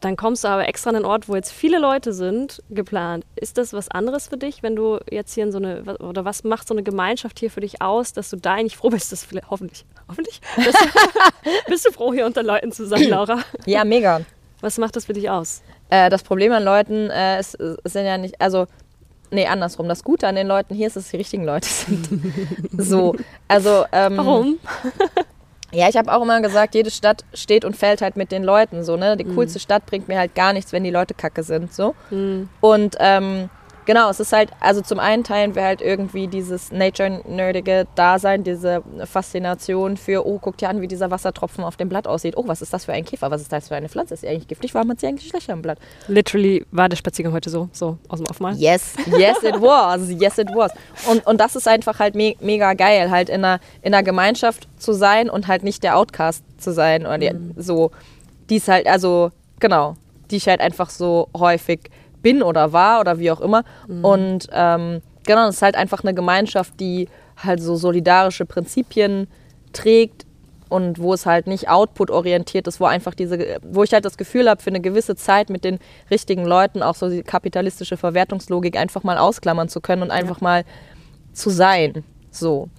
[0.00, 3.24] Dann kommst du aber extra an einen Ort, wo jetzt viele Leute sind, geplant.
[3.36, 6.42] Ist das was anderes für dich, wenn du jetzt hier in so eine, oder was
[6.42, 9.24] macht so eine Gemeinschaft hier für dich aus, dass du da eigentlich froh bist, dass
[9.24, 10.74] vielleicht, hoffentlich, hoffentlich, dass,
[11.68, 13.44] bist du froh, hier unter Leuten zu sein, Laura?
[13.64, 14.22] Ja, mega.
[14.60, 15.62] Was macht das für dich aus?
[15.88, 18.66] Äh, das Problem an Leuten äh, ist, es sind ja nicht, also,
[19.32, 19.88] nee, andersrum.
[19.88, 22.08] Das Gute an den Leuten hier ist, dass die richtigen Leute sind.
[22.78, 23.16] so,
[23.48, 23.84] also.
[23.92, 24.58] Ähm, Warum?
[25.74, 28.84] Ja, ich habe auch immer gesagt, jede Stadt steht und fällt halt mit den Leuten
[28.84, 29.16] so, ne?
[29.16, 31.94] Die coolste Stadt bringt mir halt gar nichts, wenn die Leute kacke sind, so.
[32.60, 33.48] Und ähm,
[33.84, 38.82] genau, es ist halt, also zum einen teilen wir halt irgendwie dieses nature-nerdige Dasein, diese
[39.04, 42.36] Faszination für, oh, guck dir an, wie dieser Wassertropfen auf dem Blatt aussieht.
[42.36, 43.30] Oh, was ist das für ein Käfer?
[43.30, 44.14] Was ist das für eine Pflanze?
[44.14, 44.74] Ist sie eigentlich giftig?
[44.74, 45.78] Warum hat sie eigentlich Löcher am Blatt?
[46.08, 48.54] Literally war der Spaziergang heute so, so aus dem Off mal.
[48.56, 50.72] Yes, yes it was, yes it was.
[51.08, 54.68] Und, und das ist einfach halt me mega geil, halt in einer, in einer Gemeinschaft
[54.76, 57.90] zu sein und halt nicht der Outcast zu sein oder die, so,
[58.48, 59.30] die ist halt, also
[59.60, 59.94] genau,
[60.30, 61.90] die ich halt einfach so häufig
[62.22, 63.64] bin oder war oder wie auch immer.
[64.02, 69.26] Und ähm, genau, es ist halt einfach eine Gemeinschaft, die halt so solidarische Prinzipien
[69.72, 70.26] trägt
[70.68, 74.48] und wo es halt nicht output-orientiert ist, wo einfach diese, wo ich halt das Gefühl
[74.48, 75.78] habe, für eine gewisse Zeit mit den
[76.10, 80.64] richtigen Leuten auch so die kapitalistische Verwertungslogik einfach mal ausklammern zu können und einfach mal
[81.34, 82.04] zu sein.
[82.30, 82.70] So.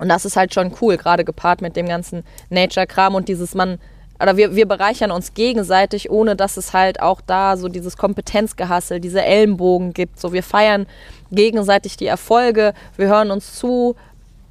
[0.00, 3.78] Und das ist halt schon cool, gerade gepaart mit dem ganzen Nature-Kram und dieses man,
[4.20, 9.00] oder wir, wir bereichern uns gegenseitig, ohne dass es halt auch da so dieses Kompetenzgehassel,
[9.00, 10.20] diese Ellenbogen gibt.
[10.20, 10.86] So, wir feiern
[11.32, 13.96] gegenseitig die Erfolge, wir hören uns zu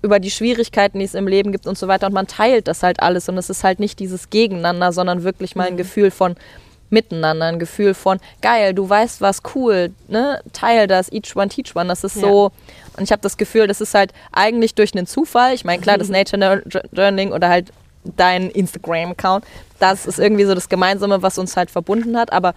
[0.02, 2.08] über die Schwierigkeiten, die es im Leben gibt und so weiter.
[2.08, 3.28] Und man teilt das halt alles.
[3.28, 6.36] Und es ist halt nicht dieses Gegeneinander, sondern wirklich mal ein Gefühl von
[6.90, 10.42] Miteinander, ein Gefühl von geil, du weißt was cool, ne?
[10.54, 11.88] Teil das, each one teach one.
[11.88, 12.22] Das ist Ja.
[12.22, 12.52] so.
[12.98, 15.54] Und ich habe das Gefühl, das ist halt eigentlich durch einen Zufall.
[15.54, 17.72] Ich meine, klar, das Nature Journaling oder halt
[18.18, 19.46] dein Instagram-Account,
[19.80, 22.32] das ist irgendwie so das Gemeinsame, was uns halt verbunden hat.
[22.32, 22.54] Aber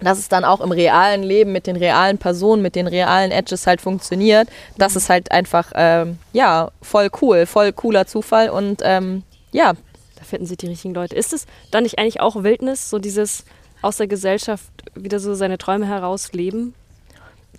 [0.00, 3.66] dass es dann auch im realen Leben mit den realen Personen, mit den realen Edges
[3.66, 9.24] halt funktioniert, das ist halt einfach, ähm, ja, voll cool, voll cooler Zufall und ähm,
[9.50, 9.74] ja,
[10.18, 11.14] Da finden sich die richtigen Leute.
[11.14, 13.44] Ist es dann nicht eigentlich auch Wildnis, so dieses
[13.82, 16.74] aus der Gesellschaft wieder so seine Träume herausleben?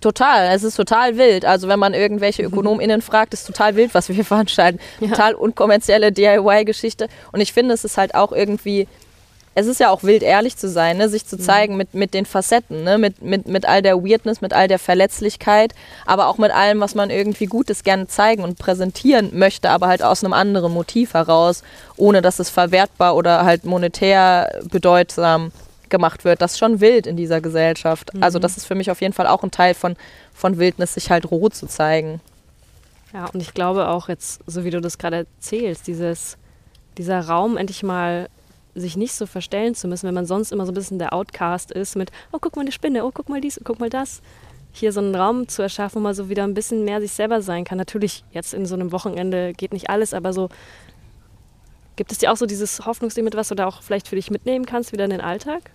[0.00, 1.44] Total, es ist total wild.
[1.44, 4.78] Also wenn man irgendwelche ÖkonomInnen fragt, ist total wild, was wir hier veranstalten.
[5.00, 8.86] Total unkommerzielle DIY-Geschichte und ich finde, es ist halt auch irgendwie,
[9.54, 11.08] es ist ja auch wild, ehrlich zu sein, ne?
[11.08, 12.98] sich zu zeigen mit, mit den Facetten, ne?
[12.98, 15.74] mit, mit, mit all der Weirdness, mit all der Verletzlichkeit,
[16.06, 20.02] aber auch mit allem, was man irgendwie Gutes gerne zeigen und präsentieren möchte, aber halt
[20.02, 21.62] aus einem anderen Motiv heraus,
[21.96, 25.52] ohne dass es verwertbar oder halt monetär bedeutsam
[25.90, 26.40] gemacht wird.
[26.40, 28.10] Das ist schon wild in dieser Gesellschaft.
[28.20, 29.96] Also das ist für mich auf jeden Fall auch ein Teil von,
[30.32, 32.20] von Wildnis, sich halt roh zu zeigen.
[33.12, 36.36] Ja, und ich glaube auch jetzt, so wie du das gerade erzählst, dieses,
[36.96, 38.28] dieser Raum endlich mal
[38.74, 41.72] sich nicht so verstellen zu müssen, wenn man sonst immer so ein bisschen der Outcast
[41.72, 44.22] ist mit, oh, guck mal die Spinne, oh, guck mal dies, guck mal das.
[44.72, 47.42] Hier so einen Raum zu erschaffen, wo man so wieder ein bisschen mehr sich selber
[47.42, 47.78] sein kann.
[47.78, 50.48] Natürlich, jetzt in so einem Wochenende geht nicht alles, aber so
[51.96, 54.30] gibt es dir auch so dieses Hoffnungsding mit, was du da auch vielleicht für dich
[54.30, 55.70] mitnehmen kannst, wieder in den Alltag?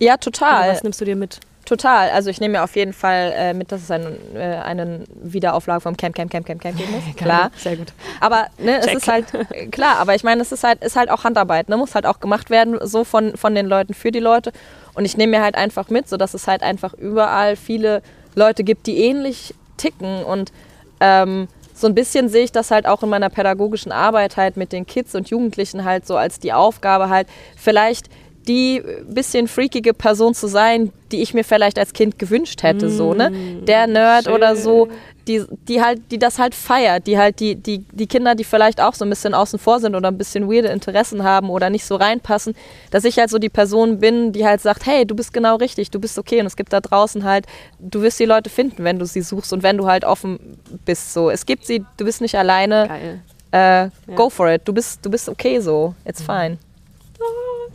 [0.00, 0.70] Ja, Oder total.
[0.70, 1.40] was nimmst du dir mit?
[1.66, 2.10] Total.
[2.10, 5.82] Also ich nehme mir auf jeden Fall äh, mit, dass es ein, äh, eine Wiederauflage
[5.82, 7.04] vom Camp, Camp, Camp, Camp, Camp geben muss.
[7.16, 7.52] Klar.
[7.56, 7.92] Sehr gut.
[8.18, 11.10] Aber ne, es ist halt, äh, klar, aber ich meine, es ist halt, ist halt
[11.10, 11.76] auch Handarbeit, ne?
[11.76, 14.52] muss halt auch gemacht werden, so von, von den Leuten für die Leute.
[14.94, 18.02] Und ich nehme mir halt einfach mit, sodass es halt einfach überall viele
[18.34, 20.24] Leute gibt, die ähnlich ticken.
[20.24, 20.50] Und
[20.98, 24.72] ähm, so ein bisschen sehe ich das halt auch in meiner pädagogischen Arbeit halt mit
[24.72, 28.08] den Kids und Jugendlichen halt so als die Aufgabe halt, vielleicht
[28.50, 32.90] die bisschen freakige Person zu sein, die ich mir vielleicht als Kind gewünscht hätte, mm,
[32.90, 33.30] so, ne?
[33.62, 34.34] Der Nerd schön.
[34.34, 34.88] oder so,
[35.28, 38.80] die, die halt, die das halt feiert, die halt die, die, die Kinder, die vielleicht
[38.80, 41.84] auch so ein bisschen außen vor sind oder ein bisschen weirde Interessen haben oder nicht
[41.84, 42.56] so reinpassen,
[42.90, 45.92] dass ich halt so die Person bin, die halt sagt, hey, du bist genau richtig,
[45.92, 47.46] du bist okay und es gibt da draußen halt,
[47.78, 50.40] du wirst die Leute finden, wenn du sie suchst und wenn du halt offen
[50.84, 51.30] bist, so.
[51.30, 52.88] Es gibt sie, du bist nicht alleine.
[52.88, 53.20] Geil.
[53.52, 53.90] Äh, ja.
[54.16, 56.26] Go for it, du bist, du bist okay so, it's mhm.
[56.26, 56.58] fine.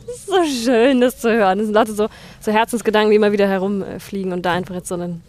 [0.06, 1.58] Das ist so schön, das zu hören.
[1.58, 2.08] Das sind Leute so,
[2.40, 5.22] so Herzensgedanken, die immer wieder herumfliegen und da einfach jetzt so einen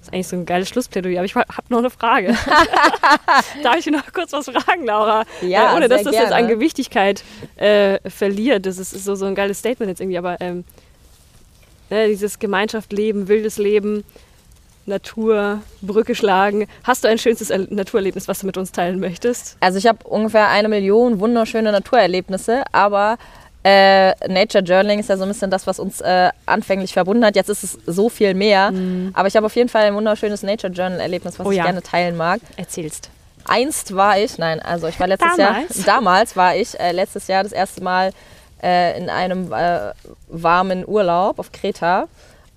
[0.00, 2.28] ist eigentlich so ein geiles Schlussplädoyer, aber ich habe noch eine Frage.
[3.62, 5.24] Darf ich noch kurz was fragen, Laura?
[5.42, 6.26] Ja, äh, ohne dass das gerne.
[6.26, 7.22] jetzt an Gewichtigkeit
[7.56, 8.66] äh, verliert.
[8.66, 10.64] Das ist so, so ein geiles Statement jetzt irgendwie, aber ähm,
[11.90, 14.04] äh, dieses Gemeinschaft leben, wildes Leben,
[14.86, 16.66] Natur, Brücke schlagen.
[16.84, 19.56] Hast du ein schönstes Naturerlebnis, was du mit uns teilen möchtest?
[19.60, 23.18] Also ich habe ungefähr eine Million wunderschöne Naturerlebnisse, aber
[23.62, 27.36] äh, Nature Journaling ist ja so ein bisschen das, was uns äh, anfänglich verbunden hat.
[27.36, 28.70] Jetzt ist es so viel mehr.
[28.70, 29.10] Mhm.
[29.14, 31.64] Aber ich habe auf jeden Fall ein wunderschönes Nature Journal-Erlebnis, was oh, ich ja.
[31.64, 32.40] gerne teilen mag.
[32.56, 33.10] Erzählst.
[33.44, 35.76] Einst war ich, nein, also ich war letztes damals.
[35.76, 38.12] Jahr, damals war ich äh, letztes Jahr das erste Mal
[38.62, 39.92] äh, in einem äh,
[40.28, 42.08] warmen Urlaub auf Kreta.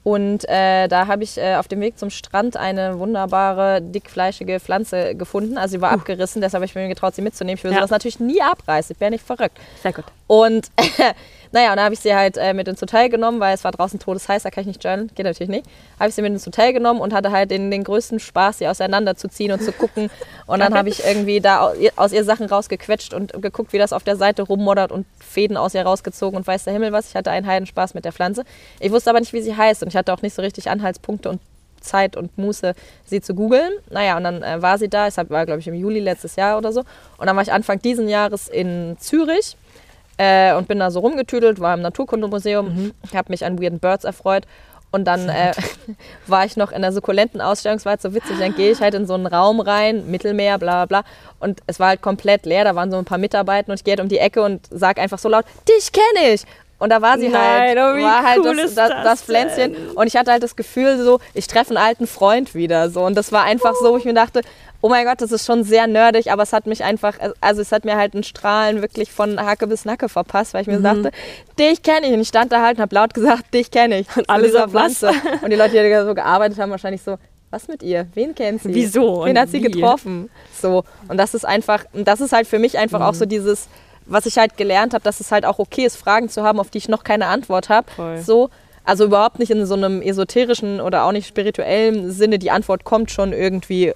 [0.04, 5.16] Und äh, da habe ich äh, auf dem Weg zum Strand eine wunderbare, dickfleischige Pflanze
[5.16, 5.58] gefunden.
[5.58, 5.96] Also sie war uh.
[5.96, 7.58] abgerissen, deshalb habe ich mir getraut, sie mitzunehmen.
[7.58, 7.80] Ich würde ja.
[7.80, 8.96] sowas natürlich nie abreißen.
[8.96, 9.58] Ich wäre nicht verrückt.
[9.82, 10.06] Sehr gut.
[10.28, 10.72] Und
[11.54, 13.72] naja, und dann habe ich sie halt äh, mit ins Hotel genommen, weil es war
[13.72, 15.68] draußen todesheiß, da kann ich nicht journalen, geht natürlich nicht.
[16.00, 18.68] Habe ich sie mit ins Hotel genommen und hatte halt den, den größten Spaß, sie
[18.68, 20.10] auseinanderzuziehen und zu gucken.
[20.48, 24.04] Und dann habe ich irgendwie da aus ihr Sachen rausgequetscht und geguckt, wie das auf
[24.04, 27.10] der Seite rummoddert und Fäden aus ihr rausgezogen und weiß der Himmel was.
[27.10, 28.46] Ich hatte einen Heidenspaß mit der Pflanze.
[28.80, 31.30] Ich wusste aber nicht, wie sie heißt und ich hatte auch nicht so richtig Anhaltspunkte
[31.30, 31.40] und
[31.82, 32.74] Zeit und Muße,
[33.06, 33.74] sie zu googeln.
[33.92, 35.06] Naja, und dann äh, war sie da.
[35.06, 36.80] Es war, glaube ich, im Juli letztes Jahr oder so.
[37.18, 39.56] Und dann war ich Anfang diesen Jahres in Zürich
[40.18, 42.94] äh, und bin da so rumgetüdelt, war im Naturkundemuseum, mhm.
[43.14, 44.46] habe mich an Weird Birds erfreut.
[44.92, 45.54] Und dann äh,
[46.28, 48.94] war ich noch in der Sukkulenten-Ausstellung, es war halt so witzig, dann gehe ich halt
[48.94, 51.10] in so einen Raum rein, Mittelmeer, bla bla bla.
[51.40, 53.94] Und es war halt komplett leer, da waren so ein paar Mitarbeiter und ich gehe
[53.94, 56.44] halt um die Ecke und sage einfach so laut, dich kenne ich.
[56.84, 59.74] Und da war sie Nein, halt, oh, war halt cool das, das, das, Pflänzchen.
[59.96, 62.90] Und ich hatte halt das Gefühl, so, ich treffe einen alten Freund wieder.
[62.90, 63.06] So.
[63.06, 64.42] Und das war einfach so, wo ich mir dachte,
[64.84, 67.72] oh mein Gott, das ist schon sehr nerdig, aber es hat mich einfach, also es
[67.72, 70.84] hat mir halt einen Strahlen wirklich von Hacke bis Nacke verpasst, weil ich mir mhm.
[70.84, 71.12] dachte,
[71.58, 72.14] dich kenne ich.
[72.14, 74.08] Und ich stand da halt und habe laut gesagt, dich kenne ich.
[74.18, 75.12] Und alle dieser Pflanze.
[75.42, 77.16] Und die Leute, die so gearbeitet haben, wahrscheinlich so,
[77.50, 78.08] was mit ihr?
[78.14, 78.76] Wen kennt sie?
[78.76, 79.24] Wieso?
[79.24, 79.72] Wen hat sie wie?
[79.72, 80.30] getroffen?
[80.54, 80.84] So.
[81.08, 83.06] Und das ist einfach, das ist halt für mich einfach mhm.
[83.06, 83.70] auch so dieses,
[84.06, 86.70] was ich halt gelernt habe, dass es halt auch okay ist, Fragen zu haben, auf
[86.70, 87.88] die ich noch keine Antwort habe.
[88.22, 88.50] So.
[88.84, 92.38] Also überhaupt nicht in so einem esoterischen oder auch nicht spirituellen Sinne.
[92.38, 93.94] Die Antwort kommt schon irgendwie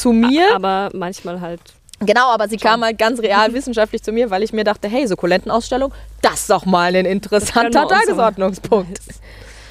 [0.00, 0.54] zu mir.
[0.54, 1.60] Aber manchmal halt.
[2.00, 2.70] Genau, aber sie schon.
[2.70, 5.92] kam halt ganz real wissenschaftlich zu mir, weil ich mir dachte, hey, Sukkulentenausstellung,
[6.22, 9.00] das ist doch mal ein interessanter Tagesordnungspunkt.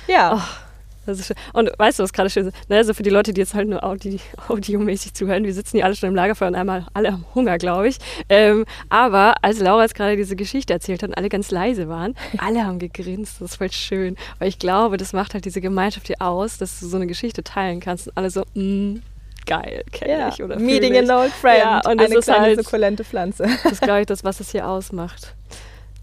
[0.10, 0.36] Ja.
[0.38, 0.68] Oh.
[1.08, 1.38] Das ist schön.
[1.54, 2.70] Und weißt du, was gerade schön ist?
[2.70, 4.20] Ne, also für die Leute, die jetzt halt nur Audi
[4.50, 7.88] audiomäßig zuhören, wir sitzen hier alle schon im Lagerfeuer und einmal alle am Hunger, glaube
[7.88, 7.98] ich.
[8.28, 12.14] Ähm, aber als Laura jetzt gerade diese Geschichte erzählt hat und alle ganz leise waren,
[12.38, 13.40] alle haben gegrinst.
[13.40, 14.18] Das ist voll schön.
[14.38, 17.42] Weil ich glaube, das macht halt diese Gemeinschaft hier aus, dass du so eine Geschichte
[17.42, 18.98] teilen kannst und alle so, mm,
[19.48, 20.30] geil, kenne ja.
[20.30, 21.58] ich oder Meeting an old friend.
[21.60, 23.48] Ja, und eine kleine halt, sukkulente Pflanze.
[23.64, 25.34] Das ist, glaube ich, das, was es hier ausmacht.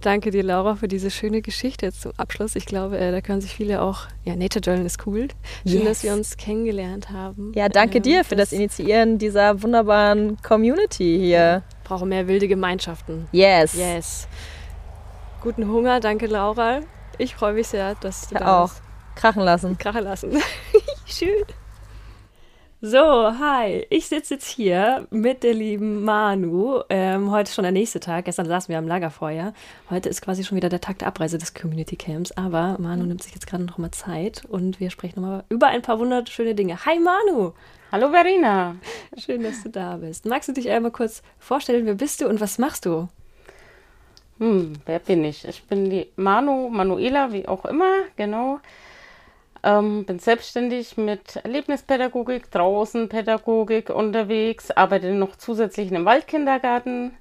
[0.01, 2.57] Danke dir, Laura, für diese schöne Geschichte jetzt zum Abschluss.
[2.57, 4.01] Ich glaube, äh, da können sich viele auch.
[4.25, 5.29] Ja, Nature Journal ist cool.
[5.67, 5.85] Schön, yes.
[5.85, 7.53] dass wir uns kennengelernt haben.
[7.55, 11.63] Ja, danke ähm, dir für das, das Initiieren dieser wunderbaren Community hier.
[11.83, 13.29] Ich brauche mehr wilde Gemeinschaften.
[13.33, 13.73] Yes.
[13.75, 14.29] Yes.
[15.41, 16.81] Guten Hunger, danke, Laura.
[17.17, 18.71] Ich freue mich sehr, dass du ja, da auch.
[18.71, 18.83] Bist.
[19.15, 19.79] Krachen lassen.
[19.79, 20.33] Krachen lassen.
[21.07, 21.45] Schön.
[22.87, 23.87] So, hi.
[23.89, 26.82] Ich sitze jetzt hier mit der lieben Manu.
[26.91, 28.26] Ähm, heute ist schon der nächste Tag.
[28.26, 29.55] Gestern saßen wir am Lagerfeuer.
[29.89, 32.32] Heute ist quasi schon wieder der Tag der Abreise des Community Camps.
[32.32, 35.68] Aber Manu nimmt sich jetzt gerade noch mal Zeit und wir sprechen noch mal über
[35.68, 36.85] ein paar wunderschöne Dinge.
[36.85, 37.55] Hi Manu.
[37.91, 38.76] Hallo Verena.
[39.16, 40.26] Schön, dass du da bist.
[40.26, 43.09] Magst du dich einmal kurz vorstellen, wer bist du und was machst du?
[44.41, 45.49] Hm, wer bin ich?
[45.49, 48.61] Ich bin die Manu, Manuela, wie auch immer, genau.
[49.67, 57.12] Ähm, bin selbstständig mit Erlebnispädagogik, Draußenpädagogik unterwegs, arbeite noch zusätzlich in einem Waldkindergarten.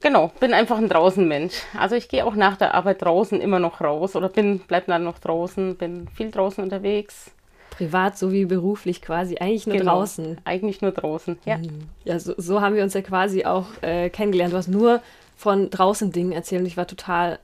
[0.00, 1.54] Genau, bin einfach ein Draußenmensch.
[1.76, 5.02] Also ich gehe auch nach der Arbeit draußen immer noch raus oder bin, bleib dann
[5.02, 7.32] noch draußen, bin viel draußen unterwegs.
[7.70, 10.38] Privat sowie beruflich quasi, eigentlich nur genau, draußen.
[10.44, 11.58] Eigentlich nur draußen, ja.
[11.58, 11.88] Mhm.
[12.04, 14.52] Ja, so, so, haben wir uns ja quasi auch äh, kennengelernt.
[14.52, 15.02] Du hast nur
[15.36, 17.40] von draußen Dingen erzählt und ich war total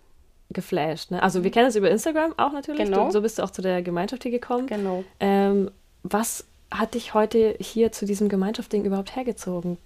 [0.52, 1.10] geflasht.
[1.10, 1.22] Ne?
[1.22, 2.84] Also wir kennen es über Instagram auch natürlich.
[2.84, 3.06] Genau.
[3.06, 4.66] Du, so bist du auch zu der Gemeinschaft hier gekommen.
[4.66, 5.04] Genau.
[5.20, 5.70] Ähm,
[6.02, 9.78] was hat dich heute hier zu diesem Gemeinschaftsding überhaupt hergezogen?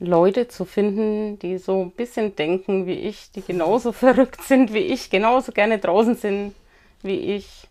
[0.00, 4.78] Leute zu finden, die so ein bisschen denken wie ich, die genauso verrückt sind wie
[4.78, 6.54] ich, genauso gerne draußen sind
[7.02, 7.68] wie ich,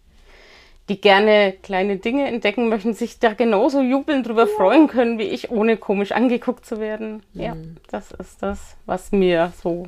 [0.90, 5.52] die gerne kleine Dinge entdecken möchten, sich da genauso jubelnd drüber freuen können wie ich,
[5.52, 7.24] ohne komisch angeguckt zu werden.
[7.34, 7.58] Ja,
[7.90, 9.88] das ist das, was mir so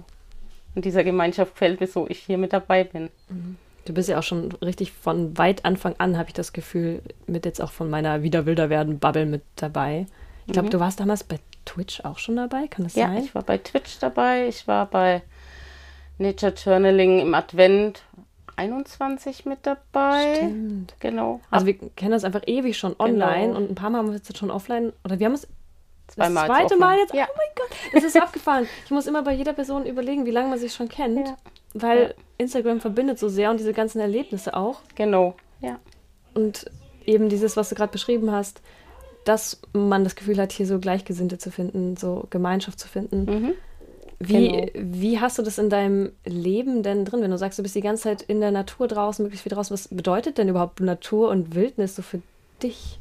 [0.80, 3.10] in dieser Gemeinschaft gefällt, wieso ich hier mit dabei bin.
[3.86, 7.46] Du bist ja auch schon richtig von weit Anfang an, habe ich das Gefühl, mit
[7.46, 10.06] jetzt auch von meiner Wieder wilder werden Bubble mit dabei.
[10.48, 10.72] Ich glaube, Mhm.
[10.72, 13.24] du warst damals bei Twitch auch schon dabei, kann das Ja, sein?
[13.24, 15.22] ich war bei Twitch dabei, ich war bei
[16.18, 18.04] Nature Journaling im Advent
[18.56, 20.36] 21 mit dabei.
[20.36, 20.96] Stimmt.
[21.00, 21.40] Genau.
[21.52, 23.58] Also wir kennen uns einfach ewig schon online Genau.
[23.58, 25.48] und ein paar Mal haben wir jetzt schon offline oder wir haben es
[26.10, 27.14] Zweimal das zweite Mal jetzt.
[27.14, 27.28] Ja.
[27.30, 28.68] Oh mein Gott, das ist abgefahren.
[28.86, 31.38] Ich muss immer bei jeder Person überlegen, wie lange man sich schon kennt, Ja.
[31.74, 32.24] weil Ja.
[32.38, 35.36] Instagram verbindet so sehr und diese ganzen Erlebnisse auch Genau.
[35.62, 35.80] Ja.
[36.34, 36.66] und
[37.06, 38.62] eben dieses, was du gerade beschrieben hast,
[39.26, 43.26] dass man das Gefühl hat, hier so Gleichgesinnte zu finden, so Gemeinschaft zu finden.
[43.26, 43.54] Mhm.
[44.22, 44.68] Wie, Genau.
[44.76, 47.82] wie hast du das in deinem Leben denn drin, wenn du sagst, du bist die
[47.82, 49.74] ganze Zeit in der Natur draußen, möglichst viel draußen?
[49.74, 52.22] Was bedeutet denn überhaupt Natur und Wildnis so für
[52.62, 53.00] dich?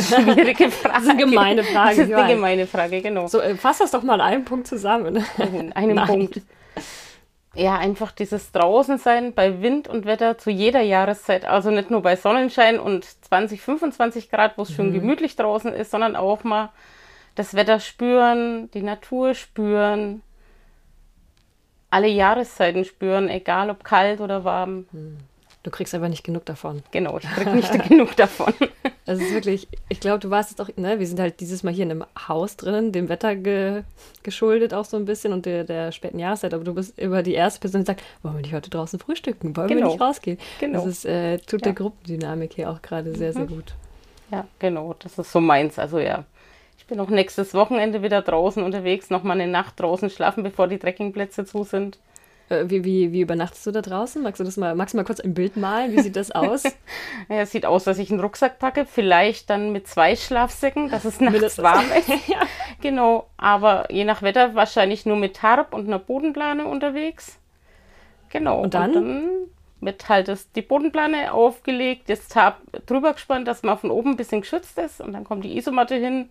[0.00, 0.94] Schwierige Frage.
[0.94, 3.26] Das ist eine gemeine Frage, Das ist eine gemeine Frage, genau.
[3.26, 5.24] So, äh, fass das doch mal in einem Punkt zusammen.
[5.38, 6.06] in einem Nein.
[6.06, 6.40] Punkt.
[7.54, 11.44] Ja, einfach dieses Draußensein bei Wind und Wetter zu jeder Jahreszeit.
[11.44, 14.74] Also nicht nur bei Sonnenschein und 20, 25 Grad, wo es Mhm.
[14.74, 16.70] schön gemütlich draußen ist, sondern auch mal
[17.34, 20.22] das Wetter spüren, die Natur spüren,
[21.90, 24.86] alle Jahreszeiten spüren, egal ob kalt oder warm.
[25.62, 26.82] Du kriegst aber nicht genug davon.
[26.90, 28.54] Genau, ich kriege nicht genug davon.
[29.04, 31.74] Es ist wirklich, ich glaube, du warst jetzt auch, ne, wir sind halt dieses Mal
[31.74, 33.82] hier in einem Haus drinnen, dem Wetter ge,
[34.22, 37.34] geschuldet auch so ein bisschen und der, der späten Jahreszeit, aber du bist immer die
[37.34, 39.88] erste Person, die sagt, wollen wir nicht heute draußen frühstücken, wollen wir Genau.
[39.90, 40.38] nicht rausgehen?
[40.60, 40.78] Genau.
[40.78, 41.76] Das ist, äh, tut der Ja.
[41.78, 43.74] Gruppendynamik hier auch gerade sehr, sehr gut.
[44.30, 45.78] Ja, genau, das ist so meins.
[45.78, 46.24] Also ja,
[46.78, 50.78] ich bin auch nächstes Wochenende wieder draußen unterwegs, nochmal eine Nacht draußen schlafen, bevor die
[50.78, 51.98] Trekkingplätze zu sind.
[52.50, 54.22] Äh, wie, wie, wie übernachtest du da draußen?
[54.22, 55.92] Magst du das mal, magst du mal kurz ein Bild malen?
[55.92, 56.64] Wie sieht das aus?
[57.28, 61.04] Ja, es sieht aus, dass ich einen Rucksack packe, vielleicht dann mit zwei Schlafsäcken, dass
[61.04, 62.10] es nachts warm ist.
[62.82, 67.38] Genau, aber je nach Wetter wahrscheinlich nur mit Tarp und einer Bodenplane unterwegs.
[68.28, 68.60] Genau.
[68.60, 68.92] Und dann?
[68.92, 69.30] dann
[69.80, 74.16] wird halt das, die Bodenplane aufgelegt, das Tarp drüber gespannt, dass man von oben ein
[74.16, 76.28] bisschen geschützt ist und dann kommt die Isomatte hin,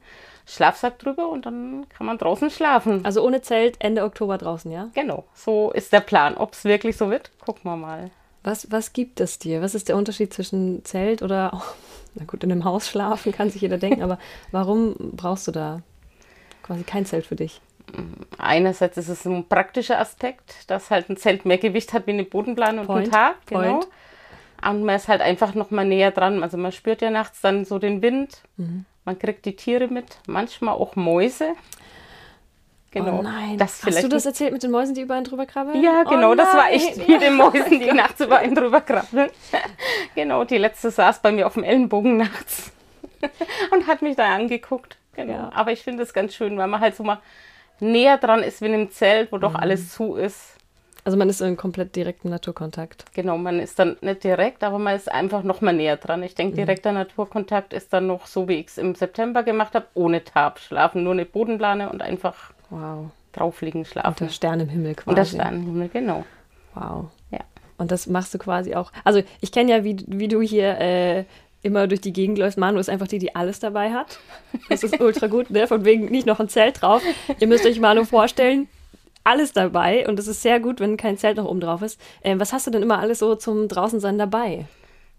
[0.49, 3.05] Schlafsack drüber und dann kann man draußen schlafen.
[3.05, 4.89] Also ohne Zelt Ende Oktober draußen, ja?
[4.93, 6.35] Genau, so ist der Plan.
[6.37, 8.09] Ob es wirklich so wird, gucken wir mal.
[8.43, 9.61] Was, was gibt es dir?
[9.61, 11.61] Was ist der Unterschied zwischen Zelt oder, oh,
[12.15, 14.17] na gut, in einem Haus schlafen, kann sich jeder denken, aber
[14.51, 15.81] warum brauchst du da
[16.63, 17.61] quasi kein Zelt für dich?
[18.37, 22.23] Einerseits ist es ein praktischer Aspekt, dass halt ein Zelt mehr Gewicht hat wie eine
[22.23, 23.35] Bodenplane und Point, ein Tag.
[23.47, 23.61] Genau.
[23.61, 23.87] point.
[24.61, 26.43] Und man ist halt einfach noch mal näher dran.
[26.43, 28.41] Also man spürt ja nachts dann so den Wind.
[28.57, 28.85] Mhm.
[29.09, 31.55] Man kriegt die Tiere mit, manchmal auch Mäuse.
[32.91, 33.17] Genau.
[33.17, 33.57] Oh nein.
[33.57, 35.81] Das Hast du das erzählt mit den Mäusen, die über einen drüber krabbeln?
[35.81, 39.31] Ja, genau, oh das war ich mit den Mäusen, die nachts über einen drüber krabbeln.
[40.15, 42.71] genau, die letzte saß bei mir auf dem Ellenbogen nachts
[43.71, 44.97] und hat mich da angeguckt.
[45.15, 45.33] Genau.
[45.33, 45.51] Ja.
[45.55, 47.17] Aber ich finde es ganz schön, weil man halt so mal
[47.79, 49.41] näher dran ist wie in einem Zelt, wo Mhm.
[49.41, 50.55] doch alles zu ist.
[51.05, 53.05] Also man ist in komplett direktem Naturkontakt.
[53.13, 56.21] Genau, man ist dann nicht direkt, aber man ist einfach noch mal näher dran.
[56.23, 56.37] Ich Mhm.
[56.37, 60.23] denke, direkter Naturkontakt ist dann noch so, wie ich es im September gemacht habe, ohne
[60.23, 63.11] Tarp schlafen, nur eine Bodenplane und einfach Wow.
[63.31, 64.29] drauf liegen Unter schlafen.
[64.29, 65.09] Stern im Himmel quasi.
[65.09, 66.25] Und das Sternenhimmel, genau.
[66.75, 67.05] Wow.
[67.31, 67.39] Ja.
[67.77, 68.91] Und das machst du quasi auch.
[69.05, 71.23] Also ich kenne ja, wie, wie du hier äh,
[71.61, 72.57] immer durch die Gegend läufst.
[72.57, 74.19] Manu ist einfach die, die alles dabei hat.
[74.69, 75.65] Das ist ultra gut, ne?
[75.67, 77.01] Von wegen nicht noch ein Zelt drauf.
[77.39, 78.67] Ihr müsst euch Manu vorstellen,
[79.23, 80.07] alles dabei.
[80.07, 81.99] Und es ist sehr gut, wenn kein Zelt noch oben drauf ist.
[82.23, 84.65] Ähm, was hast du denn immer alles so zum Draußensein dabei?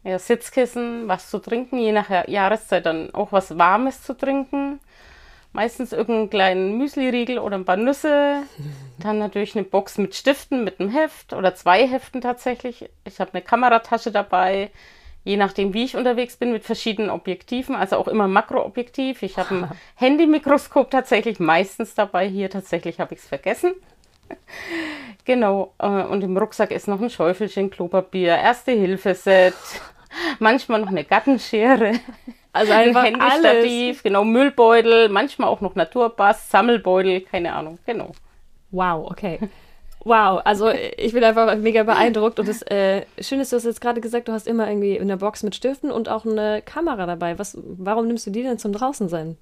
[0.03, 4.81] Ja, Sitzkissen, was zu trinken, je nach Ja- Jahreszeit dann auch was Warmes zu trinken.
[5.53, 8.43] Meistens irgendeinen kleinen Müsli-Riegel oder ein paar Nüsse.
[9.01, 12.89] Dann natürlich eine Box mit Stiften, mit einem Heft oder zwei Heften tatsächlich.
[13.05, 14.71] Ich habe eine Kameratasche dabei,
[15.25, 19.23] je nachdem, wie ich unterwegs bin, mit verschiedenen Objektiven, also auch immer Makroobjektiv.
[19.23, 22.29] Ich habe ein Handymikroskop tatsächlich meistens dabei.
[22.29, 23.73] Hier tatsächlich habe ich es vergessen.
[25.25, 29.55] Genau, äh, und im Rucksack ist noch ein Schäufelchen Klopapier, Erste-Hilfe-Set,
[30.39, 31.93] manchmal noch eine Gartenschere,
[32.53, 33.05] Also ein einfach.
[33.05, 38.13] Handystativ, genau, Müllbeutel, manchmal auch noch Naturbass, Sammelbeutel, keine Ahnung, genau.
[38.71, 39.39] Wow, okay.
[40.03, 43.83] Wow, also ich bin einfach mega beeindruckt und das äh, schön ist, du hast jetzt
[43.83, 47.39] gerade gesagt, du hast immer irgendwie eine Box mit Stiften und auch eine Kamera dabei.
[47.39, 49.37] Was, warum nimmst du die denn zum Draußensein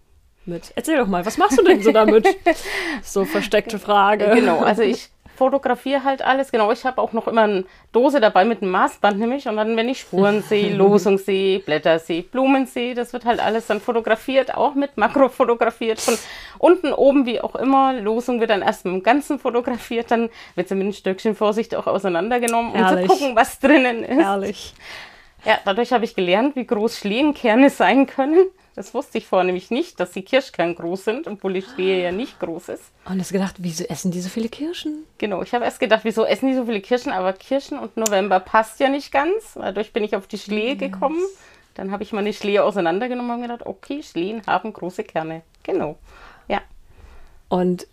[0.48, 0.72] mit?
[0.74, 2.26] Erzähl doch mal, was machst du denn so damit?
[3.02, 4.30] so versteckte Frage.
[4.34, 6.50] Genau, also ich fotografiere halt alles.
[6.50, 9.46] Genau, ich habe auch noch immer eine Dose dabei mit einem Maßband nämlich.
[9.46, 13.40] Und dann, wenn ich Spuren sehe, Losung sehe, Blätter sehe, Blumen sehe, das wird halt
[13.40, 16.00] alles dann fotografiert, auch mit Makro fotografiert.
[16.00, 16.18] Von
[16.58, 17.94] unten, oben, wie auch immer.
[17.94, 20.10] Losung wird dann erst mit dem Ganzen fotografiert.
[20.10, 23.08] Dann wird sie mit einem Stückchen Vorsicht auch auseinandergenommen, um Herrlich.
[23.08, 24.18] zu gucken, was drinnen ist.
[24.18, 24.74] Herrlich.
[25.44, 28.46] Ja, dadurch habe ich gelernt, wie groß Schlehenkerne sein können.
[28.74, 32.12] Das wusste ich vorher nämlich nicht, dass die Kirschkern groß sind, obwohl die Schlehe ja
[32.12, 32.84] nicht groß ist.
[33.06, 35.04] Und hast gedacht, wieso essen die so viele Kirschen?
[35.18, 38.38] Genau, ich habe erst gedacht, wieso essen die so viele Kirschen, aber Kirschen und November
[38.38, 39.54] passt ja nicht ganz.
[39.54, 41.20] Dadurch bin ich auf die Schlehe gekommen.
[41.74, 45.42] Dann habe ich meine Schlehe auseinandergenommen und gedacht, okay, Schlehen haben große Kerne.
[45.64, 45.96] Genau.
[46.46, 46.60] Ja,
[47.48, 47.86] Und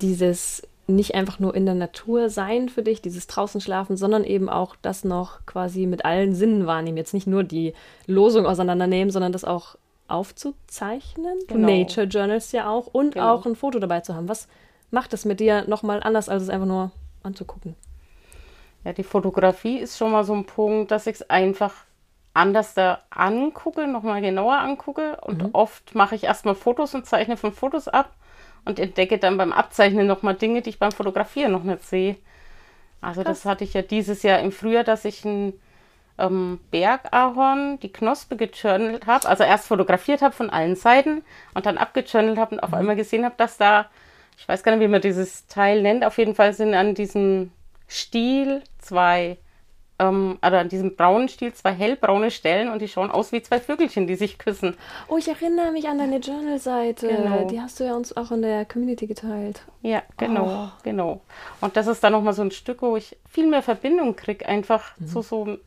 [0.00, 4.48] dieses nicht einfach nur in der Natur sein für dich, dieses draußen schlafen, sondern eben
[4.48, 6.96] auch das noch quasi mit allen Sinnen wahrnehmen.
[6.96, 7.72] Jetzt nicht nur die
[8.06, 9.76] Losung auseinandernehmen, sondern das auch
[10.08, 11.38] aufzuzeichnen.
[11.48, 11.68] Genau.
[11.68, 13.32] Nature Journals ja auch und Genau.
[13.32, 14.28] auch ein Foto dabei zu haben.
[14.28, 14.48] Was
[14.90, 16.90] macht das mit dir nochmal anders, als es einfach nur
[17.22, 17.76] anzugucken?
[18.84, 21.72] Ja, die Fotografie ist schon mal so ein Punkt, dass ich es einfach
[22.34, 25.18] anders da angucke, nochmal genauer angucke.
[25.22, 28.10] Und oft mache ich erstmal Fotos und zeichne von Fotos ab
[28.64, 32.16] und entdecke dann beim Abzeichnen nochmal Dinge, die ich beim Fotografieren noch nicht sehe.
[33.00, 35.54] Also das hatte ich ja dieses Jahr im Frühjahr, dass ich ein
[36.18, 41.24] ähm, Bergahorn, die Knospe gechurnelt habe, also erst fotografiert habe von allen Seiten
[41.54, 43.90] und dann abgechurnelt habe und auf einmal gesehen habe, dass da,
[44.38, 47.50] ich weiß gar nicht, wie man dieses Teil nennt, auf jeden Fall sind an diesem
[47.88, 49.36] Stiel zwei,
[50.02, 53.60] ähm, also an diesem braunen Stiel zwei hellbraune Stellen und die schauen aus wie zwei
[53.60, 54.76] Vögelchen, die sich küssen.
[55.08, 57.08] Oh, ich erinnere mich an deine Journal-Seite.
[57.08, 57.46] Genau.
[57.48, 59.62] Die hast du ja uns auch in der Community geteilt.
[59.82, 61.20] Ja, genau, genau.
[61.60, 64.94] Und das ist dann nochmal so ein Stück, wo ich viel mehr Verbindung kriege, einfach
[65.06, 65.58] zu so einer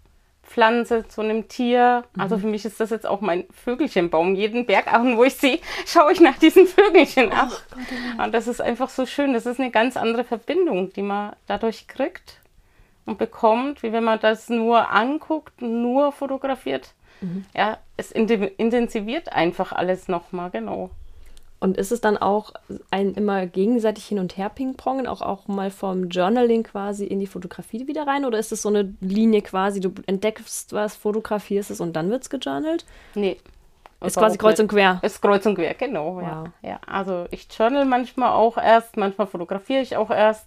[0.43, 2.03] Pflanze, zu einem Tier.
[2.17, 4.35] Also für mich ist das jetzt auch mein Vögelchenbaum.
[4.35, 7.49] Jeden Bergahorn, wo ich sehe, schaue ich nach diesen Vögelchen ab.
[8.23, 9.33] Und das ist einfach so schön.
[9.33, 12.39] Das ist eine ganz andere Verbindung, die man dadurch kriegt
[13.05, 16.93] und bekommt, wie wenn man das nur anguckt, nur fotografiert.
[17.55, 20.89] Ja, es inten- intensiviert einfach alles nochmal, genau.
[21.59, 22.51] Und ist es dann auch
[22.91, 27.25] ein immer gegenseitig hin und her pingpongen, auch, auch mal vom Journaling quasi in die
[27.25, 28.25] Fotografie wieder rein?
[28.25, 32.23] Oder ist es so eine Linie quasi, du entdeckst was, fotografierst es und dann wird
[32.23, 32.85] es gejournalt?
[33.15, 33.37] Nee.
[34.01, 34.99] Ist quasi kreuz und quer.
[35.01, 36.19] Ist kreuz und quer, genau.
[36.19, 36.41] Ja.
[36.43, 36.49] Wow.
[36.61, 36.79] ja.
[36.85, 40.45] Also ich journal manchmal auch erst, manchmal fotografiere ich auch erst.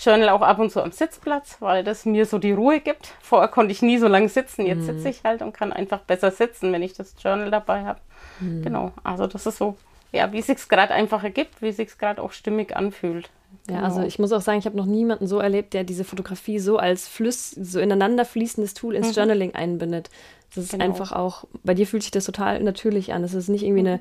[0.00, 3.12] Journal auch ab und zu am Sitzplatz, weil das mir so die Ruhe gibt.
[3.20, 4.64] Vorher konnte ich nie so lange sitzen.
[4.66, 8.00] Jetzt sitze ich halt und kann einfach besser sitzen, wenn ich das Journal dabei habe.
[8.40, 8.92] Genau.
[9.04, 9.76] Also das ist so,
[10.12, 13.30] ja, wie es sich gerade einfach ergibt, wie es sich gerade auch stimmig anfühlt.
[13.68, 16.58] Ja, also ich muss auch sagen, ich habe noch niemanden so erlebt, der diese Fotografie
[16.60, 20.08] so als Flüss, so ineinander fließendes Tool ins Journaling einbindet.
[20.54, 20.84] Das ist Genau.
[20.84, 23.22] einfach auch, bei dir fühlt sich das total natürlich an.
[23.22, 24.00] Das ist nicht irgendwie eine,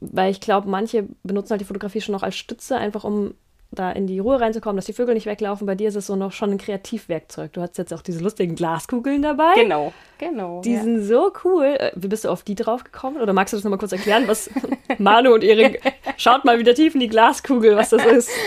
[0.00, 3.34] weil ich glaube, manche benutzen halt die Fotografie schon noch als Stütze, einfach um
[3.72, 5.66] da in die Ruhe reinzukommen, dass die Vögel nicht weglaufen.
[5.66, 7.52] Bei dir ist es so noch schon ein Kreativwerkzeug.
[7.52, 9.54] Du hast jetzt auch diese lustigen Glaskugeln dabei.
[9.54, 10.60] Genau, genau.
[10.62, 10.82] Die ja.
[10.82, 11.76] sind so cool.
[11.78, 13.20] Äh, Wie bist du auf die drauf gekommen?
[13.20, 14.50] Oder magst du das nochmal kurz erklären, was
[14.98, 15.80] Manu und Erik,
[16.16, 18.30] schaut mal wieder tief in die Glaskugel, was das ist.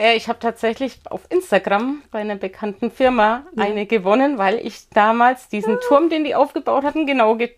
[0.00, 5.48] Ja, ich habe tatsächlich auf Instagram bei einer bekannten Firma eine gewonnen, weil ich damals
[5.48, 7.50] diesen Turm, den die aufgebaut hatten, genau ge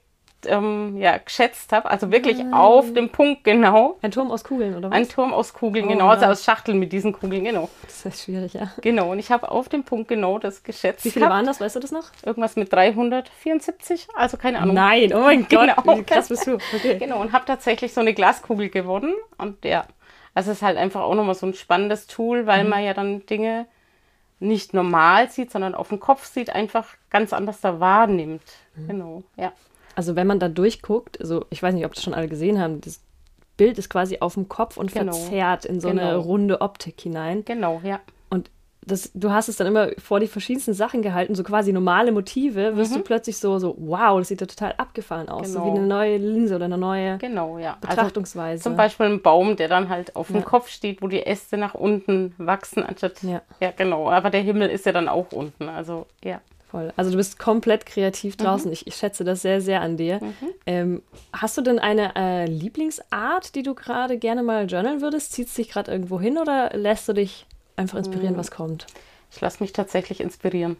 [0.46, 1.90] ähm, ja, geschätzt habe.
[1.90, 3.98] Also wirklich auf dem Punkt genau.
[4.02, 4.96] Ein Turm aus Kugeln, oder was?
[4.96, 6.08] Ein Turm aus Kugeln, Oh, genau.
[6.08, 7.68] Also aus Schachteln mit diesen Kugeln, genau.
[7.82, 8.70] Das ist schwierig, ja.
[8.80, 9.10] Genau.
[9.12, 11.04] Und ich habe auf dem Punkt genau das geschätzt.
[11.04, 11.36] Wie viele gehabt.
[11.36, 12.04] waren das, weißt du das noch?
[12.24, 14.74] Irgendwas mit 374, also keine Ahnung.
[14.74, 15.98] Nein, oh mein Gott, Genau.
[15.98, 16.54] wie krass bist du.
[16.74, 16.98] Okay.
[16.98, 19.14] Genau, und habe tatsächlich so eine Glaskugel gewonnen.
[19.38, 19.84] Und ja,
[20.34, 22.70] also es ist halt einfach auch nochmal so ein spannendes Tool, weil Mhm.
[22.70, 23.66] man ja dann Dinge
[24.42, 28.42] nicht normal sieht, sondern auf dem Kopf sieht, einfach ganz anders da wahrnimmt.
[28.74, 28.88] Mhm.
[28.88, 29.52] Genau, ja.
[30.00, 32.80] Also wenn man da durchguckt, also ich weiß nicht, ob das schon alle gesehen haben,
[32.80, 33.02] das
[33.58, 35.12] Bild ist quasi auf dem Kopf und Genau.
[35.12, 36.20] verzerrt in so eine Genau.
[36.20, 37.44] runde Optik hinein.
[37.44, 38.00] Genau, ja.
[38.30, 38.50] Und
[38.86, 42.76] das, du hast es dann immer vor die verschiedensten Sachen gehalten, so quasi normale Motive,
[42.78, 45.52] wirst du plötzlich so, so, wow, das sieht ja total abgefahren aus.
[45.52, 45.64] So Mhm.
[45.64, 45.74] Genau.
[45.74, 47.76] wie eine neue Linse oder eine neue Genau, ja.
[47.82, 48.62] Also Betrachtungsweise.
[48.62, 50.42] zum Beispiel ein Baum, der dann halt auf dem Ja.
[50.42, 53.22] Kopf steht, wo die Äste nach unten wachsen, anstatt.
[53.22, 53.42] Ja.
[53.60, 54.08] ja, genau.
[54.10, 55.68] Aber der Himmel ist ja dann auch unten.
[55.68, 56.40] Also, ja.
[56.70, 56.92] Voll.
[56.96, 58.42] Also du bist komplett kreativ Mhm.
[58.44, 58.72] draußen.
[58.72, 60.20] Ich, ich schätze das sehr, sehr an dir.
[60.66, 61.02] Ähm,
[61.32, 65.32] hast du denn eine äh, Lieblingsart, die du gerade gerne mal journalen würdest?
[65.32, 68.38] Zieht es dich gerade irgendwo hin oder lässt du dich einfach inspirieren, Mhm.
[68.38, 68.86] was kommt?
[69.32, 70.76] Ich lasse mich tatsächlich inspirieren,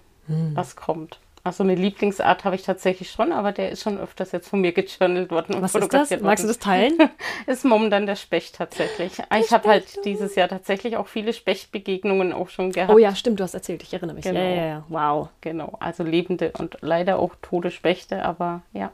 [0.55, 1.19] was kommt.
[1.43, 4.73] Also eine Lieblingsart habe ich tatsächlich schon, aber der ist schon öfters jetzt von mir
[4.73, 5.85] gejournalt worden und Was ist das?
[5.85, 6.99] fotografiert Magst du das teilen?
[7.47, 9.13] Ist momentan der Specht tatsächlich.
[9.39, 12.93] ich habe halt dieses Jahr tatsächlich auch viele Spechtbegegnungen auch schon gehabt.
[12.93, 14.25] oh ja, stimmt, du hast erzählt, ich erinnere mich.
[14.25, 14.39] Genau.
[14.41, 14.85] Ja, ja, ja.
[14.89, 15.29] Wow.
[15.41, 18.91] Genau, also lebende und leider auch tote Spechte, aber ja.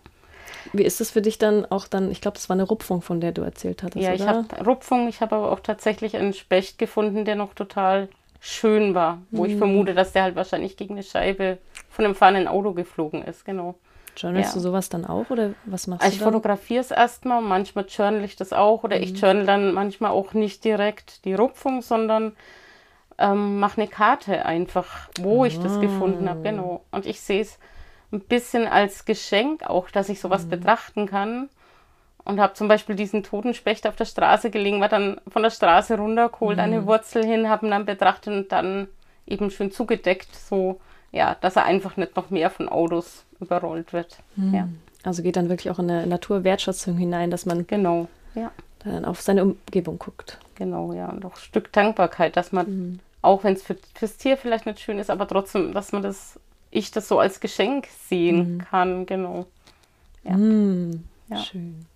[0.73, 3.21] Wie ist das für dich dann auch dann, ich glaube, das war eine Rupfung, von
[3.21, 4.23] der du erzählt hattest, Ja, oder?
[4.23, 8.09] ich habe Rupfung, ich habe aber auch tatsächlich einen Specht gefunden, der noch total
[8.41, 9.51] schön war, wo Mhm.
[9.51, 11.59] ich vermute, dass der halt wahrscheinlich gegen eine Scheibe
[11.97, 13.75] von einem fahrenden Auto geflogen ist, genau.
[14.17, 14.55] Journalst ja.
[14.55, 16.35] du sowas dann auch oder was machst Also ich du dann?
[16.35, 19.03] fotografiere es erstmal, manchmal journal ich das auch oder Mhm.
[19.03, 22.35] ich journal dann manchmal auch nicht direkt die Rupfung, sondern
[23.19, 26.33] ähm, mache eine Karte einfach, wo ich das gefunden Ah.
[26.33, 26.85] habe, genau.
[26.91, 27.59] Und ich sehe es
[28.13, 30.51] ein bisschen als Geschenk auch, dass ich sowas Mhm.
[30.51, 31.49] betrachten kann.
[32.25, 35.51] Und habe zum Beispiel diesen toten Specht auf der Straße gelegen, war dann von der
[35.51, 36.63] Straße runtergeholt, Mhm.
[36.63, 38.89] eine Wurzel hin, habe ihn dann betrachtet und dann
[39.27, 40.81] eben schön zugedeckt, so,
[41.17, 44.19] ja, dass er einfach nicht noch mehr von Autos überrollt wird.
[44.37, 44.69] Ja,
[45.05, 48.51] Also geht dann wirklich auch in eine Naturwertschätzung hinein, dass man genau, ja.
[48.81, 50.39] dann auf seine Umgebung guckt.
[50.55, 51.09] Genau, ja.
[51.09, 53.01] Und auch ein Stück Dankbarkeit, dass man, Mhm.
[53.23, 56.39] auch wenn es für, fürs Tier vielleicht nicht schön ist, aber trotzdem, dass man das,
[56.71, 59.47] ich das so als Geschenk sehen kann, genau.
[60.25, 60.37] Ja.
[60.37, 61.37] Mm, Ja.
[61.39, 61.87] Schön.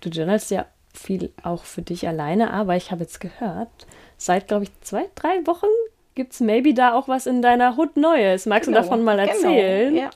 [0.00, 3.86] Du journalst ja viel auch für dich alleine, aber ich habe jetzt gehört,
[4.18, 5.66] seit, glaube ich, zwei, drei Wochen
[6.14, 8.46] gibt es maybe da auch was in deiner Hut Neues.
[8.46, 9.94] Magst Genau, du davon mal erzählen?
[9.94, 10.10] Genau, ja.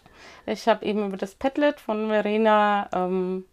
[0.47, 3.45] Ich habe eben über das Padlet von Verena ähm,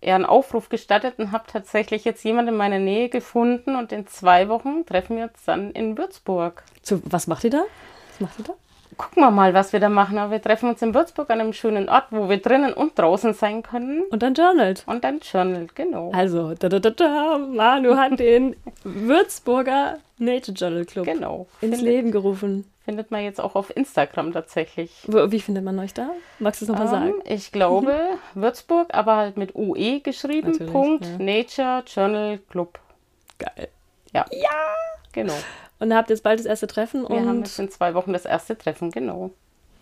[0.00, 4.06] eher einen Aufruf gestartet und habe tatsächlich jetzt jemanden in meiner Nähe gefunden und in
[4.06, 6.64] zwei Wochen treffen wir uns dann in Würzburg.
[6.82, 7.62] Zu, was macht ihr da?
[8.10, 8.54] Was macht ihr da?
[9.00, 10.18] Gucken wir mal, was wir da machen.
[10.18, 13.32] Aber wir treffen uns in Würzburg an einem schönen Ort, wo wir drinnen und draußen
[13.32, 14.02] sein können.
[14.10, 14.84] Und dann journalt.
[14.86, 16.10] Und dann Journal, genau.
[16.12, 21.46] Also, da, da, da, da, Manu hat den Würzburger Nature Journal Club Genau.
[21.62, 22.64] ins Findet- Leben gerufen.
[22.84, 24.90] Findet man jetzt auch auf Instagram tatsächlich.
[25.06, 26.10] Wie findet man euch da?
[26.38, 27.14] Magst du es nochmal Ähm, sagen?
[27.24, 27.94] ich glaube
[28.34, 30.52] Würzburg, aber halt mit UE geschrieben.
[30.52, 31.18] Natürlich, Punkt ja.
[31.18, 32.78] Nature Journal Club.
[33.38, 33.68] Geil.
[34.12, 34.26] Ja.
[34.30, 34.48] Ja!
[35.12, 35.34] Genau.
[35.78, 38.24] Und habt jetzt bald das erste Treffen Wir haben und jetzt in zwei Wochen das
[38.26, 39.30] erste Treffen, genau.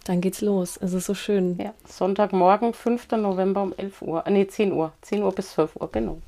[0.04, 0.76] dann geht's los.
[0.78, 1.58] Es ist so schön.
[1.58, 1.74] Ja.
[1.86, 3.10] Sonntagmorgen, 5.
[3.12, 4.26] November um 11 Uhr.
[4.26, 4.92] Äh, nee, 10 Uhr.
[5.02, 6.18] 10 Uhr bis 12 Uhr, genau.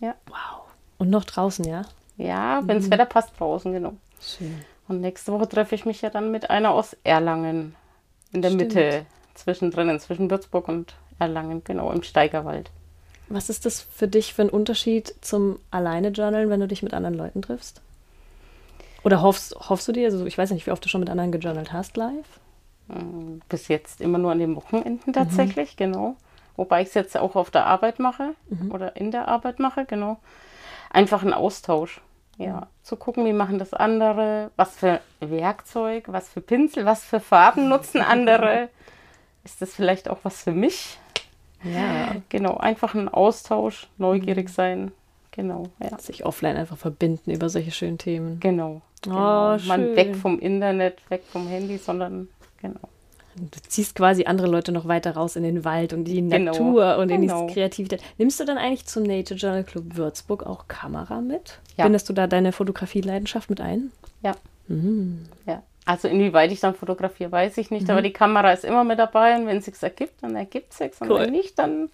[0.00, 0.62] Wow.
[0.98, 1.82] Und noch draußen, ja?
[2.16, 2.80] Ja, wenn Mhm.
[2.82, 3.94] das Wetter passt draußen, genau.
[4.20, 4.62] Schön.
[4.86, 7.74] Und nächste Woche treffe ich mich ja dann mit einer aus Erlangen.
[8.32, 8.74] In der Stimmt.
[8.74, 12.70] Mitte, zwischendrin, zwischen Würzburg und Erlangen, genau, im Steigerwald.
[13.34, 17.16] Was ist das für dich für ein Unterschied zum Alleine-Journalen, wenn du dich mit anderen
[17.16, 17.82] Leuten triffst?
[19.02, 21.32] Oder hoffst, hoffst du dir, also ich weiß nicht, wie oft du schon mit anderen
[21.32, 22.38] gejournalt hast live?
[22.88, 25.12] Ähm, Bis jetzt immer nur an den Wochenenden Mhm.
[25.12, 26.14] tatsächlich, genau.
[26.56, 28.70] Wobei ich es jetzt auch auf der Arbeit mache Mhm.
[28.70, 30.18] oder in der Arbeit mache, genau.
[30.90, 32.00] Einfach ein Austausch.
[32.38, 37.18] Ja, zu gucken, wie machen das andere, was für Werkzeug, was für Pinsel, was für
[37.18, 38.68] Farben nutzen andere.
[39.44, 40.98] Ist das vielleicht auch was für mich?
[41.64, 42.16] Ja.
[42.28, 44.52] Genau, einfach ein Austausch, neugierig Mhm.
[44.52, 44.92] sein.
[45.32, 45.98] Genau, ja.
[45.98, 48.38] Sich offline einfach verbinden über solche schönen Themen.
[48.40, 48.82] Genau.
[49.06, 49.58] Oh, genau.
[49.58, 49.68] schön.
[49.68, 52.28] Man weg vom Internet, weg vom Handy, sondern
[52.62, 52.78] genau.
[53.36, 56.52] Du ziehst quasi andere Leute noch weiter raus in den Wald und die Genau.
[56.52, 57.48] Natur und in Genau.
[57.48, 58.00] die Kreativität.
[58.16, 61.58] Nimmst du dann eigentlich zum Nature Journal Club Würzburg auch Kamera mit?
[61.76, 61.82] Ja.
[61.84, 63.90] Bindest du da deine Fotografie-Leidenschaft mit ein?
[64.22, 64.36] Ja.
[64.68, 65.24] Mhm.
[65.46, 68.98] Ja, also inwieweit ich dann fotografiere, weiß ich nicht, aber die Kamera ist immer mit
[68.98, 71.20] dabei und wenn es sich ergibt, dann ergibt es sich und Cool.
[71.20, 71.90] wenn nicht, dann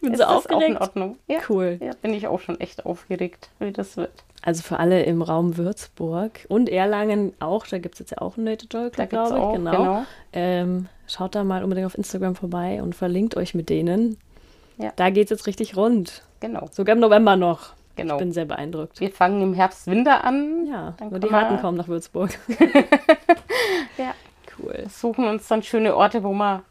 [0.00, 0.80] Bin ist das auch in aufgeregt.
[0.80, 1.18] Ordnung.
[1.26, 1.38] Ja.
[1.48, 1.78] Cool.
[1.80, 4.12] ja, bin ich auch schon echt aufgeregt, wie das wird.
[4.42, 8.36] Also für alle im Raum Würzburg und Erlangen auch, da gibt es jetzt ja auch
[8.36, 9.42] einen Journal Da Club, glaube ich.
[9.42, 9.70] auch, genau.
[9.70, 10.04] genau.
[10.34, 14.18] Ähm, schaut da mal unbedingt auf Instagram vorbei und verlinkt euch mit denen.
[14.76, 14.92] Ja.
[14.96, 16.22] Da geht es jetzt richtig rund.
[16.40, 17.72] Genau, Sogar im November noch.
[17.96, 18.14] Genau.
[18.14, 19.00] Ich bin sehr beeindruckt.
[19.00, 20.66] Wir fangen im Herbst, Winter an.
[20.66, 22.30] Ja, Dann nur die harten kommen nach Würzburg.
[23.98, 24.14] Ja.
[24.58, 24.84] Cool.
[24.88, 26.62] Suchen uns dann schöne Orte, wo man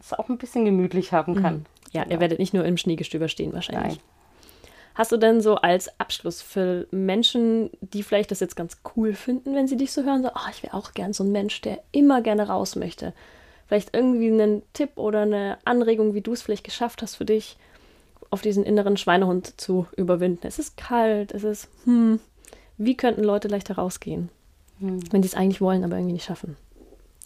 [0.00, 1.66] es auch ein bisschen gemütlich haben kann.
[1.92, 2.20] Ja, ihr Genau.
[2.20, 3.94] werdet nicht nur im Schneegestöber stehen wahrscheinlich.
[3.96, 4.02] Nein.
[4.94, 9.54] Hast du denn so als Abschluss für Menschen, die vielleicht das jetzt ganz cool finden,
[9.54, 11.78] wenn sie dich so hören, so, oh, ich wäre auch gern so ein Mensch, der
[11.92, 13.12] immer gerne raus möchte.
[13.68, 17.56] Vielleicht irgendwie einen Tipp oder eine Anregung, wie du es vielleicht geschafft hast für dich,
[18.30, 20.46] auf diesen inneren Schweinehund zu überwinden.
[20.46, 22.20] Es ist kalt, es ist, hm,
[22.78, 24.28] wie könnten Leute leichter rausgehen,
[24.78, 25.00] Hm.
[25.12, 26.56] wenn sie es eigentlich wollen, aber irgendwie nicht schaffen?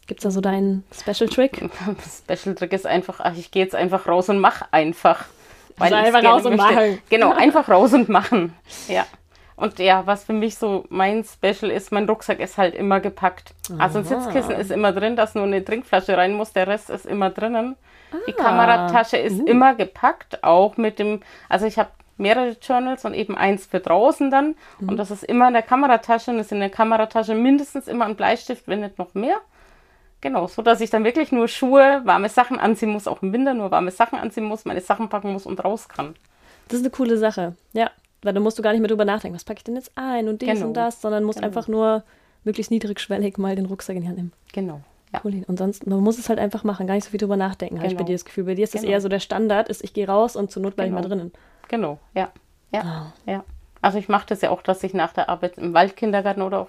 [0.06, 1.68] Gibt es da so deinen Special Trick?
[2.24, 5.24] Special Trick ist einfach, ach, ich gehe jetzt einfach raus und mach einfach.
[5.78, 6.98] Also ich's einfach raus und machen.
[7.08, 8.52] Genau, einfach raus und machen.
[8.88, 9.06] Ja.
[9.56, 13.54] Und ja, was für mich so mein Special ist, mein Rucksack ist halt immer gepackt.
[13.78, 17.06] Also ein Sitzkissen ist immer drin, dass nur eine Trinkflasche rein muss, der Rest ist
[17.06, 17.76] immer drinnen.
[18.26, 23.36] Die Kameratasche ist immer gepackt, auch mit dem, also ich habe mehrere Journals und eben
[23.36, 24.54] eins für draußen dann.
[24.80, 28.04] Und das ist immer in der Kameratasche und es ist in der Kameratasche mindestens immer
[28.06, 29.36] ein Bleistift, wenn nicht noch mehr.
[30.20, 33.52] Genau, so dass ich dann wirklich nur Schuhe, warme Sachen anziehen muss, auch im Winter
[33.52, 36.14] nur warme Sachen anziehen muss, meine Sachen packen muss und raus kann.
[36.68, 37.56] Das ist eine coole Sache.
[37.74, 37.90] Ja,
[38.22, 40.28] weil da musst du gar nicht mehr drüber nachdenken, was packe ich denn jetzt ein
[40.28, 40.68] und dies Genau.
[40.68, 41.48] und das, sondern musst Genau.
[41.48, 42.04] einfach nur
[42.44, 44.32] möglichst niedrigschwellig mal den Rucksack in die Hand nehmen.
[44.52, 44.80] Genau.
[45.14, 45.20] Ja.
[45.24, 45.44] Cool.
[45.46, 47.86] Und sonst, man muss es halt einfach machen, gar nicht so viel drüber nachdenken, habe
[47.86, 48.06] ich bei Genau.
[48.08, 48.44] dir das Gefühl.
[48.44, 48.92] Bei dir ist das Genau.
[48.92, 51.08] eher so der Standard, ist, ich gehe raus und zur Not bleibe ich Genau.
[51.08, 51.32] mal drinnen.
[51.68, 52.30] Genau, ja.
[52.72, 53.12] Ja, Ah.
[53.30, 53.44] ja.
[53.80, 56.68] Also ich mache das ja auch, dass ich nach der Arbeit im Waldkindergarten oder auch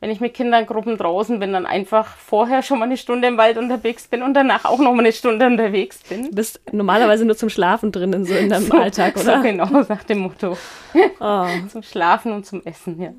[0.00, 3.56] wenn ich mit Kindergruppen draußen bin, dann einfach vorher schon mal eine Stunde im Wald
[3.56, 6.24] unterwegs bin und danach auch noch mal eine Stunde unterwegs bin.
[6.24, 9.42] Du bist normalerweise nur zum Schlafen drinnen, so in deinem Alltag, So oder?
[9.42, 10.56] genau, nach dem Motto.
[11.20, 11.46] Oh.
[11.68, 13.12] Zum Schlafen und zum Essen, ja.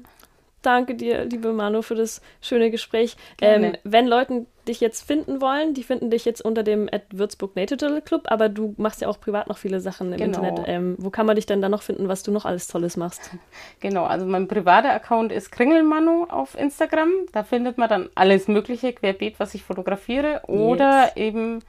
[0.61, 3.15] Danke dir, liebe Manu, für das schöne Gespräch.
[3.41, 7.56] Ähm, wenn Leute dich jetzt finden wollen, die finden dich jetzt unter dem at Würzburg
[7.56, 10.39] Nature Club, aber du machst ja auch privat noch viele Sachen im Genau.
[10.44, 10.65] Internet.
[10.68, 13.31] Ähm, wo kann man dich denn da noch finden, was du noch alles Tolles machst?
[13.80, 17.10] Genau, also mein privater Account ist Kringelmanu auf Instagram.
[17.31, 20.41] Da findet man dann alles Mögliche, querbeet, was ich fotografiere.
[20.48, 21.60] Oder eben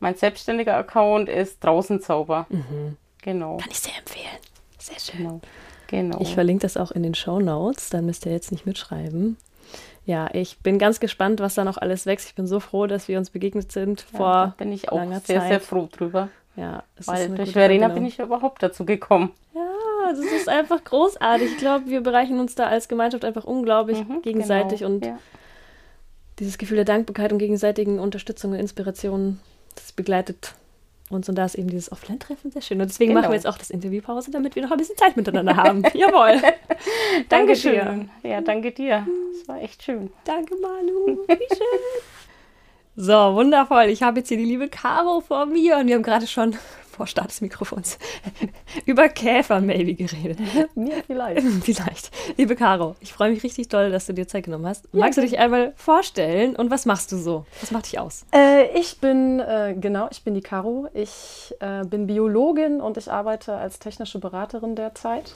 [0.00, 2.46] mein selbstständiger Account ist Draußenzauber.
[3.22, 4.38] Genau, Kann ich sehr empfehlen.
[4.78, 5.18] Sehr schön.
[5.22, 5.40] genau,
[5.86, 6.18] genau.
[6.20, 9.36] Ich verlinke das auch in den Show Notes, dann müsst ihr jetzt nicht mitschreiben.
[10.04, 12.28] Ja, ich bin ganz gespannt, was da noch alles wächst.
[12.28, 15.22] Ich bin so froh, dass wir uns begegnet sind ja, vor bin ich auch sehr,
[15.22, 15.48] Zeit.
[15.48, 16.28] sehr froh drüber.
[16.56, 17.94] Ja, es ist Weil durch Verena Verbindung.
[17.94, 19.32] bin ich überhaupt dazu gekommen.
[19.54, 19.62] Ja,
[20.10, 21.52] das ist einfach großartig.
[21.52, 25.18] Ich glaube, wir bereichern uns da als Gemeinschaft einfach unglaublich Mhm, gegenseitig genau, und ja.
[26.40, 29.40] dieses Gefühl der Dankbarkeit und gegenseitigen Unterstützung und Inspiration,
[29.76, 30.54] das begleitet
[31.14, 32.80] und da ist eben dieses Offline-Treffen sehr schön.
[32.80, 33.20] Und deswegen Genau.
[33.22, 35.82] machen wir jetzt auch das Interviewpause, damit wir noch ein bisschen Zeit miteinander haben.
[35.94, 36.40] Jawohl.
[36.40, 38.10] Danke Dankeschön.
[38.22, 38.30] dir.
[38.30, 39.06] Ja, danke dir.
[39.40, 40.10] Es war echt schön.
[40.24, 41.18] Danke, Manu.
[41.26, 41.58] Wie schön.
[42.94, 43.84] So, wundervoll.
[43.84, 46.54] Ich habe jetzt hier die liebe Caro vor mir und wir haben gerade schon
[46.92, 47.98] vor Start des Mikrofons
[48.86, 50.38] über Käfer-Maybe geredet.
[50.74, 51.42] Mir vielleicht.
[51.62, 52.10] Vielleicht.
[52.36, 54.92] Liebe Caro, ich freue mich richtig doll, dass du dir Zeit genommen hast.
[54.92, 57.46] Magst du dich einmal vorstellen und was machst du so?
[57.60, 58.24] Was macht dich aus?
[58.34, 60.88] Äh, ich bin, äh, genau, ich bin die Caro.
[60.92, 65.34] Ich äh, bin Biologin und ich arbeite als technische Beraterin derzeit.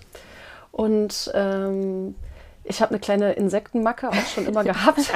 [0.73, 2.15] Und ähm,
[2.65, 5.12] ich habe eine kleine Insektenmacke auch schon immer gehabt,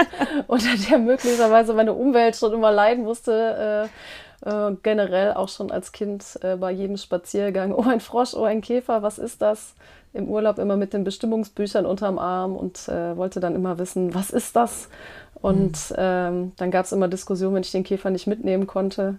[0.46, 3.88] unter der möglicherweise meine Umwelt schon immer leiden musste.
[3.88, 7.72] Äh, äh, generell auch schon als Kind äh, bei jedem Spaziergang.
[7.76, 9.74] Oh, ein Frosch, oh, ein Käfer, was ist das?
[10.12, 14.30] Im Urlaub immer mit den Bestimmungsbüchern unterm Arm und äh, wollte dann immer wissen, was
[14.30, 14.88] ist das?
[15.40, 19.18] Und ähm, dann gab es immer Diskussionen, wenn ich den Käfer nicht mitnehmen konnte.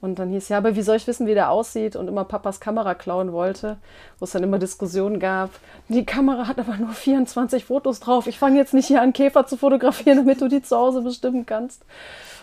[0.00, 1.94] Und dann hieß ja, aber wie soll ich wissen, wie der aussieht?
[1.94, 3.76] Und immer Papas Kamera klauen wollte,
[4.18, 5.50] wo es dann immer Diskussionen gab.
[5.88, 8.26] Die Kamera hat aber nur 24 Fotos drauf.
[8.26, 11.44] Ich fange jetzt nicht hier an, Käfer zu fotografieren, damit du die zu Hause bestimmen
[11.44, 11.84] kannst.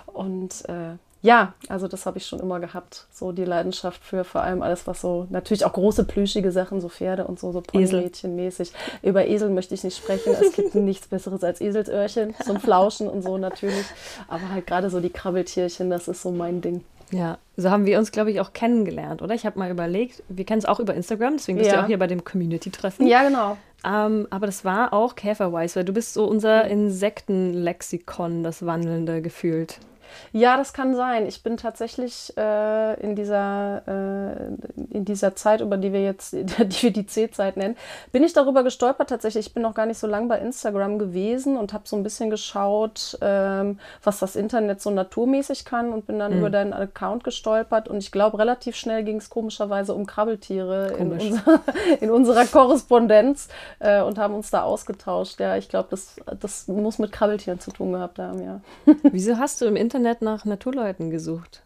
[0.06, 3.08] Und äh, ja, also das habe ich schon immer gehabt.
[3.12, 6.90] So die Leidenschaft für vor allem alles, was so, natürlich auch große plüschige Sachen, so
[6.90, 7.62] Pferde und so, so.
[7.62, 8.72] Ponymädchenmäßig.
[9.02, 10.34] Über Esel möchte ich nicht sprechen.
[10.40, 13.86] Es gibt nichts Besseres als Eselsöhrchen zum Flauschen und so natürlich.
[14.28, 16.84] Aber halt gerade so die Krabbeltierchen, das ist so mein Ding.
[17.12, 19.34] Ja, so haben wir uns, glaube ich, auch kennengelernt, oder?
[19.34, 21.84] Ich habe mal überlegt, wir kennen es auch über Instagram, deswegen bist du Ja.
[21.84, 23.08] auch hier bei dem Community-Treffen.
[23.08, 23.58] Ja, genau.
[23.86, 29.80] Ähm, aber das war auch Käferwise, weil du bist so unser Insektenlexikon, das wandelnde gefühlt.
[30.32, 31.28] Ja, das kann sein.
[31.28, 36.82] Ich bin tatsächlich äh, in, dieser, äh, in dieser Zeit, über die wir jetzt, die
[36.82, 37.76] wir die C-Zeit nennen,
[38.12, 39.48] bin ich darüber gestolpert tatsächlich.
[39.48, 42.30] Ich bin noch gar nicht so lange bei Instagram gewesen und habe so ein bisschen
[42.30, 47.88] geschaut, ähm, was das Internet so naturmäßig kann und bin dann über deinen Account gestolpert
[47.88, 51.24] und ich glaube, relativ schnell ging es komischerweise um Krabbeltiere in, Komisch.
[51.26, 51.62] unser,
[52.02, 53.48] in unserer Korrespondenz
[53.80, 55.40] äh, und haben uns da ausgetauscht.
[55.40, 58.62] Ja, ich glaube, das, das muss mit Krabbeltieren zu tun gehabt haben, ja.
[59.04, 61.64] Wieso hast du im Internet nach Naturleuten gesucht?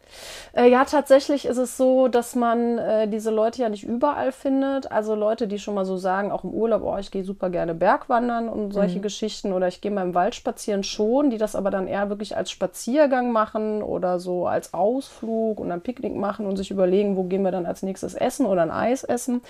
[0.53, 4.91] Äh, ja, tatsächlich ist es so, dass man äh, diese Leute ja nicht überall findet.
[4.91, 7.73] Also Leute, die schon mal so sagen, auch im Urlaub, oh, ich gehe super gerne
[7.73, 11.71] Bergwandern und solche Geschichten oder ich gehe mal im Wald spazieren schon, die das aber
[11.71, 16.57] dann eher wirklich als Spaziergang machen oder so als Ausflug und ein Picknick machen und
[16.57, 19.41] sich überlegen, wo gehen wir dann als nächstes essen oder ein Eis essen.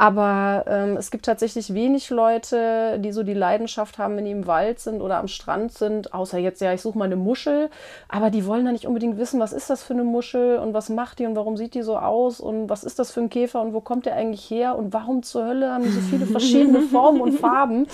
[0.00, 4.46] Aber ähm, es gibt tatsächlich wenig Leute, die so die Leidenschaft haben, wenn die im
[4.46, 7.68] Wald sind oder am Strand sind, außer jetzt, ja, ich suche mal eine Muschel,
[8.08, 10.88] aber die wollen dann nicht unbedingt wissen, was ist das für eine Muschel und was
[10.88, 13.60] macht die und warum sieht die so aus und was ist das für ein Käfer
[13.60, 16.82] und wo kommt der eigentlich her und warum zur Hölle haben die so viele verschiedene
[16.82, 17.88] Formen und Farben.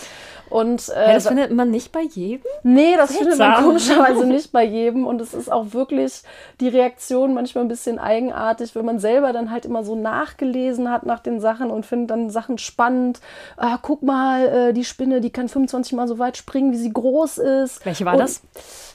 [0.50, 2.44] Und äh, Hey, das findet man nicht bei jedem?
[2.62, 3.64] Nee, das findet man Seltsam.
[3.64, 5.06] komischerweise nicht bei jedem.
[5.06, 6.22] Und es ist auch wirklich
[6.60, 11.06] die Reaktion manchmal ein bisschen eigenartig, wenn man selber dann halt immer so nachgelesen hat
[11.06, 13.20] nach den Sachen und findet dann Sachen spannend.
[13.56, 16.92] Ah, guck mal, äh, die Spinne, die kann 25 Mal so weit springen, wie sie
[16.92, 17.84] groß ist.
[17.86, 18.42] Welche war und, das?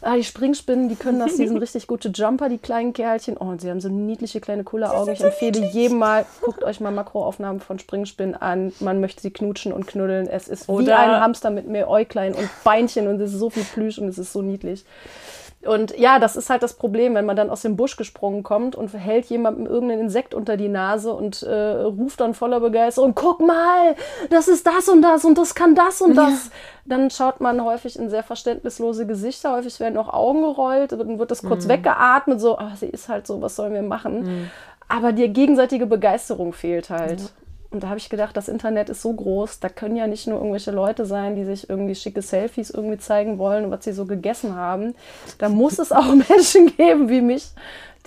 [0.01, 3.38] Ah, die Springspinnen, die können das, die sind richtig gute Jumper, die kleinen Kerlchen.
[3.39, 5.13] Oh, und sie haben so niedliche kleine Kulleraugen.
[5.13, 8.73] Ich empfehle jedem mal, guckt euch mal Makroaufnahmen von Springspinnen an.
[8.80, 10.27] Man möchte sie knutschen und knuddeln.
[10.27, 13.49] Es ist wie Oder- ein Hamster mit mehr Äuglein und Beinchen und es ist so
[13.49, 14.84] viel Plüsch und es ist so niedlich.
[15.65, 18.77] Und ja, das ist halt das Problem, wenn man dann aus dem Busch gesprungen kommt
[18.77, 23.41] und hält jemandem irgendein Insekt unter die Nase und äh, ruft dann voller Begeisterung, guck
[23.41, 23.95] mal,
[24.30, 26.45] das ist das und das und das kann das und das.
[26.45, 26.52] Ja.
[26.86, 31.30] Dann schaut man häufig in sehr verständnislose Gesichter, häufig werden auch Augen gerollt, dann wird
[31.30, 31.69] das kurz mhm.
[31.69, 34.23] weggeatmet, so, ach, sie ist halt so, was sollen wir machen?
[34.23, 34.52] Mhm.
[34.88, 37.19] Aber die gegenseitige Begeisterung fehlt halt.
[37.19, 37.27] Ja.
[37.71, 40.37] Und da habe ich gedacht, das Internet ist so groß, da können ja nicht nur
[40.37, 44.55] irgendwelche Leute sein, die sich irgendwie schicke Selfies irgendwie zeigen wollen, was sie so gegessen
[44.55, 44.95] haben.
[45.37, 47.45] Da muss es auch Menschen geben wie mich,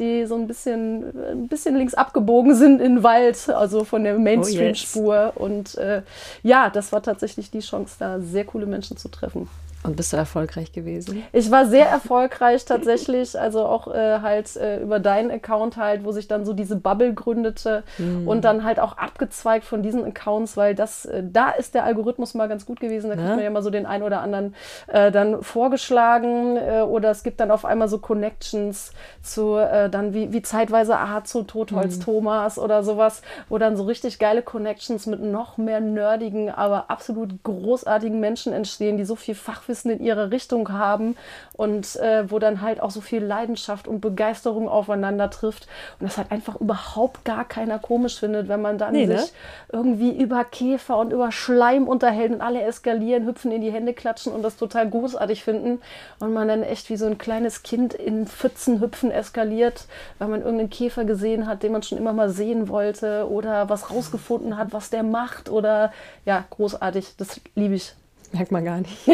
[0.01, 4.19] die so ein bisschen, ein bisschen links abgebogen sind in den Wald, also von der
[4.19, 5.35] Mainstream-Spur.
[5.37, 6.03] Oh, Und äh,
[6.43, 9.49] ja, das war tatsächlich die Chance, da sehr coole Menschen zu treffen.
[9.85, 11.25] Und bist du erfolgreich gewesen?
[11.33, 16.13] Ich war sehr erfolgreich tatsächlich, also auch äh, halt äh, über deinen Account halt, wo
[16.13, 18.29] sich dann so diese Bubble gründete mm.
[18.29, 22.35] und dann halt auch abgezweigt von diesen Accounts, weil das, äh, da ist der Algorithmus
[22.35, 23.09] mal ganz gut gewesen.
[23.09, 23.35] Da kriegt ja.
[23.35, 24.55] man ja mal so den einen oder anderen
[24.87, 30.15] äh, dann vorgeschlagen äh, oder es gibt dann auf einmal so Connections zu äh, dann
[30.15, 32.03] wie, wie zeitweise Art zu Totholz mm.
[32.03, 37.43] Thomas oder sowas, wo dann so richtig geile Connections mit noch mehr nerdigen, aber absolut
[37.43, 41.17] großartigen Menschen entstehen, die so viel Fachwissen Fachwissen in ihre Richtung haben
[41.55, 45.67] und äh, wo dann halt auch so viel Leidenschaft und Begeisterung aufeinander trifft
[45.99, 49.27] und das halt einfach überhaupt gar keiner komisch findet, wenn man dann nee, sich ne?
[49.73, 54.33] irgendwie über Käfer und über Schleim unterhält und alle eskalieren, hüpfen in die Hände klatschen
[54.33, 55.81] und das total großartig finden
[56.21, 59.87] und man dann echt wie so ein kleines Kind in Pfützen hüpfen eskaliert,
[60.19, 63.91] weil man irgendeinen Käfer gesehen hat, den man schon immer mal sehen wollte oder was
[63.91, 65.93] rausgefunden hat, was der macht oder
[66.25, 67.95] ja, großartig, das liebe ich.
[68.33, 68.97] Merkt man gar nicht.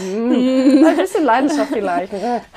[0.00, 2.12] Ein bisschen Leidenschaft vielleicht.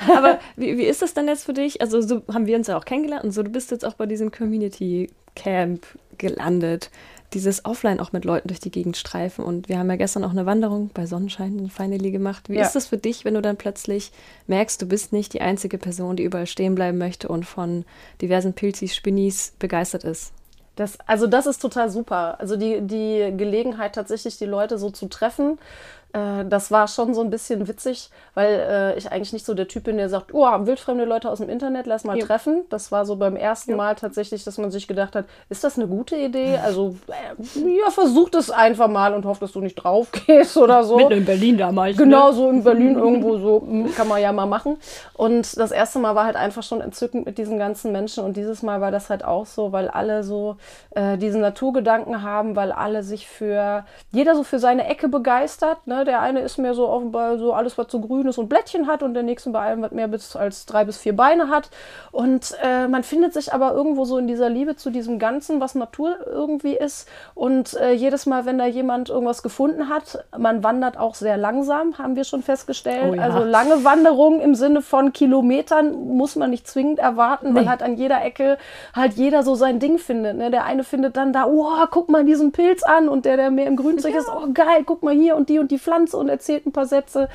[0.08, 1.80] Aber wie, wie ist das denn jetzt für dich?
[1.80, 4.06] Also so haben wir uns ja auch kennengelernt und so, du bist jetzt auch bei
[4.06, 5.86] diesem Community Camp
[6.18, 6.90] gelandet.
[7.34, 9.44] Dieses Offline auch mit Leuten durch die Gegend streifen.
[9.44, 12.50] Und wir haben ja gestern auch eine Wanderung bei Sonnenschein in Finally gemacht.
[12.50, 12.62] Wie ja.
[12.62, 14.12] ist das für dich, wenn du dann plötzlich
[14.46, 17.86] merkst, du bist nicht die einzige Person, die überall stehen bleiben möchte und von
[18.20, 20.32] diversen Pilzis, Spinnis begeistert ist?
[20.82, 22.40] Das, also das ist total super.
[22.40, 25.60] Also die, die Gelegenheit tatsächlich, die Leute so zu treffen,
[26.12, 29.68] äh, das war schon so ein bisschen witzig, weil äh, ich eigentlich nicht so der
[29.68, 32.26] Typ bin, der sagt, oh, wildfremde Leute aus dem Internet, lass mal ja.
[32.26, 32.64] treffen.
[32.68, 33.76] Das war so beim ersten ja.
[33.76, 36.58] Mal tatsächlich, dass man sich gedacht hat, ist das eine gute Idee?
[36.58, 40.84] Also, äh, ja, versuch das einfach mal und hoff, dass du nicht drauf gehst oder
[40.84, 40.96] so.
[40.96, 41.96] Mitten in Berlin damals.
[41.96, 42.04] Ne?
[42.04, 42.34] Genau, ne?
[42.34, 44.76] so in Berlin irgendwo so, hm, kann man ja mal machen.
[45.14, 48.62] Und das erste Mal war halt einfach schon entzückend mit diesen ganzen Menschen und dieses
[48.62, 50.56] Mal war das halt auch so, weil alle so
[50.90, 56.01] äh, diesen Naturgedanken haben, weil alle sich für, jeder so für seine Ecke begeistert, ne?
[56.04, 59.02] Der eine ist mehr so offenbar so alles, was so grün ist und Blättchen hat
[59.02, 61.70] und der nächste bei allem, was mehr bis als drei bis vier Beine hat.
[62.10, 65.74] Und äh, man findet sich aber irgendwo so in dieser Liebe zu diesem Ganzen, was
[65.74, 67.08] Natur irgendwie ist.
[67.34, 71.98] Und äh, jedes Mal, wenn da jemand irgendwas gefunden hat, man wandert auch sehr langsam,
[71.98, 73.12] haben wir schon festgestellt.
[73.12, 73.22] Oh ja.
[73.22, 77.60] Also lange Wanderungen im Sinne von Kilometern muss man nicht zwingend erwarten, nee.
[77.60, 78.58] weil halt an jeder Ecke
[78.94, 80.36] halt jeder so sein Ding findet.
[80.36, 80.50] Ne?
[80.50, 83.66] Der eine findet dann da, oh, guck mal diesen Pilz an und der, der mehr
[83.66, 84.20] im Grünzeug ja.
[84.20, 86.86] ist, oh geil, guck mal hier und die und die Pflanze und erzählt ein paar
[86.86, 87.28] Sätze.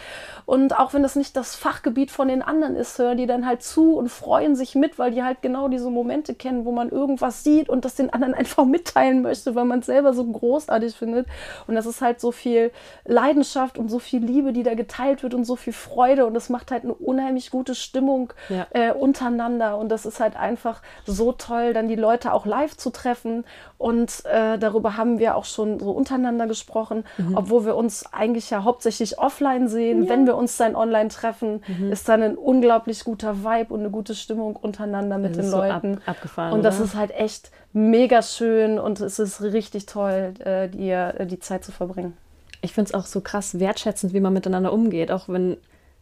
[0.48, 3.62] Und auch wenn das nicht das Fachgebiet von den anderen ist, hören die dann halt
[3.64, 7.44] zu und freuen sich mit, weil die halt genau diese Momente kennen, wo man irgendwas
[7.44, 11.28] sieht und das den anderen einfach mitteilen möchte, weil man es selber so großartig findet.
[11.68, 12.72] Und das ist halt so viel
[13.04, 16.26] Leidenschaft und so viel Liebe, die da geteilt wird und so viel Freude.
[16.26, 18.68] Und das macht halt eine unheimlich gute Stimmung ja.
[18.70, 19.78] äh, untereinander.
[19.78, 23.44] Und das ist halt einfach so toll, dann die Leute auch live zu treffen.
[23.78, 27.36] Und äh, darüber haben wir auch schon so untereinander gesprochen, mhm.
[27.36, 30.10] obwohl wir uns eigentlich ja hauptsächlich offline sehen, ja.
[30.10, 31.92] wenn wir uns dann online treffen, mhm.
[31.92, 35.94] ist dann ein unglaublich guter Vibe und eine gute Stimmung untereinander mit das den Leuten.
[35.96, 36.54] So ab, abgefahren.
[36.54, 36.86] Und das oder?
[36.86, 41.66] ist halt echt mega schön und es ist richtig toll, äh, die, äh, die Zeit
[41.66, 42.16] zu verbringen.
[42.62, 45.58] Ich finde es auch so krass wertschätzend, wie man miteinander umgeht, auch wenn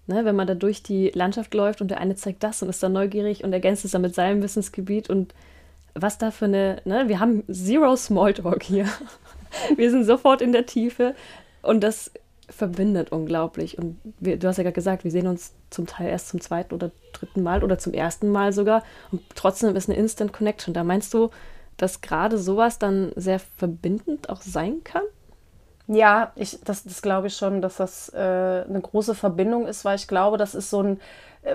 [0.07, 2.83] Ne, wenn man da durch die Landschaft läuft und der eine zeigt das und ist
[2.83, 5.33] dann neugierig und ergänzt es dann mit seinem Wissensgebiet und
[5.95, 8.87] was da für eine, ne, wir haben zero Smalltalk hier.
[9.77, 11.15] wir sind sofort in der Tiefe
[11.63, 12.11] und das
[12.49, 13.77] verbindet unglaublich.
[13.77, 16.73] Und wir, du hast ja gerade gesagt, wir sehen uns zum Teil erst zum zweiten
[16.73, 18.83] oder dritten Mal oder zum ersten Mal sogar.
[19.11, 20.73] Und trotzdem ist eine Instant Connection.
[20.73, 21.29] Da meinst du,
[21.77, 25.03] dass gerade sowas dann sehr verbindend auch sein kann?
[25.87, 29.97] Ja, ich, das, das glaube ich schon, dass das äh, eine große Verbindung ist, weil
[29.97, 30.99] ich glaube, das ist so ein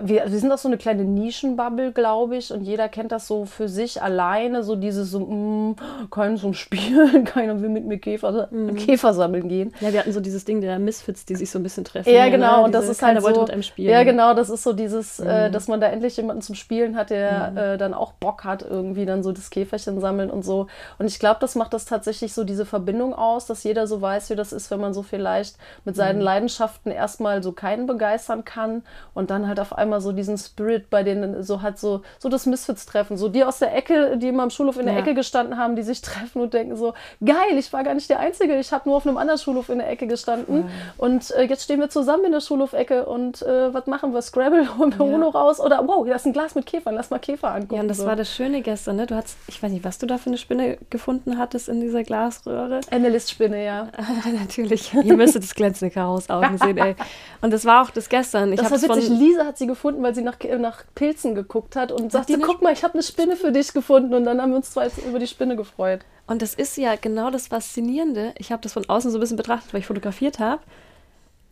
[0.02, 3.44] wir, wir sind auch so eine kleine Nischenbubble, glaube ich, und jeder kennt das so
[3.44, 5.76] für sich alleine, so dieses so, mm,
[6.10, 8.76] keiner zum Spielen, keiner will mit mir Käfer, Mhm.
[8.76, 9.72] Käfer sammeln gehen.
[9.80, 12.12] Ja, wir hatten so dieses Ding der Misfits, die sich so ein bisschen treffen.
[12.12, 12.62] Ja, genau, ne?
[12.64, 13.90] und das ist halt keiner wollte so, mit einem spielen.
[13.90, 15.52] Ja, genau, das ist so dieses, äh, Mhm.
[15.52, 19.06] dass man da endlich jemanden zum Spielen hat, der äh, dann auch Bock hat, irgendwie
[19.06, 20.66] dann so das Käferchen sammeln und so.
[20.98, 24.30] Und ich glaube, das macht das tatsächlich so diese Verbindung aus, dass jeder so weiß,
[24.30, 26.24] wie das ist, wenn man so vielleicht mit seinen Mhm.
[26.24, 28.82] Leidenschaften erstmal so keinen begeistern kann
[29.14, 32.46] und dann halt auf einmal so diesen Spirit bei denen so hat so, so das
[32.46, 35.00] Misfits-Treffen, so die aus der Ecke, die immer am Schulhof in der Ja.
[35.00, 36.94] Ecke gestanden haben, die sich treffen und denken so,
[37.24, 39.78] geil, ich war gar nicht der Einzige, ich habe nur auf einem anderen Schulhof in
[39.78, 40.66] der Ecke gestanden
[40.98, 44.22] und äh, jetzt stehen wir zusammen in der Schulhofecke und äh, was machen wir?
[44.22, 45.14] Scrabble, holen wir Ja.
[45.14, 47.74] Uno raus oder wow, da ist ein Glas mit Käfern, lass mal Käfer angucken.
[47.76, 48.06] Ja, und das so.
[48.06, 49.06] war das Schöne gestern, ne?
[49.06, 52.02] Du hast, ich weiß nicht, was du da für eine Spinne gefunden hattest in dieser
[52.04, 52.80] Glasröhre.
[52.90, 53.88] Analyst-Spinne, ja.
[54.38, 54.92] Natürlich.
[54.94, 56.94] Ihr müsstet das glänzende Chaos-Augen sehen, ey.
[57.40, 58.52] Und das war auch das gestern.
[58.52, 59.06] Ich Das war witzig.
[59.08, 62.60] von, Lisa hat sie gefunden, weil sie nach, nach Pilzen geguckt hat und sagte, guck
[62.60, 64.12] mal, ich habe eine Spinne für dich gefunden.
[64.12, 66.00] Und dann haben wir uns zwei über die Spinne gefreut.
[66.26, 68.34] Und das ist ja genau das Faszinierende.
[68.38, 70.60] Ich habe das von außen so ein bisschen betrachtet, weil ich fotografiert habe.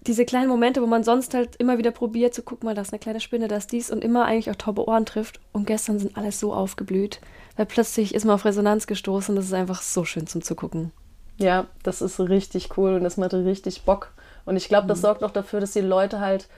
[0.07, 2.93] Diese kleinen Momente, wo man sonst halt immer wieder probiert, zu guck mal, da ist
[2.93, 5.41] eine kleine Spinne, da ist dies und immer eigentlich auch taube Ohren trifft.
[5.53, 7.21] Und gestern sind alles so aufgeblüht,
[7.57, 9.35] weil plötzlich ist man auf Resonanz gestoßen.
[9.35, 10.93] Das ist einfach so schön zum Zugucken.
[11.39, 14.13] Ja, das ist richtig cool und das macht richtig Bock.
[14.45, 16.49] Und ich glaube, das sorgt auch dafür, dass die Leute halt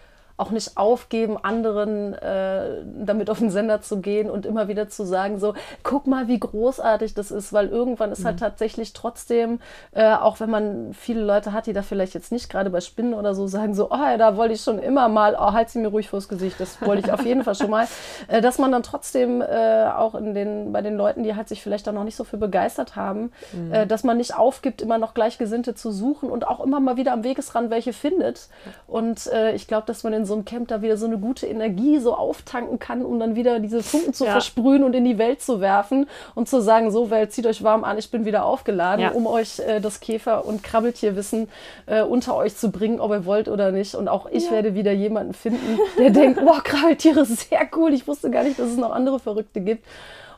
[0.41, 5.05] auch nicht aufgeben, anderen äh, damit auf den Sender zu gehen und immer wieder zu
[5.05, 9.61] sagen, so, guck mal, wie großartig das ist, weil irgendwann ist halt tatsächlich trotzdem,
[9.93, 13.15] äh, auch wenn man viele Leute hat, die da vielleicht jetzt nicht gerade bei Spinnen
[13.15, 15.79] oder so sagen, so, oh, ja, da wollte ich schon immer mal, oh, halt sie
[15.79, 17.87] mir ruhig vors Gesicht, das wollte ich auf jeden Fall schon mal,
[18.29, 21.63] äh, dass man dann trotzdem äh, auch in den, bei den Leuten, die halt sich
[21.63, 23.33] vielleicht da noch nicht so für begeistert haben,
[23.71, 27.13] äh, dass man nicht aufgibt, immer noch Gleichgesinnte zu suchen und auch immer mal wieder
[27.13, 28.49] am Wegesrand welche findet.
[28.87, 31.47] Und äh, ich glaube, dass man in so einem Camp da wieder so eine gute
[31.47, 34.33] Energie so auftanken kann, um dann wieder diese Funken zu Ja.
[34.33, 37.85] versprühen und in die Welt zu werfen und zu sagen, so Welt, zieht euch warm
[37.85, 39.11] an, ich bin wieder aufgeladen, Ja.
[39.11, 41.49] um euch äh, das Käfer- und Krabbeltierwissen
[41.87, 43.95] äh, unter euch zu bringen, ob ihr wollt oder nicht.
[43.95, 48.31] Und auch ich werde wieder jemanden finden, der denkt, wow, Krabbeltiere, sehr cool, ich wusste
[48.31, 49.85] gar nicht, dass es noch andere Verrückte gibt.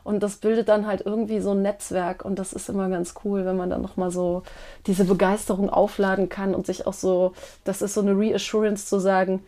[0.05, 3.45] Und das bildet dann halt irgendwie so ein Netzwerk und das ist immer ganz cool,
[3.45, 4.43] wenn man dann nochmal so
[4.85, 7.31] diese Begeisterung aufladen kann und sich auch so,
[7.63, 9.43] das ist so eine Reassurance zu sagen,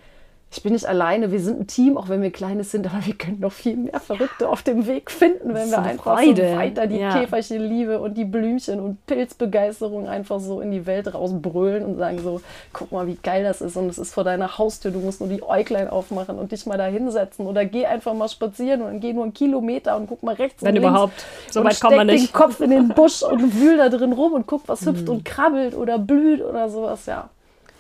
[0.56, 3.14] ich bin nicht alleine, wir sind ein Team, auch wenn wir kleines sind, aber wir
[3.16, 6.52] können noch viel mehr Verrückte auf dem Weg finden, wenn wir einfach Freude.
[6.52, 7.20] so weiter die Ja.
[7.20, 12.42] Käferchen-Liebe und die Blümchen und Pilzbegeisterung einfach so in die Welt rausbrüllen und sagen so,
[12.74, 15.30] guck mal, wie geil das ist und es ist vor deiner Haustür, du musst nur
[15.30, 19.14] die Äuglein aufmachen und dich mal da hinsetzen oder geh einfach mal spazieren und geh
[19.14, 21.26] nur einen Kilometer und guck mal rechts Wenn und links überhaupt.
[21.52, 22.30] So und weit kommt man nicht.
[22.30, 24.90] den Kopf in den Busch und wühl da drin rum und guck, was Mhm.
[24.92, 27.30] hüpft und krabbelt oder blüht oder sowas, ja.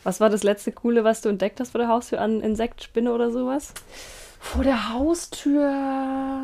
[0.05, 3.11] Was war das letzte Coole, was du entdeckt hast vor der Haustür an Insekt, Spinne
[3.11, 3.73] oder sowas?
[4.45, 5.67] Vor der Haustür,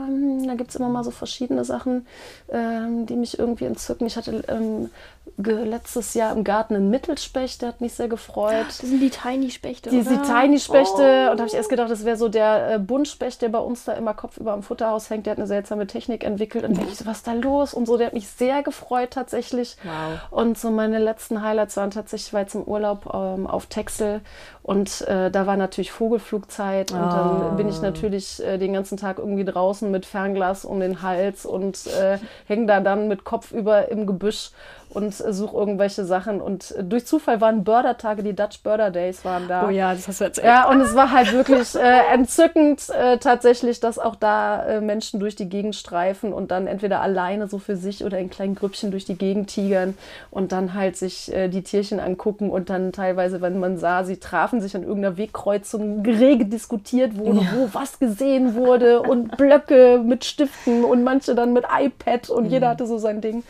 [0.08, 2.08] hm, da gibt es immer mal so verschiedene Sachen,
[2.50, 4.08] ähm, die mich irgendwie entzücken.
[4.08, 4.90] Ich hatte ähm,
[5.38, 8.66] letztes Jahr im Garten einen Mittelspecht, der hat mich sehr gefreut.
[8.68, 12.18] Das sind die Tiny-Spechte, Die, die Tiny-Spechte, und da habe ich erst gedacht, das wäre
[12.18, 15.28] so der äh, Buntspecht, der bei uns da immer kopfüber am Futterhaus hängt.
[15.28, 16.66] Der hat eine seltsame Technik entwickelt.
[16.66, 17.74] Und denke ich so, was ist da los?
[17.74, 19.78] Und so, der hat mich sehr gefreut tatsächlich.
[19.84, 20.20] Wow.
[20.32, 24.22] Und so meine letzten Highlights waren tatsächlich, ich war jetzt im Urlaub ähm, auf Texel
[24.64, 26.92] und äh, da war natürlich Vogelflugzeit.
[26.92, 31.02] Und dann bin ich natürlich äh, den ganzen Tag irgendwie draußen mit Fernglas um den
[31.02, 34.52] Hals und äh, hänge da dann mit Kopf über im Gebüsch
[34.94, 36.42] und suche irgendwelche Sachen.
[36.42, 39.68] Und äh, durch Zufall waren Birder-Tage, die Dutch Birder Days waren da.
[39.68, 40.46] Oh ja, das hast du erzählt.
[40.46, 45.20] Ja, und es war halt wirklich äh, entzückend äh, tatsächlich, dass auch da äh, Menschen
[45.20, 48.92] durch die Gegend streifen und dann entweder alleine so für sich oder in kleinen Grüppchen
[48.92, 49.98] durch die Gegend tigern
[50.30, 54.18] und dann halt sich äh, die Tierchen angucken und dann teilweise, wenn man sah, sie
[54.18, 60.26] trafen sich an irgendeiner Wegkreuzung, rege diskutiert wurde, wo was gesehen wurde und Blöcke mit
[60.26, 63.44] Stiften und manche dann mit iPad und jeder hatte so sein Ding.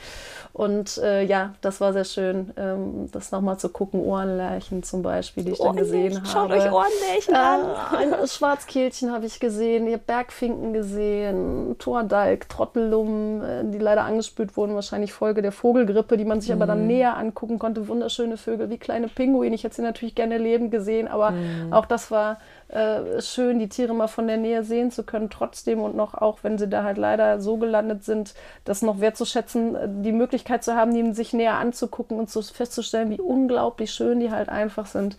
[0.53, 4.01] Und äh, ja, das war sehr schön, ähm, das nochmal zu gucken.
[4.01, 6.27] Ohrenlärchen zum Beispiel, die ich dann gesehen habe.
[6.27, 7.61] Schaut euch Ohrenlärchen an.
[7.61, 14.57] Äh, ein Schwarzkehlchen habe ich gesehen, habe Bergfinken gesehen, Tordalk, Trottellum, äh, die leider angespült
[14.57, 17.87] wurden, wahrscheinlich Folge der Vogelgrippe, die man sich aber dann näher angucken konnte.
[17.87, 19.55] Wunderschöne Vögel wie kleine Pinguine.
[19.55, 21.33] Ich hätte sie natürlich gerne lebend gesehen, aber
[21.71, 22.37] auch das war
[22.71, 26.39] äh, schön, die Tiere mal von der Nähe sehen zu können, trotzdem und noch, auch
[26.43, 28.33] wenn sie da halt leider so gelandet sind,
[28.65, 33.09] das noch wertzuschätzen, äh, die Möglichkeit zu haben, die sich näher anzugucken und so festzustellen,
[33.09, 35.17] wie unglaublich schön die halt einfach sind.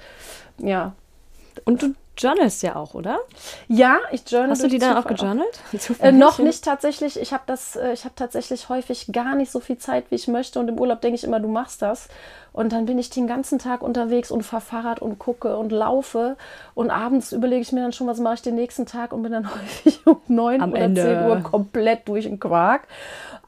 [0.59, 0.95] Ja,
[1.65, 3.20] Und du journalst ja auch, oder?
[3.68, 4.51] ja, ich journal.
[4.51, 5.60] Hast du die dann auch gejournalt?
[6.01, 7.18] Äh, noch nicht tatsächlich.
[7.18, 10.28] Ich habe das, äh, ich habe tatsächlich häufig gar nicht so viel Zeit, wie ich
[10.28, 10.59] möchte.
[10.59, 12.09] Und im Urlaub denke ich immer, du machst das.
[12.52, 16.36] Und dann bin ich den ganzen Tag unterwegs und fahre Fahrrad und gucke und laufe.
[16.74, 19.32] Und abends überlege ich mir dann schon, was mache ich den nächsten Tag und bin
[19.32, 21.02] dann häufig um 9 Am oder Ende.
[21.02, 22.82] 10 Uhr komplett durch den Quark.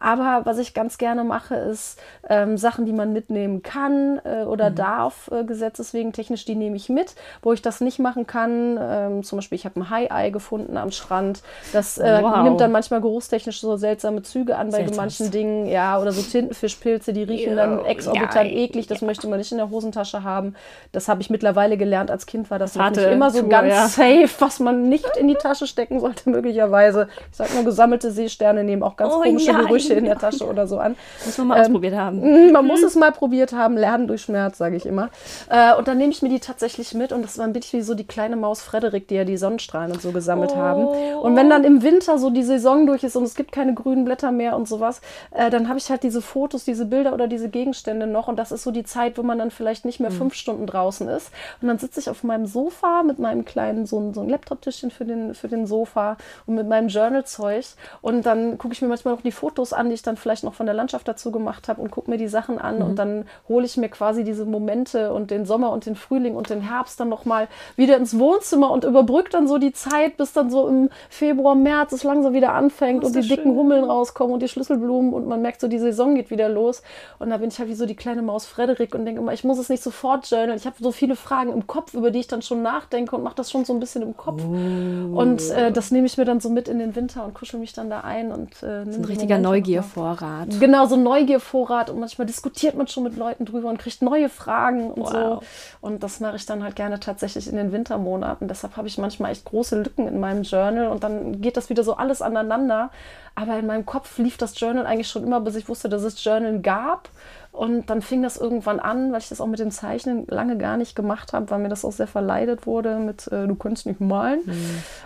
[0.04, 1.98] Aber was ich ganz gerne mache, ist
[2.28, 4.74] ähm, Sachen, die man mitnehmen kann äh, oder Mhm.
[4.74, 7.14] darf, äh, gesetzeswegen technisch, die nehme ich mit.
[7.42, 10.90] Wo ich das nicht machen kann, ähm, zum Beispiel, ich habe ein High-Eye gefunden am
[10.90, 11.42] Strand.
[11.72, 12.42] Das äh, Wow.
[12.42, 14.96] nimmt dann manchmal geruchstechnisch so seltsame Züge an bei Seltsam.
[14.96, 15.66] manchen Dingen.
[15.66, 18.86] Ja, oder so Tintenfischpilze, die riechen dann exorbitant eklig.
[18.86, 20.54] Das möchte man nicht in der Hosentasche haben.
[20.92, 22.10] Das habe ich mittlerweile gelernt.
[22.10, 23.88] Als Kind war das Harte immer so Tour, ganz ja.
[23.88, 27.08] safe, was man nicht in die Tasche stecken sollte, möglicherweise.
[27.30, 29.64] Ich sag nur, gesammelte Seesterne nehmen auch ganz Oh komische nein.
[29.94, 30.96] Gerüche in der Tasche oder so an.
[31.24, 32.20] Muss man mal ausprobiert haben.
[32.48, 35.10] Mm, Man muss es mal probiert haben, lernen durch Schmerz, sage ich immer.
[35.48, 37.84] Äh, und dann nehme ich mir die tatsächlich mit und das war ein bisschen wie
[37.84, 40.84] so die kleine Maus Frederik, die ja die Sonnenstrahlen und so gesammelt haben.
[40.84, 44.04] Und wenn dann im Winter so die Saison durch ist und es gibt keine grünen
[44.04, 45.00] Blätter mehr und sowas,
[45.32, 48.52] äh, dann habe ich halt diese Fotos, diese Bilder oder diese Gegenstände noch und das
[48.52, 51.30] ist so die Zeit, wo man dann vielleicht nicht mehr fünf Stunden draußen ist.
[51.60, 54.90] Und dann sitze ich auf meinem Sofa mit meinem kleinen, so ein, so ein Laptop-Tischchen
[54.90, 56.16] für den, für den Sofa
[56.46, 57.64] und mit meinem Journal-Zeug
[58.02, 60.54] und dann gucke ich mir manchmal noch die Fotos an, die ich dann vielleicht noch
[60.54, 63.64] von der Landschaft dazu gemacht habe und gucke mir die Sachen an und dann hole
[63.66, 67.08] ich mir quasi diese Momente und den Sommer und den Frühling und den Herbst dann
[67.08, 71.54] nochmal wieder ins Wohnzimmer und überbrücke dann so die Zeit, bis dann so im Februar,
[71.54, 75.42] März es langsam wieder anfängt und die dicken Hummeln rauskommen und die Schlüsselblumen und man
[75.42, 76.82] merkt so, die Saison geht wieder los.
[77.18, 79.44] Und da bin ich halt wie so die kleine Maus Frederik und denke immer, ich
[79.44, 80.56] muss es nicht sofort journalen.
[80.56, 83.36] Ich habe so viele Fragen im Kopf, über die ich dann schon nachdenke und mache
[83.36, 84.42] das schon so ein bisschen im Kopf.
[84.42, 87.72] Und äh, das nehme ich mir dann so mit in den Winter und kuschel mich
[87.72, 90.60] dann da ein und äh, Ein richtiger Neugiervorrat.
[90.60, 94.28] Genau, so ein Neugiervorrat und manchmal diskutiert man schon mit Leuten drüber und kriegt neue
[94.28, 95.14] Fragen und so.
[95.14, 95.44] Wow.
[95.80, 98.48] Und das mache ich dann halt gerne tatsächlich in den Wintermonaten.
[98.48, 101.84] Deshalb habe ich manchmal echt große Lücken in meinem Journal und dann geht das wieder
[101.84, 102.90] so alles aneinander.
[103.34, 106.22] Aber in meinem Kopf lief das Journal eigentlich schon immer, bis ich wusste, dass es
[106.22, 107.08] Journal gab.
[107.56, 110.76] Und dann fing das irgendwann an, weil ich das auch mit dem Zeichnen lange gar
[110.76, 114.00] nicht gemacht habe, weil mir das auch sehr verleidet wurde mit, äh, du kannst nicht
[114.00, 114.40] malen.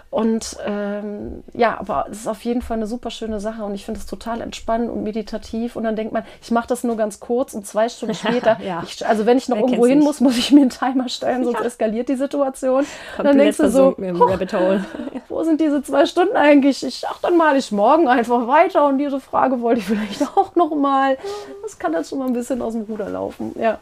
[0.08, 3.84] Und ähm, ja, aber es ist auf jeden Fall eine super schöne Sache und ich
[3.84, 5.76] finde es total entspannend und meditativ.
[5.76, 8.82] Und dann denkt man, ich mache das nur ganz kurz und zwei Stunden später, Ja.
[8.82, 10.06] ich, also wenn ich noch Wer irgendwo hin nicht?
[10.06, 12.78] muss, muss ich mir einen Timer stellen, sonst eskaliert die Situation.
[12.80, 12.86] Und
[13.18, 14.84] dann Komplett denkst du so, versunken im "Huch, Rabbit Hole.
[15.28, 16.82] wo sind diese zwei Stunden eigentlich?
[16.82, 20.54] Ich ach, dann male ich morgen einfach weiter und diese Frage wollte ich vielleicht auch
[20.56, 21.18] noch mal.
[21.62, 23.52] Das kann dann schon mal ein bisschen aus dem Ruder laufen.
[23.58, 23.78] Ja.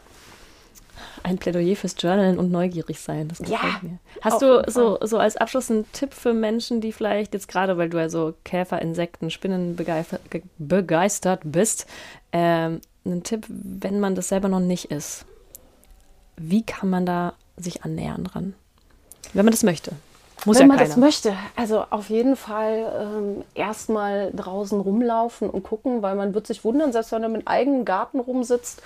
[1.23, 3.27] Ein Plädoyer fürs Journalen und neugierig sein.
[3.27, 3.99] Das Ja, mir.
[4.21, 7.89] Hast du so, so als Abschluss einen Tipp für Menschen, die vielleicht jetzt gerade, weil
[7.89, 10.21] du ja so Käfer, Insekten, Spinnen begeistert,
[10.57, 11.85] begeistert bist,
[12.31, 15.25] ähm, einen Tipp, wenn man das selber noch nicht ist?
[16.37, 18.53] Wie kann man da sich annähern dran?
[19.33, 19.91] Wenn man das möchte.
[20.45, 20.87] Muss Wenn ja man keiner.
[20.89, 26.47] das möchte, also auf jeden Fall ähm, erstmal draußen rumlaufen und gucken, weil man wird
[26.47, 28.81] sich wundern, selbst wenn man im eigenen Garten rumsitzt.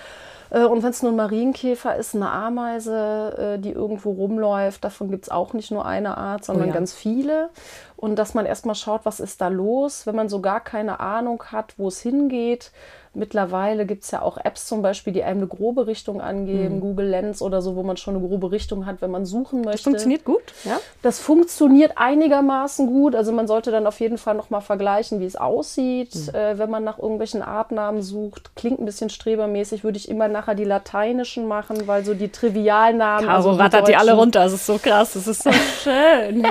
[0.50, 5.10] Äh, und wenn es nur ein Marienkäfer ist, eine Ameise, äh, die irgendwo rumläuft, davon
[5.10, 6.74] gibt es auch nicht nur eine Art, sondern Oh ja.
[6.74, 7.50] ganz viele.
[7.96, 11.44] Und dass man erstmal schaut, was ist da los, wenn man so gar keine Ahnung
[11.52, 12.72] hat, wo es hingeht.
[13.14, 16.20] Mittlerweile gibt es ja auch Apps zum Beispiel, die einem eine grobe Richtung Mhm.
[16.22, 19.58] angeben, Google Lens oder so, wo man schon eine grobe Richtung hat, wenn man suchen
[19.60, 19.72] möchte.
[19.72, 20.78] das funktioniert gut, ja?
[21.02, 23.14] Das funktioniert einigermaßen gut.
[23.14, 26.14] Also man sollte dann auf jeden Fall nochmal vergleichen, wie es aussieht.
[26.14, 26.34] Mhm.
[26.34, 30.54] Äh, wenn man nach irgendwelchen Artnamen sucht, klingt ein bisschen strebermäßig, würde ich immer nachher
[30.54, 33.26] die lateinischen machen, weil so die Trivialnamen.
[33.26, 34.40] Caro also rattert die alle runter.
[34.44, 35.12] Das ist so krass.
[35.14, 35.50] Das ist so
[35.82, 36.46] schön.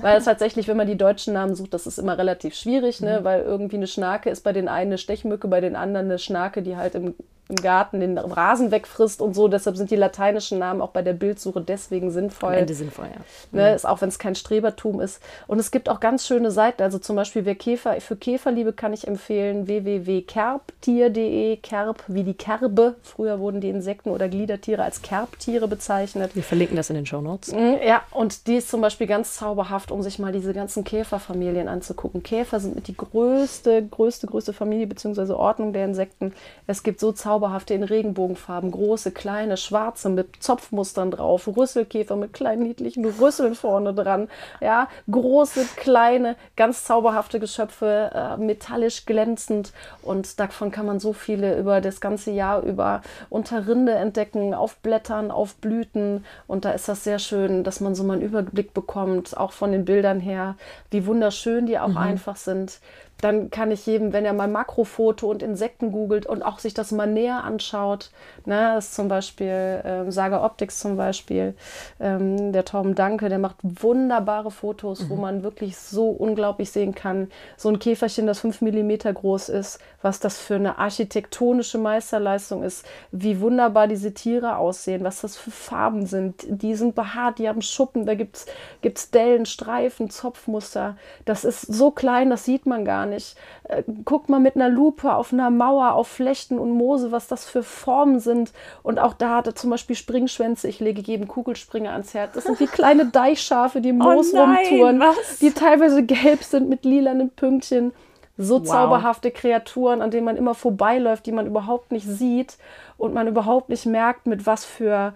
[0.00, 3.06] Weil es tatsächlich, wenn man die deutschen Namen sucht, das ist immer relativ schwierig, Mhm.
[3.06, 3.20] ne?
[3.22, 6.62] weil irgendwie eine Schnake ist bei den einen eine Stechmücke, bei den anderen eine Schnake,
[6.62, 7.14] die halt im,
[7.48, 9.46] im Garten den Rasen wegfrisst und so.
[9.46, 12.54] Deshalb sind die lateinischen Namen auch bei der Bildsuche deswegen Am sinnvoll.
[12.54, 13.20] Ende sinnvoll, ja.
[13.52, 15.22] Ne, ist auch wenn es kein Strebertum ist.
[15.46, 16.82] Und es gibt auch ganz schöne Seiten.
[16.82, 21.56] Also zum Beispiel wer Käfer, für Käferliebe kann ich empfehlen www.kerbtier.de.
[21.58, 22.96] Kerb wie die Kerbe.
[23.02, 26.34] Früher wurden die Insekten oder Gliedertiere als Kerbtiere bezeichnet.
[26.34, 27.52] Wir verlinken das in den Show Notes.
[27.52, 31.68] Mm, Ja, und die ist zum Beispiel ganz zauberhaft, um sich mal diese ganzen Käferfamilien
[31.68, 32.24] anzugucken.
[32.24, 35.32] Käfer sind mit die größte, größte, größte Familie bzw.
[35.32, 36.32] Ordnung der Insekten.
[36.66, 37.35] Es gibt so zauberhafte
[37.74, 44.28] in Regenbogenfarben, große, kleine, schwarze mit Zopfmustern drauf, Rüsselkäfer mit kleinen niedlichen Rüsseln vorne dran.
[44.60, 49.72] Ja, große, kleine, ganz zauberhafte Geschöpfe, äh, metallisch glänzend
[50.02, 54.76] und davon kann man so viele über das ganze Jahr über unter Rinde entdecken, auf
[54.76, 58.74] Blättern, auf Blüten und da ist das sehr schön, dass man so mal einen Überblick
[58.74, 60.56] bekommt, auch von den Bildern her,
[60.90, 62.80] wie wunderschön die auch einfach sind.
[63.20, 66.92] Dann kann ich jedem, wenn er mal Makrofoto und Insekten googelt und auch sich das
[66.92, 68.10] mal näher anschaut.
[68.44, 71.54] Ne, das ist zum Beispiel ähm, Saga Optics zum Beispiel.
[71.98, 75.10] Ähm, der Torben Danke, der macht wunderbare Fotos, mhm.
[75.10, 77.30] wo man wirklich so unglaublich sehen kann.
[77.56, 82.84] So ein Käferchen, das fünf Millimeter groß ist, was das für eine architektonische Meisterleistung ist,
[83.12, 86.44] wie wunderbar diese Tiere aussehen, was das für Farben sind.
[86.48, 88.46] Die sind behaart, die haben Schuppen, da gibt
[88.82, 90.96] es Dellen, Streifen, Zopfmuster.
[91.24, 93.05] Das ist so klein, das sieht man gar nicht.
[93.12, 97.46] Äh, guckt mal mit einer Lupe auf einer Mauer, auf Flechten und Moose, was das
[97.46, 98.52] für Formen sind.
[98.82, 100.68] Und auch da hat er zum Beispiel Springschwänze.
[100.68, 102.34] Ich lege jedem Kugelspringer ans Herz.
[102.34, 105.38] Das sind wie kleine Deichschafe, die im oh Moos oh nein, rumtouren, was?
[105.38, 107.92] die teilweise gelb sind mit lilanen Pünktchen.
[108.38, 108.68] So wow.
[108.68, 112.58] zauberhafte Kreaturen, an denen man immer vorbeiläuft, die man überhaupt nicht sieht
[112.98, 115.14] und man überhaupt nicht merkt, mit was für,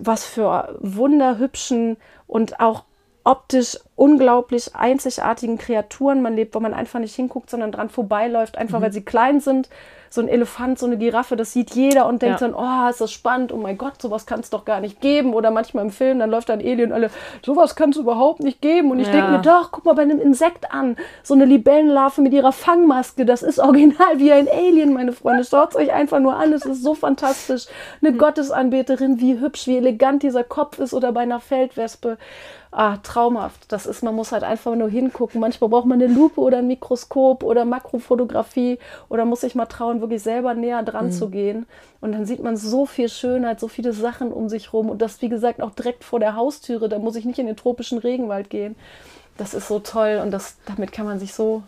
[0.00, 1.96] was für wunderhübschen
[2.26, 2.82] und auch
[3.26, 8.78] optisch unglaublich einzigartigen Kreaturen man lebt, wo man einfach nicht hinguckt, sondern dran vorbeiläuft, einfach
[8.78, 8.84] mhm.
[8.84, 9.68] weil sie klein sind.
[10.08, 12.48] So ein Elefant, so eine Giraffe, das sieht jeder und denkt ja.
[12.48, 15.34] dann, oh, ist das spannend, oh mein Gott, sowas kann es doch gar nicht geben.
[15.34, 17.10] Oder manchmal im Film, dann läuft ein Alien und alle,
[17.44, 18.92] sowas kann es überhaupt nicht geben.
[18.92, 19.14] Und ich ja.
[19.14, 23.26] denke mir, doch, guck mal bei einem Insekt an, so eine Libellenlarve mit ihrer Fangmaske,
[23.26, 25.44] das ist original wie ein Alien, meine Freunde.
[25.44, 27.66] Schaut es euch einfach nur an, es ist so fantastisch.
[28.00, 28.18] Eine mhm.
[28.18, 32.16] Gottesanbeterin, wie hübsch, wie elegant dieser Kopf ist oder bei einer Feldwespe
[32.70, 33.70] ah, traumhaft.
[33.72, 35.40] Das ist, man muss halt einfach nur hingucken.
[35.40, 38.78] Manchmal braucht man eine Lupe oder ein Mikroskop oder Makrofotografie
[39.08, 41.12] oder muss sich mal trauen, wirklich selber näher dran mhm.
[41.12, 41.66] zu gehen.
[42.00, 45.20] Und dann sieht man so viel Schönheit, so viele Sachen um sich rum und das,
[45.22, 46.88] wie gesagt, auch direkt vor der Haustüre.
[46.88, 48.76] Da muss ich nicht in den tropischen Regenwald gehen.
[49.38, 51.62] Das ist so toll und das, damit kann man sich so,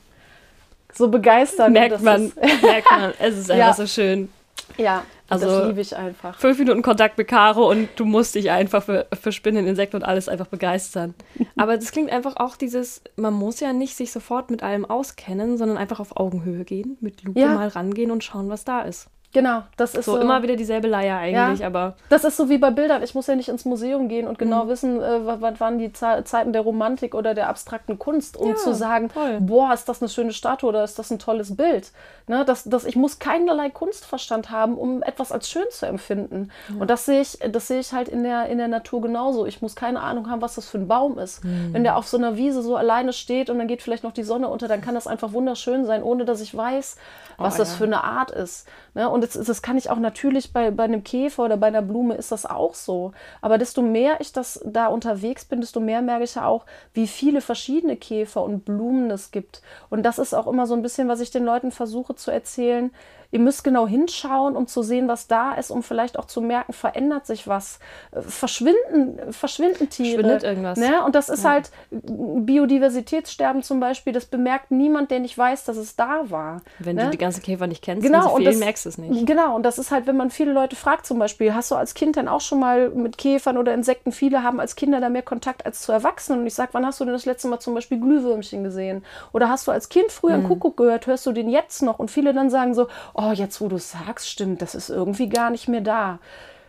[0.93, 1.73] so begeistern.
[1.73, 3.13] Merkt man, merkt man.
[3.19, 3.75] Es ist einfach ja.
[3.75, 4.31] so schön.
[4.77, 6.39] Ja, also das liebe ich einfach.
[6.39, 10.03] Fünf Minuten Kontakt mit Caro und du musst dich einfach für, für Spinnen, Insekten und
[10.03, 11.15] alles einfach begeistern.
[11.57, 15.59] Aber das klingt einfach auch dieses, man muss ja nicht sich sofort mit allem auskennen,
[15.59, 17.55] sondern einfach auf Augenhöhe gehen, mit Lupe ja.
[17.55, 19.09] mal rangehen und schauen, was da ist.
[19.35, 22.49] Genau, das ist so, so, immer wieder dieselbe Leier eigentlich, ja, aber das ist so
[22.49, 23.03] wie bei Bildern.
[23.03, 24.69] Ich muss ja nicht ins Museum gehen und genau mhm.
[24.71, 28.55] wissen, äh, was waren die Ze Zeiten der Romantik oder der abstrakten Kunst, um ja,
[28.55, 29.39] zu sagen, toll.
[29.41, 31.93] boah, ist das eine schöne Statue oder ist das ein tolles Bild.
[32.29, 36.51] Ne, das, das, ich muss keinerlei Kunstverstand haben, um etwas als schön zu empfinden.
[36.69, 36.81] Ja.
[36.81, 39.47] Und das sehe ich, das sehe ich halt in der in der Natur genauso.
[39.47, 41.43] Ich muss keine Ahnung haben, was das für ein Baum ist.
[41.43, 41.73] Mhm.
[41.73, 44.23] Wenn der auf so einer Wiese so alleine steht und dann geht vielleicht noch die
[44.23, 46.97] Sonne unter, dann kann das einfach wunderschön sein, ohne dass ich weiß,
[47.39, 48.69] was oh, das für eine Art ist.
[48.95, 49.09] Ne?
[49.09, 52.15] Und das, das kann ich auch natürlich bei, bei einem Käfer oder bei einer Blume
[52.15, 53.13] ist das auch so.
[53.41, 57.07] Aber desto mehr ich das da unterwegs bin, desto mehr merke ich ja auch, wie
[57.07, 59.63] viele verschiedene Käfer und Blumen es gibt.
[59.89, 62.93] Und das ist auch immer so ein bisschen, was ich den Leuten versuche zu erzählen.
[63.31, 66.73] Ihr müsst genau hinschauen, um zu sehen, was da ist, um vielleicht auch zu merken,
[66.73, 67.79] verändert sich was.
[68.11, 70.23] Äh, verschwinden, verschwinden Tiere.
[70.23, 70.79] Verschwindet irgendwas.
[70.79, 71.05] Ne?
[71.05, 71.51] Und das ist ja.
[71.51, 76.63] halt Biodiversitätssterben zum Beispiel, das bemerkt niemand, der nicht weiß, dass es da war.
[76.79, 77.05] Wenn ne?
[77.05, 79.27] du die ganzen Käfer nicht kennst, genau, und das, merkst du es nicht.
[79.27, 81.93] Genau, und das ist halt, wenn man viele Leute fragt zum Beispiel, hast du als
[81.93, 85.23] Kind dann auch schon mal mit Käfern oder Insekten, viele haben als Kinder da mehr
[85.23, 86.41] Kontakt als zu Erwachsenen.
[86.41, 89.05] Und ich sage, wann hast du denn das letzte Mal zum Beispiel Glühwürmchen gesehen?
[89.33, 90.49] Oder hast du als Kind früher einen mhm.
[90.49, 91.99] Kuckuck gehört, hörst du den jetzt noch?
[91.99, 92.89] Und viele dann sagen so,
[93.19, 96.21] oh, jetzt wo du sagst, stimmt, das ist irgendwie gar nicht mehr da.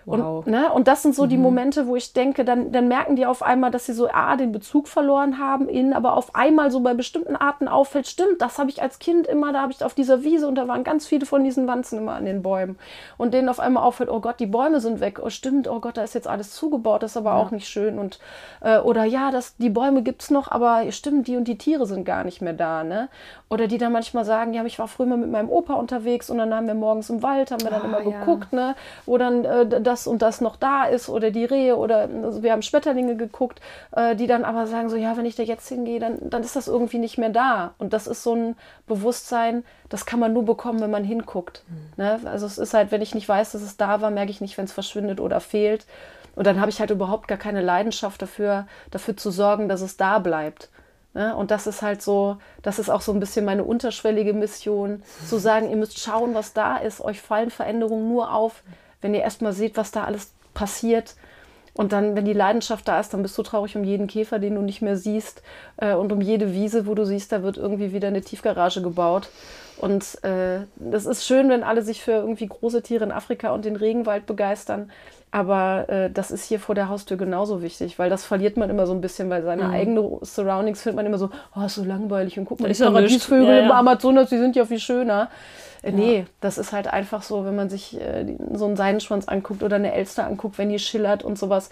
[0.09, 0.45] Wow.
[0.45, 1.29] Und, ne, und das sind so mhm.
[1.29, 4.35] die Momente, wo ich denke, dann, dann merken die auf einmal, dass sie so A,
[4.35, 8.57] den Bezug verloren haben, ihnen aber auf einmal so bei bestimmten Arten auffällt, stimmt, das
[8.57, 11.05] habe ich als Kind immer, da habe ich auf dieser Wiese und da waren ganz
[11.05, 12.79] viele von diesen Wanzen immer an den Bäumen.
[13.17, 15.97] Und denen auf einmal auffällt, oh Gott, die Bäume sind weg, oh stimmt, oh Gott,
[15.97, 17.37] da ist jetzt alles zugebaut, das ist aber ja.
[17.37, 17.99] auch nicht schön.
[17.99, 18.19] Und,
[18.61, 21.85] äh, oder ja, das, die Bäume gibt es noch, aber stimmt, die und die Tiere
[21.85, 22.83] sind gar nicht mehr da.
[22.83, 23.09] Ne?
[23.49, 26.39] Oder die dann manchmal sagen, ja, ich war früher mal mit meinem Opa unterwegs und
[26.39, 28.19] dann haben wir morgens im Wald, haben wir dann oh, immer ja.
[28.19, 28.75] geguckt, ne?
[29.05, 32.51] wo dann äh, das und das noch da ist oder die Rehe oder also wir
[32.51, 33.61] haben Schmetterlinge geguckt,
[33.91, 36.55] äh, die dann aber sagen so, ja, wenn ich da jetzt hingehe, dann, dann ist
[36.55, 37.73] das irgendwie nicht mehr da.
[37.77, 38.55] Und das ist so ein
[38.87, 41.63] Bewusstsein, das kann man nur bekommen, wenn man hinguckt.
[41.67, 42.03] Mhm.
[42.03, 42.19] Ne?
[42.25, 44.57] Also es ist halt, wenn ich nicht weiß, dass es da war, merke ich nicht,
[44.57, 45.85] wenn es verschwindet oder fehlt.
[46.35, 49.97] Und dann habe ich halt überhaupt gar keine Leidenschaft dafür, dafür zu sorgen, dass es
[49.97, 50.69] da bleibt.
[51.13, 51.35] Ne?
[51.35, 55.37] Und das ist halt so, das ist auch so ein bisschen meine unterschwellige Mission, zu
[55.39, 57.01] sagen, ihr müsst schauen, was da ist.
[57.01, 58.63] Euch fallen Veränderungen nur auf,
[59.01, 61.15] wenn ihr erstmal seht, was da alles passiert.
[61.73, 64.55] Und dann, wenn die Leidenschaft da ist, dann bist du traurig um jeden Käfer, den
[64.55, 65.41] du nicht mehr siehst.
[65.77, 69.29] Äh, und um jede Wiese, wo du siehst, da wird irgendwie wieder eine Tiefgarage gebaut.
[69.77, 73.63] Und äh, das ist schön, wenn alle sich für irgendwie große Tiere in Afrika und
[73.63, 74.91] den Regenwald begeistern.
[75.31, 78.87] Aber äh, das ist hier vor der Haustür genauso wichtig, weil das verliert man immer
[78.87, 79.73] so ein bisschen, weil seine mhm.
[79.73, 83.47] eigenen Surroundings findet man immer so, oh, ist so langweilig und guck mal, die Paradiesvögel
[83.47, 83.65] ja, ja.
[83.65, 85.29] im Amazonas, die sind ja viel schöner.
[85.83, 89.63] Äh, nee, das ist halt einfach so, wenn man sich äh, so einen Seidenschwanz anguckt
[89.63, 91.69] oder eine Elster anguckt, wenn die schillert und sowas.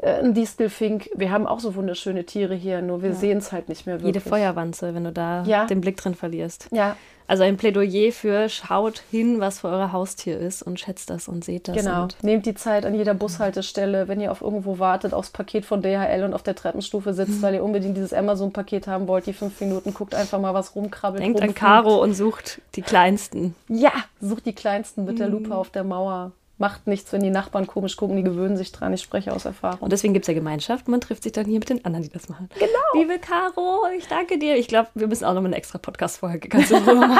[0.00, 1.10] äh, ein Distelfink.
[1.16, 3.14] Wir haben auch so wunderschöne Tiere hier, nur wir Ja.
[3.16, 4.14] sehen es halt nicht mehr wirklich.
[4.14, 5.66] Jede Feuerwanze, wenn du da Ja.
[5.66, 6.68] den Blick drin verlierst.
[6.70, 6.96] Ja,
[7.28, 11.44] Also ein Plädoyer für schaut hin, was für euer Haustier ist und schätzt das und
[11.44, 11.76] seht das.
[11.76, 12.08] genau.
[12.22, 16.24] Nehmt die Zeit an jeder Bushaltestelle, wenn ihr auf irgendwo wartet, aufs Paket von DHL
[16.24, 19.92] und auf der Treppenstufe sitzt, weil ihr unbedingt dieses Amazon-Paket haben wollt, die fünf Minuten,
[19.92, 21.22] guckt einfach mal, was rumkrabbelt.
[21.22, 21.60] denkt an rumfliegt.
[21.60, 23.54] Caro und sucht die kleinsten.
[23.68, 26.32] Ja, sucht die Kleinsten mit der Lupe auf der Mauer.
[26.60, 28.92] Macht nichts, wenn die Nachbarn komisch gucken, die gewöhnen sich dran.
[28.92, 29.78] Ich spreche aus Erfahrung.
[29.78, 30.88] Und deswegen gibt es ja Gemeinschaft.
[30.88, 32.48] Man trifft sich dann hier mit den anderen, die das machen.
[32.58, 32.70] Genau.
[32.94, 34.56] Liebe Caro, ich danke dir.
[34.56, 37.16] Ich glaube, wir müssen auch noch mal eine extra Podcast-Folge ganz machen.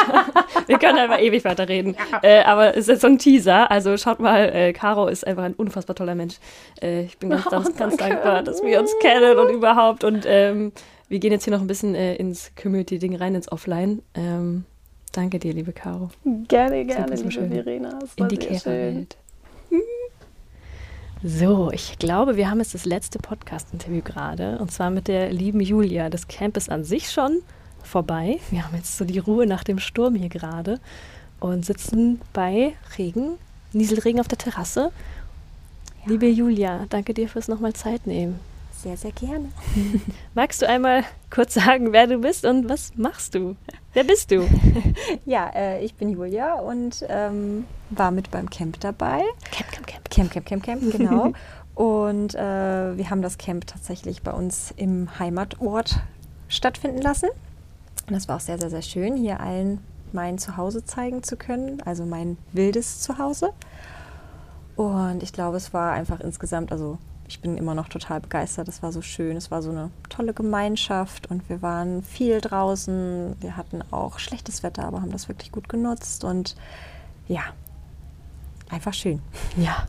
[0.67, 1.97] Wir können einfach ewig weiterreden.
[2.23, 3.71] Äh, aber es ist jetzt so ein Teaser.
[3.71, 6.39] Also schaut mal, äh, Caro ist einfach ein unfassbar toller Mensch.
[6.83, 10.03] Äh, ich bin ganz, ganz, ganz dankbar, dass wir uns kennen und überhaupt.
[10.03, 10.73] Und ähm,
[11.09, 14.03] wir gehen jetzt hier noch ein bisschen äh, ins Community-Ding rein, ins Offline.
[14.15, 14.65] Ähm,
[15.13, 16.11] danke dir, liebe Caro.
[16.49, 17.51] gerne, gerne, liebe schön.
[17.51, 17.99] Verena.
[18.03, 19.07] Es In die sehr schön.
[21.23, 24.59] So, ich glaube, wir haben jetzt das letzte Podcast-Interview gerade.
[24.59, 26.11] Und zwar mit der lieben Julia.
[26.11, 27.43] Das Camp ist an sich schon
[27.83, 28.39] vorbei.
[28.51, 30.79] Wir haben jetzt so die Ruhe nach dem Sturm hier gerade
[31.41, 33.33] und sitzen bei Regen,
[33.73, 34.93] Nieselregen auf der Terrasse.
[36.07, 38.39] Liebe Julia, danke dir fürs nochmal Zeit nehmen.
[38.83, 39.51] Sehr, sehr gerne.
[40.35, 43.57] Magst du einmal kurz sagen, wer du bist und was machst du?
[43.93, 44.49] Wer bist du?
[45.25, 49.23] Ja, äh, ich bin Julia und ähm, war mit beim Camp dabei.
[49.51, 50.11] Camp, Camp, Camp.
[50.11, 51.33] Camp, Camp, Camp, Camp, genau.
[51.75, 55.99] und äh, wir haben das Camp tatsächlich bei uns im Heimatort
[56.49, 57.31] stattfinden lassen.
[58.07, 59.81] Und das war auch sehr, sehr, sehr schön, hier allen
[60.13, 63.51] mein Zuhause zeigen zu können, also mein wildes Zuhause.
[64.77, 66.99] Und ich glaube, es war einfach insgesamt, also
[67.29, 68.69] ich bin immer noch total begeistert.
[68.69, 73.37] Es war so schön, es war so eine tolle Gemeinschaft und wir waren viel draußen.
[73.41, 76.57] Wir hatten auch schlechtes Wetter, aber haben das wirklich gut genutzt und
[77.29, 77.43] ja,
[78.71, 79.21] einfach schön.
[79.57, 79.87] Ja,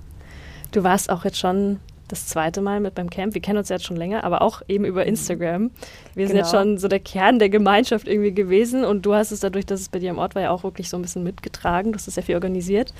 [0.72, 1.80] du warst auch jetzt schon
[2.10, 3.36] das zweite Mal mit beim Camp.
[3.36, 5.70] Wir kennen uns ja jetzt schon länger, aber auch eben über Instagram.
[6.16, 6.64] Wir sind jetzt Genau.
[6.64, 9.90] schon so der Kern der Gemeinschaft irgendwie gewesen und du hast es dadurch, dass es
[9.90, 11.92] bei dir im Ort war, ja auch wirklich so ein bisschen mitgetragen.
[11.92, 12.94] Du hast das sehr viel organisiert.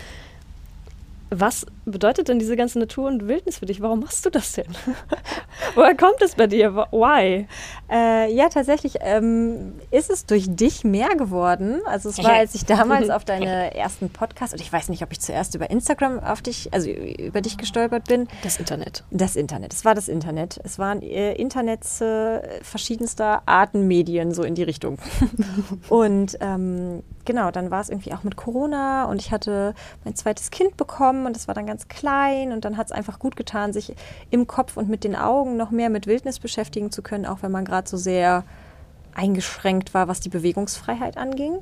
[1.32, 3.82] Was bedeutet denn diese ganze Natur und Wildnis für dich?
[3.82, 4.68] Warum machst du das denn?
[5.76, 6.76] Woher kommt es bei dir?
[6.92, 7.48] Why?
[7.90, 11.82] Äh, ja, tatsächlich ähm, ist es durch dich mehr geworden.
[11.86, 15.12] Also es war, als ich damals auf deine ersten Podcasts, und ich weiß nicht, ob
[15.12, 18.28] ich zuerst über Instagram auf dich, also über dich gestolpert bin.
[18.44, 19.04] Das Internet.
[19.12, 20.60] Das Internet, es war das Internet.
[20.64, 24.98] Es waren äh, Internets äh, verschiedenster Arten Medien, so in die Richtung.
[25.90, 30.52] und ähm, genau, dann war es irgendwie auch mit Corona und ich hatte mein zweites
[30.52, 33.74] Kind bekommen und das war dann ganz klein und dann hat es einfach gut getan,
[33.74, 33.96] sich
[34.30, 37.52] im Kopf und mit den Augen noch mehr mit Wildnis beschäftigen zu können, auch wenn
[37.52, 38.44] man gerade so sehr
[39.16, 41.60] eingeschränkt war, was die Bewegungsfreiheit anging.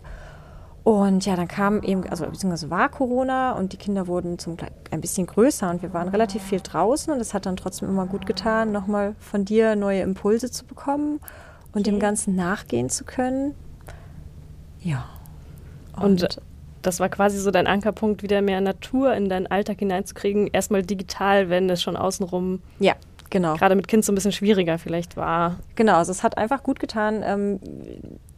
[0.83, 4.71] Und ja, dann kam eben, also beziehungsweise war Corona und die Kinder wurden zum Glück
[4.89, 8.05] ein bisschen größer und wir waren relativ viel draußen und es hat dann trotzdem immer
[8.05, 11.19] gut getan, nochmal von dir neue Impulse zu bekommen
[11.73, 13.53] und dem Ganzen nachgehen zu können.
[14.79, 15.03] Ja.
[16.01, 16.39] Und,
[16.87, 20.47] das war quasi so dein Ankerpunkt, wieder mehr Natur in deinen Alltag hineinzukriegen.
[20.47, 22.95] Erstmal digital, wenn es schon außenrum ja,
[23.29, 23.55] genau.
[23.55, 25.57] gerade mit Kind so ein bisschen schwieriger vielleicht war.
[25.75, 27.59] Genau, also es hat einfach gut getan, ähm,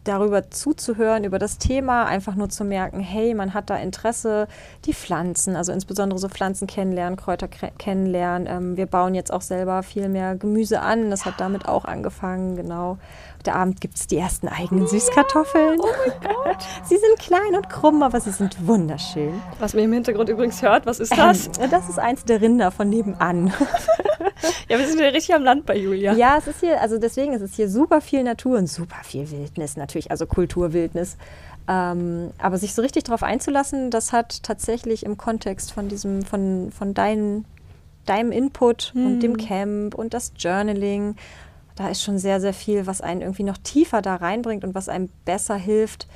[0.04, 4.48] darüber zuzuhören, über das Thema, einfach nur zu merken, hey, man hat da Interesse,
[4.86, 8.48] die Pflanzen, also insbesondere so Pflanzen kennenlernen, Kräuter kennenlernen.
[8.48, 12.56] Ähm, wir bauen jetzt auch selber viel mehr Gemüse an, das hat damit auch angefangen,
[12.56, 12.98] genau.
[13.40, 15.80] Heute Abend gibt es die ersten eigenen Süßkartoffeln.
[15.80, 16.58] Oh mein Gott.
[16.84, 19.42] sie sind klein und krumm, aber sie sind wunderschön.
[19.60, 21.48] Was man im Hintergrund übrigens hört, was ist das?
[21.58, 23.48] Ähm, das ist eins der Rinder von nebenan.
[24.70, 26.14] ja, wir sind ja richtig am Land bei Julia.
[26.14, 29.30] Ja, es ist hier, also deswegen ist es hier super viel Natur und super viel
[29.32, 31.18] Wildnis, natürlich, also Kulturwildnis.
[31.68, 36.72] Ähm, aber sich so richtig darauf einzulassen, das hat tatsächlich im Kontext von diesem, von,
[36.72, 37.46] von dein,
[38.06, 41.16] deinem Input und dem Camp und das Journaling,
[41.76, 44.90] da ist schon sehr, sehr viel, was einen irgendwie noch tiefer da reinbringt und was
[44.90, 46.08] einem besser hilft,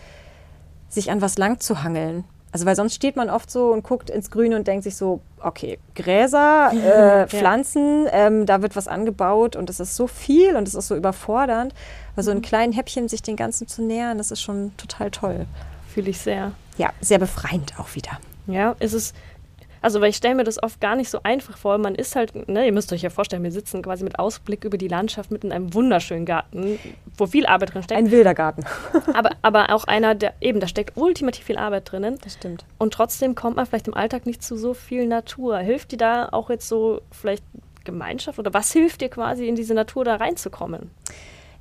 [0.89, 2.23] sich an was lang zu hangeln.
[2.51, 5.21] Also weil sonst steht man oft so und guckt ins Grüne und denkt sich so,
[5.39, 6.71] okay, Gräser,
[7.23, 10.87] äh, Pflanzen, ähm, da wird was angebaut und es ist so viel und es ist
[10.87, 11.73] so überfordernd.
[12.13, 15.45] Aber so in kleinen Häppchen sich den Ganzen zu nähern, das ist schon total toll.
[15.93, 16.51] Fühle ich sehr.
[16.77, 18.19] Ja, sehr befreiend auch wieder.
[18.47, 19.15] Ja, es ist.
[19.81, 21.77] Also, weil ich stelle mir das oft gar nicht so einfach vor.
[21.77, 24.77] Man ist halt, ne, ihr müsst euch ja vorstellen, wir sitzen quasi mit Ausblick über
[24.77, 26.79] die Landschaft mitten in einem wunderschönen Garten,
[27.17, 27.99] wo viel Arbeit drin steckt.
[27.99, 28.63] Ein wilder Garten.
[29.13, 32.17] aber, aber auch einer, der eben, da steckt ultimativ viel Arbeit drinnen.
[32.23, 32.63] Das stimmt.
[32.77, 35.57] Und trotzdem kommt man vielleicht im Alltag nicht zu so viel Natur.
[35.57, 37.43] Hilft dir da auch jetzt so vielleicht
[37.83, 40.91] Gemeinschaft oder was hilft dir quasi in diese Natur da reinzukommen?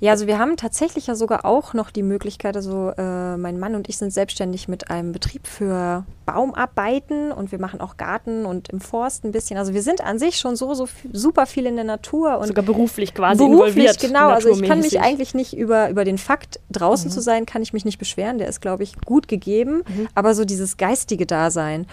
[0.03, 3.77] Ja, also wir haben tatsächlich ja sogar auch noch die Möglichkeit, also äh, mein Mann
[3.77, 8.69] und ich sind selbstständig mit einem Betrieb für Baumarbeiten und wir machen auch Garten und
[8.71, 9.59] im Forst ein bisschen.
[9.59, 12.65] Also wir sind an sich schon so, so super viel in der Natur und Sogar
[12.65, 14.01] beruflich quasi beruflich, involviert.
[14.01, 14.29] genau.
[14.31, 17.13] Also ich kann mich eigentlich nicht über, über den Fakt, draußen Mhm.
[17.13, 18.39] zu sein, kann ich mich nicht beschweren.
[18.39, 19.83] Der ist, glaube ich, gut gegeben.
[20.17, 21.87] Aber so dieses geistige Dasein,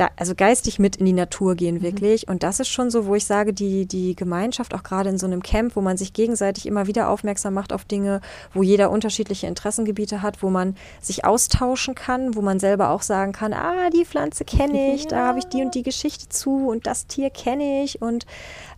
[0.00, 1.82] da, also geistig mit in die Natur gehen Mhm.
[1.82, 2.28] wirklich.
[2.28, 5.26] Und das ist schon so, wo ich sage, die, die Gemeinschaft, auch gerade in so
[5.26, 8.20] einem Camp, wo man sich gegenseitig immer wieder aufmerksam macht auf Dinge,
[8.54, 13.32] wo jeder unterschiedliche Interessengebiete hat, wo man sich austauschen kann, wo man selber auch sagen
[13.32, 16.86] kann, ah, die Pflanze kenne ich, da habe ich die und die Geschichte zu und
[16.86, 18.26] das Tier kenne ich und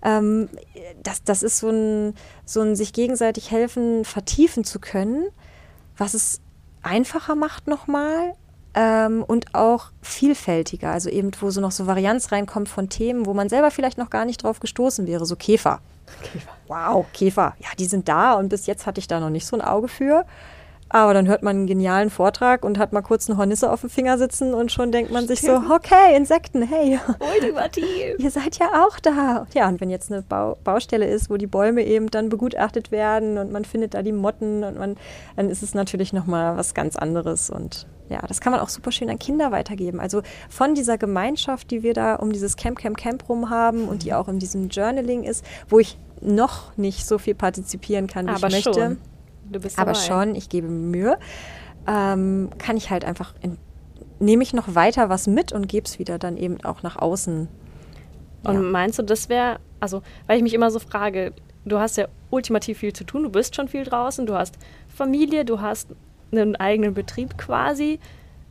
[0.03, 0.49] ähm,
[1.03, 5.27] das, das ist so ein, so ein sich gegenseitig helfen, vertiefen zu können,
[5.97, 6.41] was es
[6.83, 8.35] einfacher macht nochmal
[8.75, 10.91] ähm, und auch vielfältiger.
[10.91, 14.11] Also eben, wo so noch so Varianz reinkommt von Themen, wo man selber vielleicht noch
[14.11, 15.27] gar nicht drauf gestoßen wäre.
[15.27, 15.81] So Käfer.
[16.69, 17.55] Wow, Käfer.
[17.59, 19.89] Ja, die sind da und bis jetzt hatte ich da noch nicht so ein Auge
[19.89, 20.25] für.
[20.95, 23.89] Aber dann hört man einen genialen Vortrag und hat mal kurz eine Hornisse auf dem
[23.89, 27.01] Finger sitzen und schon denkt man sich so, okay, Insekten, hey,
[27.35, 28.19] Ultimativ.
[28.19, 29.47] ihr seid ja auch da.
[29.55, 33.39] Ja, und wenn jetzt eine Bau Baustelle ist, wo die Bäume eben dann begutachtet werden
[33.39, 34.99] und man findet da die Motten und man,
[35.35, 37.49] dann ist es natürlich nochmal was ganz anderes.
[37.49, 39.99] Und ja, das kann man auch super schön an Kinder weitergeben.
[40.01, 44.05] Also von dieser Gemeinschaft, die wir da um dieses Camp, Camp, Camp rum haben und
[44.05, 48.31] die auch in diesem Journaling ist, wo ich noch nicht so viel partizipieren kann, wie
[48.31, 48.73] Aber ich möchte.
[48.75, 48.99] schon.
[49.51, 50.05] Du bist Aber dabei.
[50.07, 51.19] schon, ich gebe Mühe.
[51.87, 53.59] Ähm, kann ich halt einfach, in,
[54.21, 57.49] nehme ich noch weiter was mit und gebe es wieder dann eben auch nach außen.
[58.45, 58.61] Und Ja.
[58.61, 61.33] meinst du, das wäre, also, weil ich mich immer so frage,
[61.65, 64.55] du hast ja ultimativ viel zu tun, du bist schon viel draußen, du hast
[64.89, 65.89] Familie, du hast
[66.33, 68.01] einen eigenen Betrieb quasi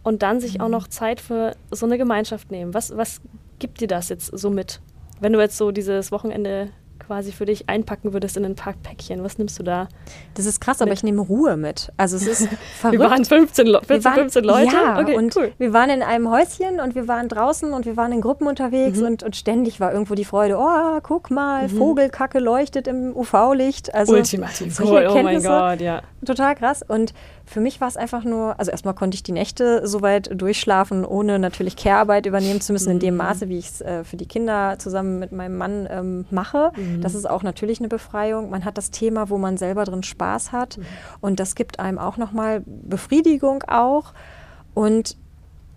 [0.03, 2.73] und dann sich auch noch Zeit für so eine Gemeinschaft nehmen.
[2.73, 3.21] Was, was
[3.59, 4.79] gibt dir das jetzt so mit?
[5.19, 6.69] Wenn du jetzt so dieses Wochenende
[7.11, 9.89] quasi für dich einpacken würdest in ein Packpäckchen, was nimmst du da?
[10.35, 10.99] Das ist krass, aber Mit.
[10.99, 11.91] ich nehme Ruhe mit.
[11.97, 12.47] Also es ist
[12.79, 13.01] verrückt.
[13.01, 14.73] Wir waren 15, Le 14, Wir waren- 15 Leute.
[14.73, 15.51] Ja, okay, und cool.
[15.57, 18.99] wir waren in einem Häuschen und wir waren draußen und wir waren in Gruppen unterwegs
[18.99, 19.05] Mhm.
[19.07, 23.93] und, und ständig war irgendwo die Freude, oh, guck mal, Vogelkacke leuchtet im UV-Licht.
[23.93, 25.47] Also Ultimativ cool, oh mein Erkenntnisse.
[25.49, 26.01] Gott, ja.
[26.25, 26.81] Total krass.
[26.87, 27.13] Und
[27.45, 31.39] für mich war es einfach nur, also erstmal konnte ich die Nächte soweit durchschlafen, ohne
[31.39, 34.75] natürlich Care-Arbeit übernehmen zu müssen, in dem Maße, wie ich es äh, für die Kinder
[34.77, 36.71] zusammen mit meinem Mann ähm, mache.
[37.01, 38.49] Das ist auch natürlich eine Befreiung.
[38.49, 40.79] Man hat das Thema, wo man selber drin Spaß hat.
[41.19, 44.13] Und das gibt einem auch nochmal Befriedigung auch.
[44.73, 45.17] Und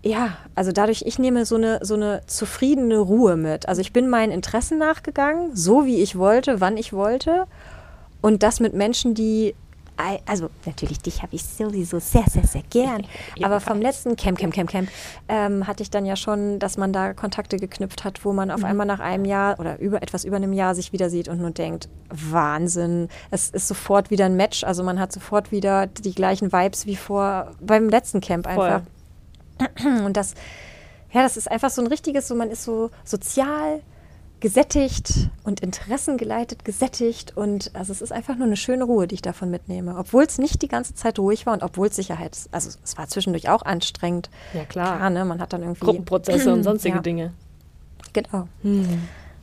[0.03, 3.67] ja, also dadurch, ich nehme so eine, so eine zufriedene Ruhe mit.
[3.67, 7.45] Also ich bin meinen Interessen nachgegangen, so wie ich wollte, wann ich wollte.
[8.21, 9.55] Und das mit Menschen, die,
[10.25, 13.05] also natürlich dich habe ich sowieso sehr, sehr, sehr gern.
[13.43, 14.89] Aber vom letzten Camp, Camp, Camp, Camp
[15.27, 18.63] ähm, hatte ich dann ja schon, dass man da Kontakte geknüpft hat, wo man auf
[18.63, 21.51] einmal nach einem Jahr oder über etwas über einem Jahr sich wieder sieht und nur
[21.51, 23.09] denkt, Wahnsinn.
[23.31, 24.63] Es ist sofort wieder ein Match.
[24.63, 28.81] Also man hat sofort wieder die gleichen Vibes wie vor beim letzten Camp einfach.
[30.05, 30.33] Und das,
[31.11, 33.81] ja, das ist einfach so ein richtiges, so man ist so sozial
[34.39, 39.21] gesättigt und interessengeleitet gesättigt und also es ist einfach nur eine schöne Ruhe, die ich
[39.21, 42.69] davon mitnehme, obwohl es nicht die ganze Zeit ruhig war und obwohl es Sicherheit, also
[42.83, 44.29] es war zwischendurch auch anstrengend.
[44.53, 44.97] Ja, klar.
[44.97, 45.25] Klar, ne?
[45.25, 47.01] man hat dann irgendwie Gruppenprozesse und sonstige Ja.
[47.01, 47.33] Dinge.
[48.13, 48.47] Genau.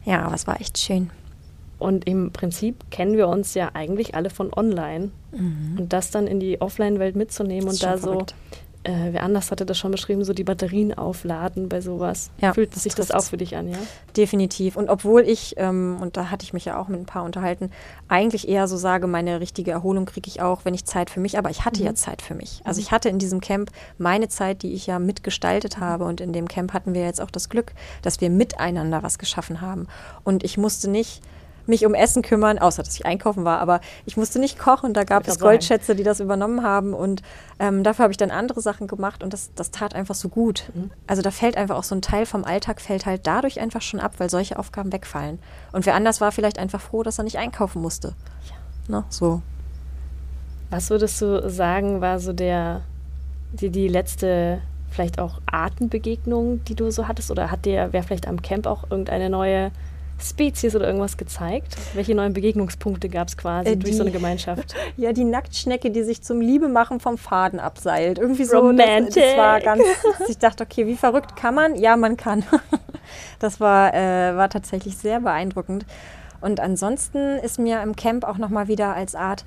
[0.05, 1.10] Ja, aber es war echt schön.
[1.78, 5.10] Und im Prinzip kennen wir uns ja eigentlich alle von online.
[5.32, 8.35] Und das dann in die Offline-Welt mitzunehmen und da schon so, verrückt.
[8.85, 12.31] Äh, wer anders hatte das schon beschrieben, so die Batterien aufladen bei sowas.
[12.39, 13.79] Ja, Fühlt sich das auch für dich an, ja?
[14.17, 14.77] Definitiv.
[14.77, 17.71] Und obwohl ich, ähm, und da hatte ich mich ja auch mit ein paar unterhalten,
[18.09, 21.39] eigentlich eher so sage, meine richtige Erholung kriege ich auch, wenn ich Zeit für mich,
[21.39, 22.61] aber ich hatte ja Zeit für mich.
[22.65, 26.05] Also ich hatte in diesem Camp meine Zeit, die ich ja mitgestaltet habe.
[26.05, 29.61] Und in dem Camp hatten wir jetzt auch das Glück, dass wir miteinander was geschaffen
[29.61, 29.87] haben.
[30.25, 31.23] Und ich musste nicht
[31.66, 35.05] mich um Essen kümmern, außer dass ich einkaufen war, aber ich musste nicht kochen, da
[35.05, 35.39] gab es.
[35.39, 37.22] Goldschätze, die das übernommen haben und
[37.59, 40.70] ähm, dafür habe ich dann andere Sachen gemacht und das, das tat einfach so gut.
[41.06, 44.01] Also da fällt einfach auch so ein Teil vom Alltag fällt halt dadurch einfach schon
[44.01, 45.39] ab, weil solche Aufgaben wegfallen.
[45.72, 48.14] Und wer anders war vielleicht einfach froh, dass er nicht einkaufen musste.
[48.89, 49.05] Ne?
[49.09, 49.43] So.
[50.70, 52.82] Was würdest du sagen, war so der,
[53.52, 54.60] die, die letzte
[54.90, 57.30] vielleicht auch Artenbegegnung, die du so hattest?
[57.30, 59.70] Oder hat dir, wer vielleicht am Camp auch irgendeine neue
[60.20, 61.76] Spezies oder irgendwas gezeigt?
[61.94, 64.74] Welche neuen Begegnungspunkte gab es quasi Äh, durch so die- eine Gemeinschaft?
[64.97, 68.18] Ja, die Nacktschnecke, die sich zum Liebemachen vom Faden abseilt.
[68.18, 68.59] Irgendwie so.
[68.59, 69.14] Romantic.
[69.14, 69.82] Das, das war ganz.
[70.28, 71.74] Ich dachte, okay, wie verrückt kann man?
[71.76, 72.44] Ja, man kann.
[73.40, 75.84] Das war, äh, war tatsächlich sehr beeindruckend.
[76.40, 79.44] Und ansonsten ist mir im Camp auch nochmal wieder als Art.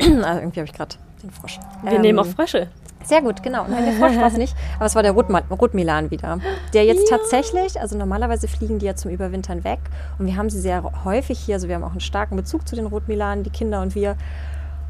[0.00, 1.58] also irgendwie habe ich gerade den Frosch.
[1.82, 2.68] Wir Ähm, nehmen auch Frösche.
[3.04, 3.66] Sehr gut, genau.
[3.68, 4.56] Nein, der Frosch war es nicht.
[4.76, 6.38] Aber es war der Rotmilan wieder.
[6.72, 9.80] Der jetzt tatsächlich, also normalerweise fliegen die ja zum Überwintern weg.
[10.18, 11.56] Und wir haben sie sehr häufig hier.
[11.56, 14.16] Also wir haben auch einen starken Bezug zu den Rotmilanen, die Kinder und wir.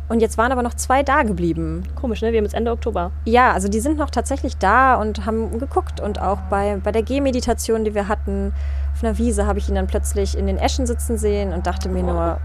[0.09, 1.82] Und jetzt waren aber noch zwei da geblieben.
[1.97, 2.31] Komisch, ne?
[2.31, 3.11] Wir haben jetzt Ende Oktober.
[3.24, 5.98] Ja, also die sind noch tatsächlich da und haben geguckt.
[6.01, 8.52] Und auch bei, bei der Gehmeditation, die wir hatten,
[8.93, 11.89] auf einer Wiese, habe ich ihn dann plötzlich in den Eschen sitzen sehen und dachte
[11.89, 12.39] mir nur,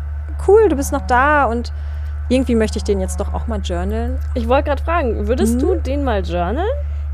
[0.48, 1.74] cool, du bist noch da und
[2.30, 4.18] irgendwie möchte ich den jetzt doch auch mal journalen.
[4.36, 5.60] Ich wollte gerade fragen, würdest Mhm.
[5.60, 6.64] du den mal journalen?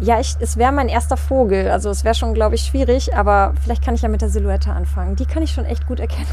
[0.01, 1.69] Ja, ich, es wäre mein erster Vogel.
[1.71, 4.69] Also es wäre schon, glaube ich, schwierig, aber vielleicht kann ich ja mit der Silhouette
[4.71, 5.15] anfangen.
[5.15, 6.27] Die kann ich schon echt gut erkennen.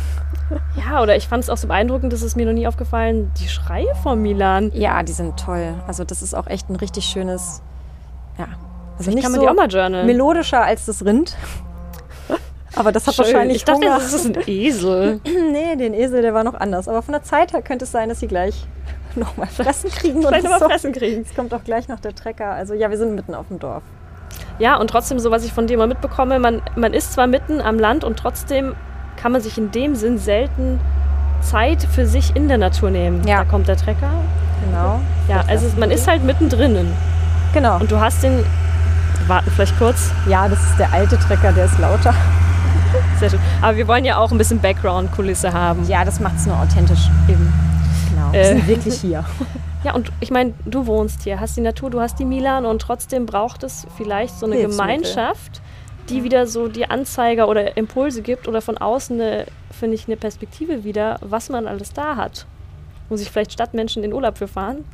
[0.77, 3.49] Ja, oder ich fand es auch so beeindruckend, das ist mir noch nie aufgefallen, die
[3.49, 4.71] Schreie von Milan.
[4.75, 5.73] Ja, die sind toll.
[5.87, 7.63] Also das ist auch echt ein richtig schönes,
[8.39, 8.45] ja.
[8.45, 10.07] Also Vielleicht nicht kann man so die auch mal journalen.
[10.07, 11.35] melodischer als das Rind.
[12.77, 13.25] Aber das hat Schön.
[13.27, 13.99] wahrscheinlich Ich dachte, Hunger.
[13.99, 15.21] das ist ein Esel.
[15.25, 16.89] nee, den Esel, der war noch anders.
[16.89, 18.67] Aber von der Zeit her könnte es sein, dass sie gleich
[19.15, 20.23] nochmal fressen kriegen.
[20.23, 20.69] Vielleicht oder noch mal so.
[20.71, 21.23] fressen kriegen.
[21.29, 22.51] Es kommt auch gleich noch der Trecker.
[22.53, 23.83] Also ja, wir sind mitten auf dem Dorf.
[24.59, 27.61] Ja, und trotzdem, so was ich von dir mal mitbekomme, man, man ist zwar mitten
[27.61, 28.75] am Land und trotzdem
[29.17, 30.81] kann man sich in dem Sinn selten
[31.43, 33.27] Zeit für sich in der Natur nehmen.
[33.27, 33.39] Ja.
[33.39, 34.11] Da kommt der Trecker.
[34.65, 35.01] Genau.
[35.29, 36.87] Ja, also man ist halt mittendrin.
[37.53, 37.79] Genau.
[37.81, 38.45] Und du hast den.
[39.29, 40.11] Warten vielleicht kurz.
[40.29, 42.15] ja, das ist der alte Trecker, der ist lauter.
[43.23, 43.41] Sehr schön.
[43.61, 45.87] Aber wir wollen ja auch ein bisschen Background-Kulisse haben.
[45.89, 47.09] Ja, das macht es nur authentisch.
[47.29, 47.53] Eben.
[48.11, 48.33] Genau.
[48.33, 48.45] Wir Äh.
[48.55, 49.25] sind wirklich hier.
[49.85, 52.81] Ja, und ich meine, du wohnst hier, hast die Natur, du hast die Milan und
[52.81, 54.57] trotzdem braucht es vielleicht so eine.
[54.63, 55.61] Gemeinschaft,
[56.09, 59.47] die wieder so die Anzeiger oder Impulse gibt oder von außen eine,
[59.77, 62.47] finde ich, eine Perspektive wieder, was man alles da hat.
[63.09, 64.85] Wo sich vielleicht Stadtmenschen in Urlaub für fahren,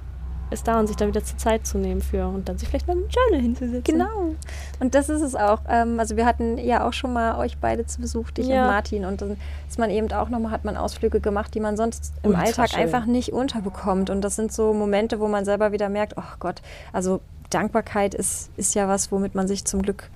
[0.51, 2.87] ist da und sich dann wieder zur Zeit zu nehmen für und dann sich vielleicht
[2.87, 3.85] beim Journal hinzusetzen.
[3.85, 4.35] Genau.
[4.81, 5.61] Und das ist es auch.
[5.69, 8.63] Ähm, also wir hatten ja auch schon mal euch beide zu Besuch, dich Ja.
[8.63, 9.05] und Martin.
[9.05, 9.37] Und dann
[9.69, 12.71] ist man eben auch nochmal, hat man Ausflüge gemacht, die man sonst im Ultra Alltag
[12.71, 12.81] schön.
[12.81, 14.11] einfach nicht unterbekommt.
[14.11, 16.63] Und das sind so Momente, wo man selber wieder merkt, oh Gott,
[16.93, 17.21] also
[17.51, 20.11] Dankbarkeit ist, ist ja was, womit man sich zum Glück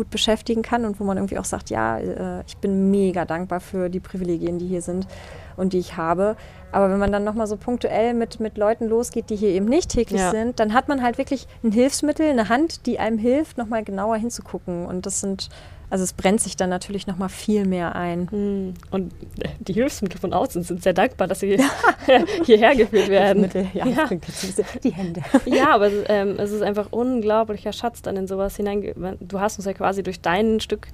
[0.00, 3.60] gut beschäftigen kann und wo man irgendwie auch sagt, ja, äh, ich bin mega dankbar
[3.60, 5.06] für die Privilegien, die hier sind
[5.58, 6.36] und die ich habe.
[6.72, 9.90] Aber wenn man dann nochmal so punktuell mit, mit Leuten losgeht, die hier eben nicht
[9.90, 10.30] täglich Ja.
[10.30, 14.16] sind, dann hat man halt wirklich ein Hilfsmittel, eine Hand, die einem hilft, nochmal genauer
[14.16, 14.86] hinzugucken.
[14.86, 15.50] Und das sind,
[15.90, 18.28] also es brennt sich dann natürlich nochmal viel mehr ein.
[18.30, 18.74] Hm.
[18.90, 19.12] Und
[19.60, 21.58] die Hilfsmittel von außen sind sehr dankbar, dass sie
[22.44, 23.50] hierher geführt werden.
[23.50, 24.08] Hilfsmittel, ja, Ja.
[24.82, 25.22] die Hände.
[25.46, 29.16] Ja, aber ähm, es ist einfach unglaublicher Schatz dann in sowas hinein.
[29.20, 30.88] Du hast uns ja quasi durch dein Stück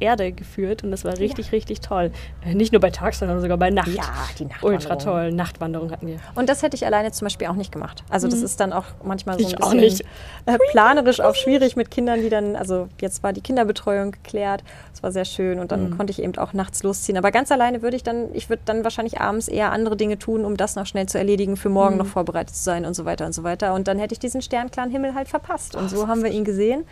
[0.00, 2.10] Erde geführt und das war richtig, richtig toll.
[2.44, 3.88] Äh, Nicht nur bei Tag, sondern sogar bei Nacht.
[3.88, 4.02] Ja,
[4.38, 4.74] die Nachtwanderung.
[4.74, 5.32] Ultra toll.
[5.32, 6.16] Nachtwanderung hatten wir.
[6.34, 8.02] Und das hätte ich alleine zum Beispiel auch nicht gemacht.
[8.10, 9.54] Also das ist dann auch manchmal so ein Mhm.
[9.58, 10.04] Ich auch bisschen nicht.
[10.46, 15.02] Äh, planerisch auch schwierig mit Kindern, die dann, also jetzt war die Kinderbetreuung geklärt, das
[15.02, 15.68] war sehr schön und Mhm.
[15.68, 17.16] dann konnte ich eben auch nachts losziehen.
[17.18, 20.44] Aber ganz alleine würde ich dann, ich würde dann wahrscheinlich abends eher andere Dinge tun,
[20.44, 21.74] um das noch schnell zu erledigen, für Mhm.
[21.74, 23.74] morgen noch vorbereitet zu sein und so weiter und so weiter.
[23.74, 25.76] Und dann hätte ich diesen sternklaren Himmel halt verpasst.
[25.76, 26.84] Und so haben wir ihn gesehen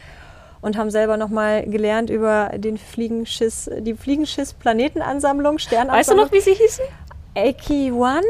[0.63, 5.99] und haben selber nochmal gelernt über den Fliegenschiss, die Fliegenschiss-Planetenansammlung, Sternansammlung.
[5.99, 6.85] Weißt du noch, wie sie hießen?
[7.35, 8.23] Eki One?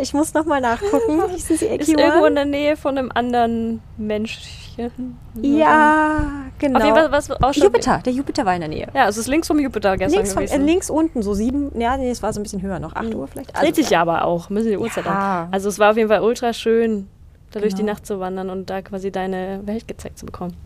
[0.00, 1.20] Ich muss nochmal nachgucken.
[1.30, 2.34] Hießen sie Ist Eki irgendwo in One?
[2.36, 5.18] der Nähe von einem anderen Menschchen.
[5.42, 6.20] Ja,
[6.58, 6.78] genau.
[6.78, 7.64] Auf jeden Fall was auch schon.
[7.64, 8.88] Jupiter, der Jupiter war in der Nähe.
[8.94, 10.64] Ja, es ist links vom Jupiter gestern Links, von, äh, gewesen.
[10.66, 13.28] links unten, so sieben, ja, nee, es war so ein bisschen höher noch, acht Uhr
[13.28, 13.54] vielleicht.
[13.60, 15.42] Dreht sich ja aber auch, müssen die Uhrzeit Ja.
[15.44, 15.48] an.
[15.52, 17.08] Also es war auf jeden Fall ultra schön,
[17.52, 17.92] da durch die Genau.
[17.92, 20.56] Nacht zu wandern und da quasi deine Welt gezeigt zu bekommen.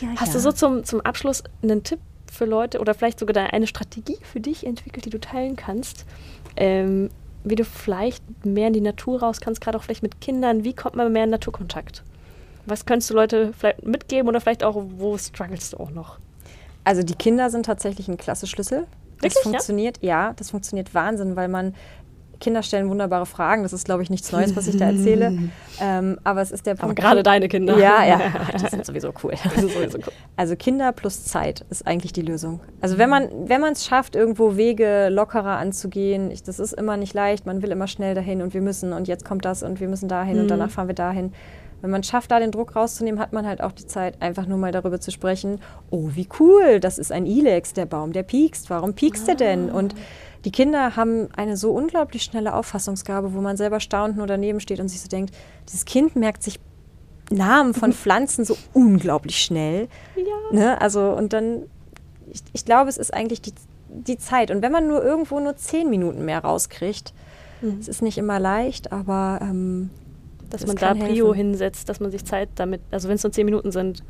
[0.00, 2.00] Ja, Hast du so zum, zum Abschluss einen Tipp
[2.30, 6.04] für Leute oder vielleicht sogar eine Strategie für dich entwickelt, die du teilen kannst,
[6.56, 7.10] ähm,
[7.44, 10.74] wie du vielleicht mehr in die Natur raus kannst, gerade auch vielleicht mit Kindern, wie
[10.74, 12.02] kommt man mehr in Naturkontakt?
[12.66, 16.18] Was könntest du Leute vielleicht mitgeben oder vielleicht auch, wo strugglest du auch noch?
[16.82, 18.86] Also die Kinder sind tatsächlich ein klasse Schlüssel.
[19.20, 19.50] Das Wirklich, ja?
[19.50, 20.32] funktioniert, ja?
[20.34, 21.74] das funktioniert Wahnsinn, weil man
[22.40, 23.62] Kinder stellen wunderbare Fragen.
[23.62, 25.38] Das ist, glaube ich, nichts Neues, was ich da erzähle.
[25.80, 27.00] ähm, aber es ist der Aber Punkt.
[27.00, 27.78] gerade deine Kinder.
[27.78, 28.20] Ja, ja,
[28.54, 29.34] die sind sowieso cool.
[29.42, 30.12] Das ist sowieso cool.
[30.36, 32.60] Also Kinder plus Zeit ist eigentlich die Lösung.
[32.80, 36.96] Also wenn man wenn man es schafft, irgendwo Wege lockerer anzugehen, ich, das ist immer
[36.96, 37.46] nicht leicht.
[37.46, 40.08] Man will immer schnell dahin und wir müssen und jetzt kommt das und wir müssen
[40.08, 41.32] dahin und danach fahren wir dahin.
[41.82, 44.46] Wenn man es schafft, da den Druck rauszunehmen, hat man halt auch die Zeit, einfach
[44.46, 45.60] nur mal darüber zu sprechen.
[45.90, 48.70] Oh, wie cool, das ist ein Ilex, der Baum, der piekst.
[48.70, 49.70] Warum piekst der denn?
[49.70, 49.94] Und
[50.46, 54.78] die Kinder haben eine so unglaublich schnelle Auffassungsgabe, wo man selber staunt nur daneben steht
[54.78, 55.34] und sich so denkt,
[55.68, 56.60] dieses Kind merkt sich
[57.30, 59.88] Namen von Pflanzen so unglaublich schnell.
[60.14, 60.22] Ja.
[60.56, 60.80] Ne?
[60.80, 61.64] Also, und dann,
[62.32, 63.52] ich, ich glaube, es ist eigentlich die,
[63.88, 64.52] die Zeit.
[64.52, 67.12] Und wenn man nur irgendwo nur zehn Minuten mehr rauskriegt,
[67.80, 69.90] es ist nicht immer leicht, aber ähm,
[70.50, 71.48] Dass Das man da Prio helfen.
[71.48, 74.04] hinsetzt, dass man sich Zeit damit, also wenn es nur zehn Minuten sind,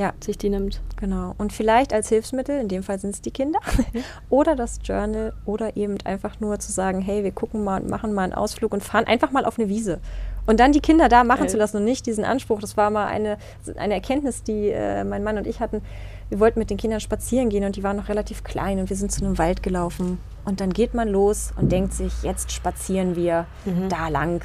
[0.00, 0.80] ja, sich die nimmt.
[0.96, 1.34] genau.
[1.36, 3.58] Und vielleicht als Hilfsmittel, in dem Fall sind es die Kinder,
[4.30, 8.14] oder das Journal, oder eben einfach nur zu sagen, hey, wir gucken mal und machen
[8.14, 10.00] mal einen Ausflug und fahren einfach mal auf eine Wiese.
[10.46, 11.50] Und dann die Kinder da machen Geil.
[11.50, 12.60] zu lassen und nicht diesen Anspruch.
[12.60, 13.36] Das war mal eine,
[13.76, 15.82] eine Erkenntnis, die äh, mein Mann und ich hatten.
[16.30, 18.96] Wir wollten mit den Kindern spazieren gehen und die waren noch relativ klein und wir
[18.96, 20.18] sind zu einem Wald gelaufen.
[20.46, 23.44] Und dann geht man los und denkt sich, jetzt spazieren wir
[23.90, 24.42] da lang.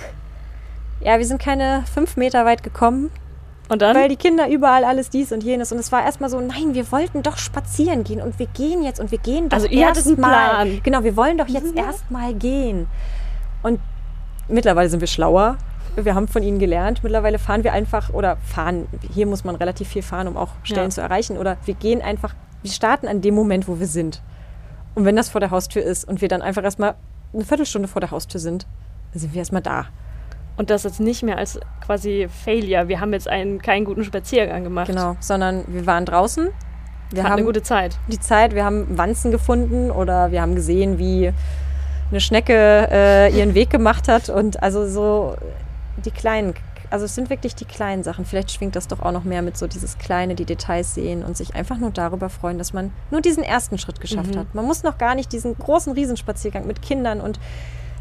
[1.00, 3.10] ja, wir sind keine fünf Meter weit gekommen,
[3.68, 3.96] Und dann?
[3.96, 5.72] weil die Kinder überall alles dies und jenes.
[5.72, 9.00] Und es war erstmal so, nein, wir wollten doch spazieren gehen und wir gehen jetzt
[9.00, 10.30] und wir gehen doch Also ihr hattet einen mal.
[10.50, 10.82] Plan.
[10.84, 12.88] Genau, wir wollen doch jetzt erstmal gehen.
[13.64, 13.80] Und
[14.48, 15.58] mittlerweile sind wir schlauer.
[15.96, 17.04] Wir haben von ihnen gelernt.
[17.04, 20.90] Mittlerweile fahren wir einfach oder fahren, hier muss man relativ viel fahren, um auch Stellen
[20.90, 20.96] Ja.
[20.96, 21.38] zu erreichen.
[21.38, 24.22] Oder wir gehen einfach, wir starten an dem Moment, wo wir sind.
[24.94, 26.96] Und wenn das vor der Haustür ist und wir dann einfach erstmal
[27.34, 28.68] eine Viertelstunde vor der Haustür sind,
[29.12, 29.86] dann sind wir erstmal da.
[30.58, 32.88] Und das jetzt nicht mehr als quasi Failure.
[32.88, 34.88] Wir haben jetzt einen keinen guten Spaziergang gemacht.
[34.88, 36.50] Genau, sondern wir waren draußen.
[37.12, 37.98] Wir Hatten haben eine gute Zeit.
[38.08, 41.32] die Zeit, wir haben Wanzen gefunden oder wir haben gesehen, wie
[42.10, 44.30] eine Schnecke äh, ihren Weg gemacht hat.
[44.30, 45.36] Und also so
[46.04, 46.54] die kleinen,
[46.90, 48.26] also es sind wirklich die kleinen Sachen.
[48.26, 51.38] Vielleicht schwingt das doch auch noch mehr mit so dieses Kleine, die Details sehen und
[51.38, 54.54] sich einfach nur darüber freuen, dass man nur diesen ersten Schritt geschafft hat.
[54.56, 57.40] Man muss noch gar nicht diesen großen Riesenspaziergang mit Kindern und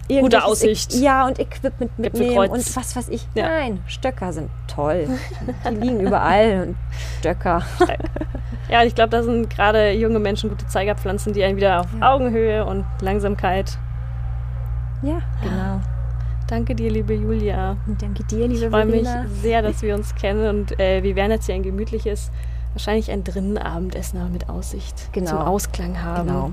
[0.08, 0.94] irgendwelches Aussicht.
[0.94, 3.26] Ja, und Equipment mitnehmen und was weiß ich.
[3.34, 3.48] Ja.
[3.48, 5.08] Nein, Stöcker sind toll.
[5.70, 6.76] Die liegen überall und
[7.20, 7.62] Stöcker.
[8.68, 12.64] Ja, ich glaube, da sind gerade junge Menschen gute Zeigerpflanzen, die einen wieder auf Augenhöhe
[12.64, 13.78] und Langsamkeit.
[15.02, 15.80] Ja, genau.
[16.46, 17.76] Danke dir, liebe Julia.
[17.86, 19.08] Und danke dir, liebe Ich freue mich
[19.42, 22.30] sehr, dass wir uns kennen und äh, wir werden jetzt hier ein gemütliches,
[22.74, 25.30] wahrscheinlich ein drinnen Abendessen mit Aussicht Genau.
[25.30, 26.26] zum Ausklang haben.
[26.28, 26.52] Genau.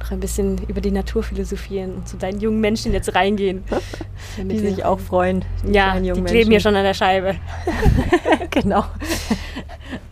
[0.00, 3.64] Noch ein bisschen über die Natur philosophieren und zu deinen jungen Menschen jetzt reingehen.
[4.38, 5.44] Die sich auch freuen.
[5.66, 6.60] die ja, die kleben hier Menschen.
[6.60, 7.34] schon an der Scheibe.
[8.50, 8.84] Genau.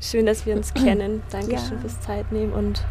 [0.00, 1.22] Schön, dass wir uns kennen.
[1.30, 1.78] Dankeschön Ja.
[1.80, 2.84] fürs Zeitnehmen und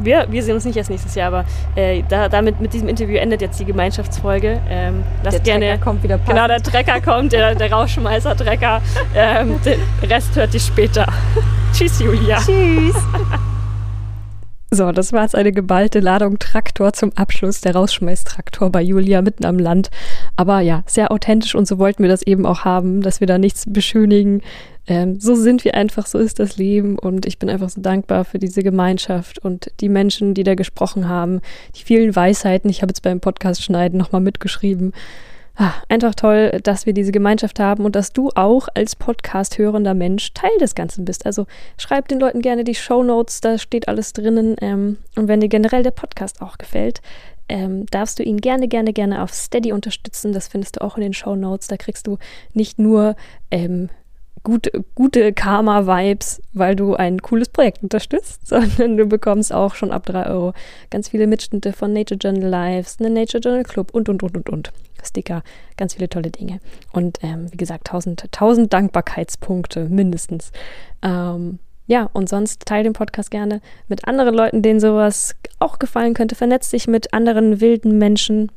[0.00, 1.44] wir, wir sehen uns nicht erst nächstes Jahr, aber
[1.76, 4.60] äh, da, damit mit diesem Interview endet jetzt die Gemeinschaftsfolge.
[4.68, 6.66] Ähm, lasst Der gerne Trecker kommt wieder Genau, passend.
[6.66, 8.82] der Trecker kommt, der, der Rauschmeißer-Trecker.
[9.14, 11.06] Ähm, den Rest hört ihr später.
[11.72, 12.38] Tschüss, Julia.
[12.38, 12.94] Tschüss.
[14.72, 17.60] So, das war jetzt eine geballte Ladung Traktor zum Abschluss.
[17.60, 19.90] Der Rausschmeißtraktor bei Julia mitten am Land.
[20.36, 23.36] Aber ja, sehr authentisch und so wollten wir das eben auch haben, dass wir da
[23.36, 24.42] nichts beschönigen.
[24.86, 28.24] Ähm, so sind wir einfach, so ist das Leben und ich bin einfach so dankbar
[28.24, 31.40] für diese Gemeinschaft und die Menschen, die da gesprochen haben,
[31.76, 32.70] die vielen Weisheiten.
[32.70, 34.92] Ich habe jetzt beim Podcast schneiden nochmal mitgeschrieben.
[35.56, 39.92] Ah, einfach toll, dass wir diese Gemeinschaft haben und dass du auch als Podcast hörender
[39.92, 41.26] Mensch Teil des Ganzen bist.
[41.26, 41.46] Also
[41.76, 44.56] schreib den Leuten gerne die Show Notes, da steht alles drinnen.
[44.62, 47.02] Ähm, und wenn dir generell der Podcast auch gefällt,
[47.50, 50.32] ähm, darfst du ihn gerne, gerne, gerne auf Steady unterstützen.
[50.32, 51.66] Das findest du auch in den Show Notes.
[51.66, 52.16] Da kriegst du
[52.54, 53.14] nicht nur
[53.50, 53.90] ähm,
[54.42, 60.06] gute, gute Karma-Vibes, weil du ein cooles Projekt unterstützt, sondern du bekommst auch schon ab
[60.06, 60.52] 3 Euro
[60.90, 64.48] ganz viele Mitschnitte von Nature Journal Lives, einen Nature Journal Club und, und, und, und,
[64.48, 64.72] und.
[65.02, 65.42] Sticker,
[65.78, 66.60] ganz viele tolle Dinge.
[66.92, 70.52] Und ähm, wie gesagt, 1000, 1000 Dankbarkeitspunkte mindestens.
[71.02, 76.14] Ähm, ja, und sonst teile den Podcast gerne mit anderen Leuten, denen sowas auch gefallen
[76.14, 76.34] könnte.
[76.34, 78.52] Vernetz dich mit anderen wilden Menschen.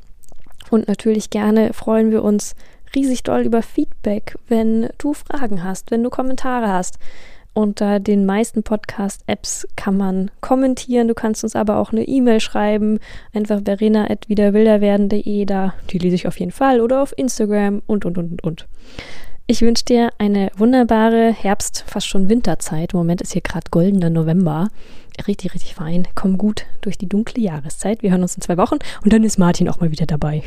[0.70, 2.56] Und natürlich gerne freuen wir uns
[2.96, 7.00] riesig doll über Feedback, wenn du Fragen hast, wenn du Kommentare hast.
[7.56, 11.08] Unter den meisten Podcast-Apps kann man kommentieren.
[11.08, 13.00] Du kannst uns aber auch eine E-Mail schreiben.
[13.32, 16.82] Einfach verena.wiederwilderwerden.de, da, die lese ich auf jeden Fall.
[16.82, 18.68] Oder auf Instagram und, und, und, und.
[19.46, 22.94] Ich wünsche dir eine wunderbare Herbst-, fast schon Winterzeit.
[22.94, 24.70] Im Moment ist hier gerade goldener November.
[25.28, 26.08] Richtig, richtig fein.
[26.16, 28.02] Komm gut durch die dunkle Jahreszeit.
[28.02, 30.44] Wir hören uns in zwei Wochen und dann ist Martin auch mal wieder dabei.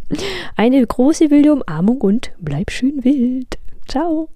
[0.56, 3.58] eine große wilde Umarmung und bleib schön wild.
[3.88, 4.28] Ciao.